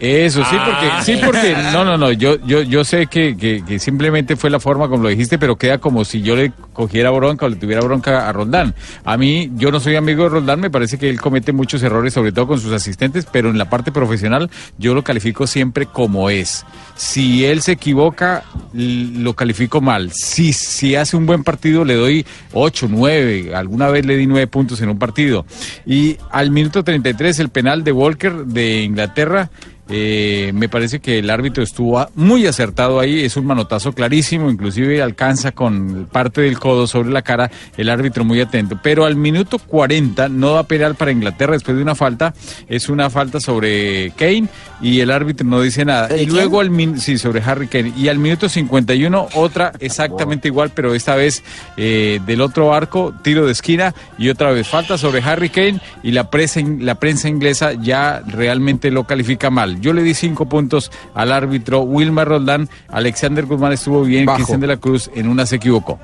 Eso, 0.00 0.42
sí, 0.44 0.56
Ah. 0.58 0.64
porque, 0.66 1.04
sí, 1.12 1.20
porque, 1.24 1.56
no, 1.72 1.84
no, 1.84 1.96
no, 1.96 2.10
yo, 2.12 2.36
yo, 2.44 2.62
yo 2.62 2.84
sé 2.84 3.06
que, 3.06 3.36
que, 3.36 3.62
que 3.66 3.78
simplemente 3.78 4.34
fue 4.36 4.50
la 4.50 4.58
forma 4.60 4.88
como 4.88 5.04
lo 5.04 5.08
dijiste, 5.08 5.38
pero 5.38 5.56
queda 5.56 5.78
como 5.78 6.04
si 6.04 6.20
yo 6.20 6.34
le 6.36 6.52
cogiera 6.72 7.10
bronca 7.10 7.46
o 7.46 7.48
le 7.48 7.56
tuviera 7.56 7.80
bronca 7.80 8.28
a 8.28 8.32
Roldán. 8.32 8.74
A 9.04 9.16
mí, 9.16 9.50
yo 9.56 9.70
no 9.70 9.78
soy 9.80 9.94
amigo 9.96 10.24
de 10.24 10.30
Roldán, 10.30 10.60
me 10.60 10.70
parece 10.70 10.98
que 10.98 11.08
él 11.08 11.20
comete 11.20 11.52
muchos 11.52 11.82
errores, 11.82 12.12
sobre 12.12 12.32
todo 12.32 12.48
con 12.48 12.60
sus 12.60 12.72
asistentes, 12.72 13.26
pero 13.30 13.50
en 13.50 13.56
la 13.56 13.70
parte 13.70 13.92
profesional 13.92 14.50
yo 14.78 14.94
lo 14.94 15.04
califico 15.04 15.46
siempre 15.46 15.86
como 15.86 16.28
es. 16.28 16.66
Si 16.96 17.44
él 17.44 17.62
se 17.62 17.72
equivoca, 17.72 18.42
lo 18.72 19.34
califico 19.34 19.80
mal. 19.80 20.10
Si, 20.12 20.52
si 20.52 20.96
hace 20.96 21.16
un 21.16 21.26
buen 21.26 21.44
partido, 21.44 21.84
le 21.84 21.94
doy 21.94 22.26
8, 22.52 22.88
9, 22.90 23.52
alguna 23.54 23.88
vez 23.88 24.04
le 24.04 24.16
di 24.16 24.26
9 24.26 24.48
puntos 24.48 24.80
en 24.80 24.88
un 24.88 24.98
partido. 24.98 25.46
Y 25.86 26.16
al 26.30 26.50
minuto 26.50 26.82
33, 26.84 27.38
el 27.38 27.48
penal 27.48 27.84
de 27.84 27.92
Walker 27.92 28.32
de 28.44 28.82
Inglaterra, 28.82 29.50
eh, 29.88 30.50
me 30.54 30.68
parece 30.68 31.00
que 31.00 31.18
el 31.18 31.28
árbitro 31.30 31.62
estuvo 31.62 32.06
muy 32.14 32.46
acertado 32.46 33.00
ahí, 33.00 33.24
es 33.24 33.36
un 33.36 33.44
manotazo 33.46 33.92
clarísimo, 33.92 34.50
inclusive 34.50 35.02
alcanza 35.02 35.52
con 35.52 36.08
parte 36.10 36.40
del 36.40 36.58
codo 36.58 36.86
sobre 36.86 37.10
la 37.10 37.22
cara, 37.22 37.50
el 37.76 37.88
árbitro 37.90 38.24
muy 38.24 38.40
atento. 38.40 38.78
Pero 38.82 39.04
al 39.04 39.16
minuto 39.16 39.58
40 39.58 40.28
no 40.28 40.54
da 40.54 40.62
penal 40.64 40.94
para 40.94 41.10
Inglaterra 41.12 41.52
después 41.52 41.76
de 41.76 41.82
una 41.82 41.94
falta, 41.94 42.32
es 42.68 42.88
una 42.88 43.10
falta 43.10 43.40
sobre 43.40 44.10
Kane 44.16 44.48
y 44.80 45.00
el 45.00 45.10
árbitro 45.10 45.46
no 45.46 45.60
dice 45.60 45.84
nada. 45.84 46.08
¿Sobre 46.08 46.22
Y 46.22 46.26
luego 46.26 46.60
al 46.60 46.70
min- 46.70 46.98
sí, 46.98 47.18
sobre 47.18 47.42
Harry 47.42 47.68
Kane. 47.68 47.92
Y 47.96 48.08
al 48.08 48.18
minuto 48.18 48.48
51 48.48 49.28
otra 49.34 49.72
exactamente 49.80 50.48
igual, 50.48 50.70
pero 50.74 50.94
esta 50.94 51.14
vez 51.14 51.42
eh, 51.76 52.20
del 52.26 52.40
otro 52.40 52.72
arco, 52.74 53.14
tiro 53.22 53.46
de 53.46 53.52
esquina 53.52 53.94
y 54.18 54.28
otra 54.28 54.50
vez 54.52 54.66
falta 54.68 54.96
sobre 54.98 55.22
Harry 55.22 55.50
Kane 55.50 55.80
y 56.02 56.12
la 56.12 56.30
prensa, 56.30 56.60
la 56.80 56.94
prensa 56.96 57.28
inglesa 57.28 57.72
ya 57.74 58.22
realmente 58.26 58.90
lo 58.90 59.04
califica 59.04 59.50
mal. 59.50 59.73
Yo 59.80 59.92
le 59.92 60.02
di 60.02 60.14
cinco 60.14 60.46
puntos 60.48 60.90
al 61.14 61.32
árbitro 61.32 61.80
Wilmar 61.82 62.28
Roldán, 62.28 62.68
Alexander 62.88 63.44
Guzmán 63.46 63.72
estuvo 63.72 64.02
bien, 64.02 64.26
Bajo. 64.26 64.36
Cristian 64.36 64.60
de 64.60 64.66
la 64.66 64.76
Cruz 64.76 65.10
en 65.14 65.28
una 65.28 65.46
se 65.46 65.56
equivocó. 65.56 65.98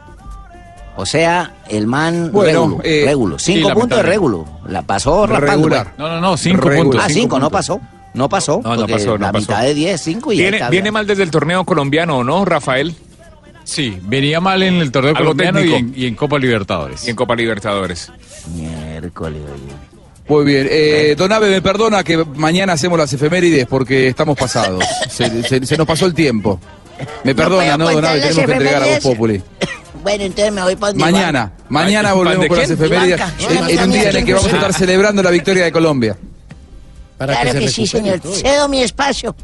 O 0.97 1.07
sea, 1.07 1.55
el 1.69 1.87
man 1.87 2.31
Bueno, 2.33 2.79
eh, 2.85 3.05
régulo. 3.07 3.39
sí, 3.39 3.55
Cinco 3.55 3.71
puntos 3.73 3.99
de 3.99 4.03
régulo. 4.03 4.45
La 4.69 4.83
pasó. 4.83 5.27
Regular. 5.27 5.95
No, 5.97 6.09
no, 6.09 6.21
no, 6.21 6.37
cinco 6.37 6.69
Regular. 6.69 6.83
puntos. 6.85 7.03
Ah, 7.05 7.09
cinco, 7.09 7.39
no 7.39 7.49
pasó. 7.51 7.81
No 8.13 8.29
pasó. 8.29 8.61
No, 8.63 8.87
pasó, 8.87 9.13
no 9.17 9.27
La 9.27 9.33
pasó. 9.33 9.53
mitad 9.53 9.63
de 9.63 9.73
diez, 9.75 10.01
cinco 10.01 10.33
y 10.33 10.37
ya 10.37 10.43
Viene, 10.43 10.57
está 10.59 10.69
viene 10.69 10.91
mal 10.91 11.07
desde 11.07 11.23
el 11.23 11.31
torneo 11.31 11.65
colombiano, 11.65 12.19
¿o 12.19 12.25
no, 12.25 12.45
Rafael? 12.45 12.95
Sí, 13.63 13.99
venía 14.03 14.41
mal 14.41 14.63
en 14.65 14.75
el 14.75 14.91
torneo 14.91 15.11
Algo 15.17 15.21
colombiano 15.31 15.61
y 15.65 15.75
en, 15.75 15.93
y 15.97 16.07
en 16.07 16.17
Copa 16.17 16.39
Libertadores. 16.39 17.07
Y 17.07 17.11
en 17.11 17.17
Copa 17.17 17.37
Libertadores. 17.37 18.11
Miércoles, 18.57 19.41
oye. 19.45 19.73
Muy 20.31 20.45
bien. 20.45 20.69
Eh, 20.71 21.15
don 21.19 21.33
Abe, 21.33 21.51
me 21.51 21.61
perdona 21.61 22.05
que 22.05 22.17
mañana 22.25 22.75
hacemos 22.75 22.97
las 22.97 23.13
efemérides 23.13 23.67
porque 23.67 24.07
estamos 24.07 24.39
pasados. 24.39 24.85
Se, 25.11 25.43
se- 25.43 25.67
se 25.67 25.77
nos 25.77 25.87
pasó 25.87 26.07
el 26.07 26.15
tiempo. 26.15 26.61
Me 27.25 27.35
perdona, 27.35 27.77
¿no, 27.77 27.91
don 27.91 28.05
Abe? 28.05 28.21
Tenemos 28.21 28.45
que 28.47 28.53
entregar 28.53 28.83
a 28.83 28.87
Voz. 28.87 28.99
Populi. 29.01 29.43
Bueno, 30.03 30.25
entonces 30.25 30.51
me 30.51 30.63
voy 30.63 30.77
para 30.77 30.93
donde 30.93 31.05
Mañana, 31.13 31.53
mañana 31.69 32.15
volvemos 32.15 32.41
¿de 32.45 32.49
con 32.49 32.57
las 32.59 32.71
efemérides 32.71 33.21
en, 33.51 33.69
en 33.69 33.83
un 33.85 33.93
día 33.93 34.09
en 34.09 34.17
el 34.17 34.25
que 34.25 34.33
vamos 34.33 34.51
a 34.51 34.57
estar 34.57 34.73
celebrando 34.73 35.23
la 35.23 35.31
victoria 35.31 35.65
de 35.65 35.73
Colombia. 35.73 36.17
Para 37.19 37.35
Claro 37.35 37.53
se 37.53 37.59
que 37.59 37.69
sí, 37.69 37.87
señor. 37.87 38.19
todo. 38.19 38.33
Cedo 38.33 38.67
mi 38.67 38.83
espacio. 38.83 39.37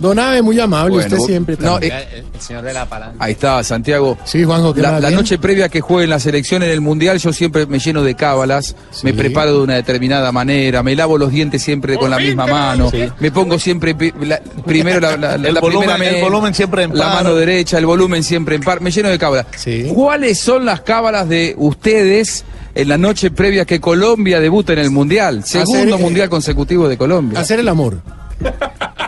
Don 0.00 0.18
Ave, 0.18 0.42
muy 0.42 0.58
amable, 0.58 0.90
Bueno, 0.94 1.06
usted 1.06 1.18
vos- 1.18 1.26
siempre. 1.26 1.56
no, 1.60 1.78
eh, 1.80 2.24
El 2.34 2.40
señor 2.40 2.62
de 2.64 2.72
la 2.72 2.86
palanca. 2.86 3.16
Ahí 3.18 3.32
está, 3.32 3.62
Santiago. 3.62 4.16
sí, 4.24 4.44
Juanjo, 4.44 4.72
¿qué 4.74 4.80
La, 4.82 4.98
la 5.00 5.10
noche 5.10 5.38
previa 5.38 5.68
que 5.68 5.80
juegue 5.80 6.04
en 6.04 6.10
la 6.10 6.18
selección 6.18 6.62
en 6.62 6.70
el 6.70 6.80
Mundial, 6.80 7.18
yo 7.18 7.32
siempre 7.32 7.66
me 7.66 7.78
lleno 7.78 8.02
de 8.02 8.14
cábalas, 8.14 8.74
me 9.02 9.12
preparo 9.12 9.52
de 9.58 9.62
una 9.64 9.74
determinada 9.74 10.32
manera, 10.32 10.82
me 10.82 10.96
lavo 10.96 11.18
los 11.18 11.30
dientes 11.30 11.62
siempre 11.62 11.96
con 11.98 12.10
la 12.10 12.18
misma 12.18 12.46
mano, 12.46 12.90
me 13.18 13.30
pongo 13.30 13.58
siempre 13.58 13.94
la- 14.22 14.40
primero 14.64 15.00
la, 15.00 15.16
la- 15.16 15.36
la 15.36 15.48
El 15.48 15.54
primera 15.56 15.60
volumen- 15.60 16.02
el 16.02 16.12
men- 16.14 16.20
volumen 16.24 16.54
siempre 16.54 16.82
en 16.84 16.96
La 16.96 17.04
par. 17.06 17.14
mano 17.24 17.34
derecha, 17.34 17.78
el 17.78 17.86
volumen 17.86 18.22
siempre 18.22 18.56
en 18.56 18.62
par, 18.62 18.80
me 18.80 18.90
lleno 18.90 19.08
de 19.10 19.18
cábalas. 19.18 19.46
Sí. 19.56 19.90
¿Cuáles 19.94 20.38
son 20.40 20.64
las 20.64 20.80
cábalas 20.80 21.28
de 21.28 21.54
ustedes 21.58 22.44
en 22.74 22.88
la 22.88 22.96
noche 22.98 23.30
previa 23.30 23.64
que 23.64 23.80
Colombia 23.80 24.40
debuta 24.40 24.72
en 24.72 24.78
el 24.78 24.90
Mundial? 24.90 25.44
Segundo 25.44 25.98
Mundial 25.98 26.28
consecutivo 26.30 26.88
de 26.88 26.96
Colombia. 26.96 27.38
Hacer 27.40 27.58
el 27.60 27.68
amor. 27.68 27.98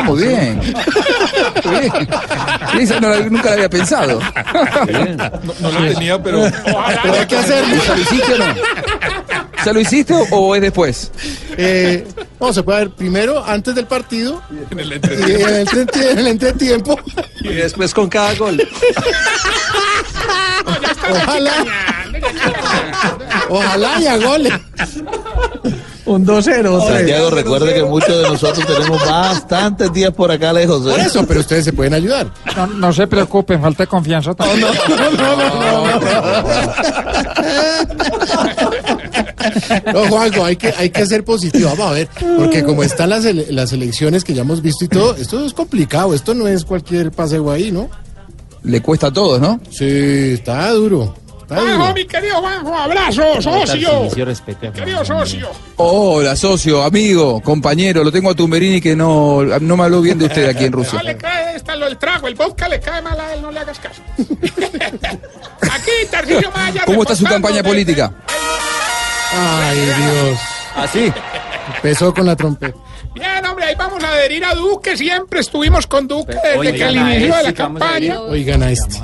Ah, 0.00 0.02
muy 0.02 0.22
bien. 0.22 0.60
Bien. 0.60 1.92
Esa 2.80 3.00
no 3.00 3.08
la- 3.10 3.20
nunca 3.20 3.48
la 3.50 3.52
había 3.54 3.68
pensado. 3.68 4.18
No 5.60 5.70
lo 5.70 5.80
tenía, 5.92 6.22
pero... 6.22 6.42
Pero 7.02 7.14
hay 7.20 7.26
que 7.26 7.36
hacerlo. 7.36 7.74
¿Ya 7.86 7.94
lo 7.94 8.00
hiciste 8.00 8.32
o 8.34 8.38
no? 8.38 8.54
¿Ya 9.64 9.72
lo 9.74 9.80
hiciste 9.80 10.14
o- 10.30 10.54
es 10.56 10.62
después? 10.62 11.12
Eh, 11.58 12.06
no, 12.40 12.52
se 12.52 12.62
puede 12.62 12.78
ver 12.80 12.90
primero 12.90 13.44
antes 13.44 13.74
del 13.74 13.86
partido 13.86 14.40
y 14.50 14.72
en 14.72 14.78
el 14.80 14.92
entretiempo, 14.92 15.98
en 16.10 16.18
el 16.18 16.26
entretiempo. 16.28 17.00
Y 17.42 17.48
después 17.48 17.92
con 17.92 18.08
cada 18.08 18.34
gol. 18.34 18.66
Ojalá. 21.10 21.52
Ojalá 23.50 24.00
y 24.00 24.06
a 24.06 24.16
goles. 24.16 24.52
Un 26.10 26.26
2-0. 26.26 26.88
Santiago, 26.88 27.30
recuerde 27.30 27.72
que 27.74 27.84
muchos 27.84 28.16
de 28.16 28.22
nosotros 28.28 28.66
tenemos 28.66 29.00
bastantes 29.06 29.92
días 29.92 30.12
por 30.12 30.30
acá 30.32 30.52
lejos. 30.52 30.84
¿eh? 30.86 30.90
Por 30.90 30.98
eso, 31.00 31.24
pero 31.26 31.40
ustedes 31.40 31.64
se 31.64 31.72
pueden 31.72 31.94
ayudar. 31.94 32.26
No, 32.56 32.66
no 32.66 32.92
se 32.92 33.06
preocupen, 33.06 33.60
falta 33.60 33.84
de 33.84 33.86
confianza. 33.86 34.34
No, 34.38 34.46
no, 34.56 34.68
no, 35.12 35.36
no, 35.36 36.00
no. 36.00 36.00
No, 39.92 40.08
Juanjo, 40.08 40.44
hay 40.44 40.56
que, 40.56 40.72
hay 40.76 40.90
que 40.90 41.06
ser 41.06 41.24
positivo. 41.24 41.70
Vamos 41.70 41.86
a 41.86 41.92
ver, 41.92 42.08
porque 42.36 42.62
como 42.64 42.82
están 42.82 43.10
las, 43.10 43.24
ele- 43.24 43.46
las 43.50 43.72
elecciones 43.72 44.24
que 44.24 44.34
ya 44.34 44.42
hemos 44.42 44.60
visto 44.62 44.84
y 44.84 44.88
todo, 44.88 45.14
esto 45.16 45.44
es 45.44 45.54
complicado. 45.54 46.14
Esto 46.14 46.34
no 46.34 46.46
es 46.48 46.64
cualquier 46.64 47.10
paseo 47.10 47.50
ahí, 47.50 47.70
¿no? 47.70 47.88
Le 48.62 48.82
cuesta 48.82 49.06
a 49.08 49.12
todos, 49.12 49.40
¿no? 49.40 49.58
Sí, 49.70 50.32
está 50.34 50.70
duro. 50.72 51.14
Juanjo, 51.50 51.94
mi 51.94 52.04
querido 52.04 52.36
Juanjo, 52.36 52.76
abrazo, 52.76 53.42
socio. 53.42 54.08
Querido 54.72 55.04
socio. 55.04 55.50
Hola, 55.76 56.36
socio, 56.36 56.82
amigo, 56.82 57.40
compañero. 57.40 58.04
Lo 58.04 58.12
tengo 58.12 58.30
a 58.30 58.34
Tumberini 58.34 58.80
que 58.80 58.94
no, 58.94 59.42
no 59.42 59.76
me 59.76 59.84
habló 59.84 60.00
bien 60.00 60.18
de 60.18 60.26
usted 60.26 60.48
aquí 60.48 60.64
en 60.64 60.72
Rusia. 60.72 60.98
No 60.98 61.04
le 61.04 61.16
cae 61.16 61.48
ahí 61.48 61.56
está 61.56 61.74
lo 61.74 61.86
del 61.86 61.98
trago. 61.98 62.28
El 62.28 62.36
vodka 62.36 62.68
le 62.68 62.78
cae 62.78 63.02
mal 63.02 63.18
a 63.18 63.34
él, 63.34 63.42
no 63.42 63.50
le 63.50 63.60
hagas 63.60 63.80
caso. 63.80 64.00
Aquí, 64.16 65.90
Tarcillo 66.10 66.50
Maya. 66.54 66.82
¿Cómo 66.86 67.02
está 67.02 67.16
su 67.16 67.24
campaña 67.24 67.62
política? 67.62 68.12
Ay, 69.32 69.78
Dios. 69.78 70.38
Así. 70.76 71.12
Empezó 71.76 72.14
con 72.14 72.26
la 72.26 72.36
trompeta. 72.36 72.78
Bien, 73.14 73.44
hombre, 73.44 73.64
ahí 73.64 73.74
vamos 73.74 74.02
a 74.04 74.08
adherir 74.08 74.44
a 74.44 74.54
Duque. 74.54 74.96
Siempre 74.96 75.40
estuvimos 75.40 75.86
con 75.86 76.06
Duque 76.06 76.34
desde 76.34 76.58
oigan 76.58 76.74
que 76.74 76.84
el 76.84 76.98
a 76.98 77.14
inicio 77.14 77.34
de 77.34 77.40
este 77.40 77.42
la 77.42 77.52
que 77.52 77.62
vamos 77.62 77.82
a 77.82 77.84
campaña. 77.84 78.20
Oigan 78.20 78.62
a 78.62 78.70
este. 78.70 78.98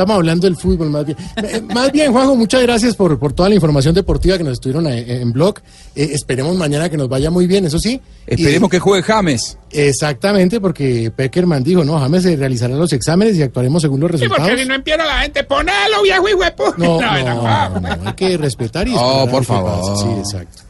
Estamos 0.00 0.16
hablando 0.16 0.46
del 0.46 0.56
fútbol 0.56 0.88
más 0.88 1.04
bien. 1.04 1.18
Eh, 1.36 1.60
Más 1.74 1.92
bien, 1.92 2.10
Juanjo, 2.10 2.34
muchas 2.34 2.62
gracias 2.62 2.96
por, 2.96 3.18
por 3.18 3.34
toda 3.34 3.50
la 3.50 3.54
información 3.54 3.94
deportiva 3.94 4.38
que 4.38 4.44
nos 4.44 4.54
estuvieron 4.54 4.86
eh, 4.86 5.20
en 5.20 5.30
blog. 5.30 5.56
Eh, 5.94 6.08
esperemos 6.12 6.56
mañana 6.56 6.88
que 6.88 6.96
nos 6.96 7.06
vaya 7.08 7.30
muy 7.30 7.46
bien, 7.46 7.66
eso 7.66 7.78
sí. 7.78 8.00
Esperemos 8.26 8.70
que 8.70 8.78
juegue 8.78 9.02
James. 9.02 9.58
Exactamente, 9.70 10.58
porque 10.58 11.12
Peckerman 11.14 11.62
dijo, 11.62 11.84
no, 11.84 11.98
James 12.00 12.22
se 12.22 12.34
realizará 12.36 12.74
los 12.76 12.92
exámenes 12.94 13.36
y 13.36 13.42
actuaremos 13.42 13.82
según 13.82 14.00
los 14.00 14.10
Sí, 14.12 14.16
resultados. 14.16 14.48
porque 14.48 14.62
si 14.62 14.68
no 14.68 14.74
empieza 14.74 15.04
la 15.04 15.20
gente, 15.20 15.44
ponelo, 15.44 16.02
viejo 16.02 16.28
y 16.28 16.34
huepo. 16.34 16.64
No, 16.78 16.98
no, 17.00 17.40
guapo. 17.42 17.80
no, 17.80 18.08
hay 18.08 18.14
que 18.14 18.36
respetar 18.38 18.88
y 18.88 18.94
Oh, 18.96 19.28
por 19.30 19.44
favor. 19.44 19.98
Sí, 19.98 20.08
exacto. 20.18 20.62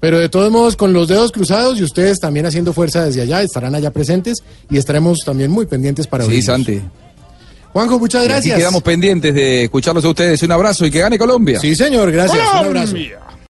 Pero 0.00 0.18
de 0.18 0.28
todos 0.28 0.50
modos, 0.50 0.76
con 0.76 0.92
los 0.92 1.08
dedos 1.08 1.30
cruzados 1.32 1.78
y 1.78 1.82
ustedes 1.84 2.18
también 2.20 2.46
haciendo 2.46 2.72
fuerza 2.72 3.04
desde 3.04 3.22
allá, 3.22 3.42
estarán 3.42 3.74
allá 3.74 3.90
presentes 3.92 4.38
y 4.68 4.76
estaremos 4.76 5.20
también 5.24 5.50
muy 5.50 5.66
pendientes 5.66 6.06
para 6.06 6.24
Sí. 6.24 6.42
Santi. 6.42 6.82
Juanjo, 7.76 7.98
muchas 7.98 8.22
Y 8.22 8.24
aquí 8.24 8.32
gracias. 8.32 8.58
quedamos 8.58 8.82
pendientes 8.82 9.34
de 9.34 9.64
escucharlos 9.64 10.02
a 10.02 10.08
ustedes. 10.08 10.42
Un 10.42 10.50
abrazo 10.50 10.86
y 10.86 10.90
que 10.90 10.98
gane 11.00 11.18
Colombia. 11.18 11.60
Sí, 11.60 11.76
señor, 11.76 12.10
gracias. 12.10 12.40
Un 12.40 12.56
abrazo. 12.56 12.92
Colombia. 12.92 13.18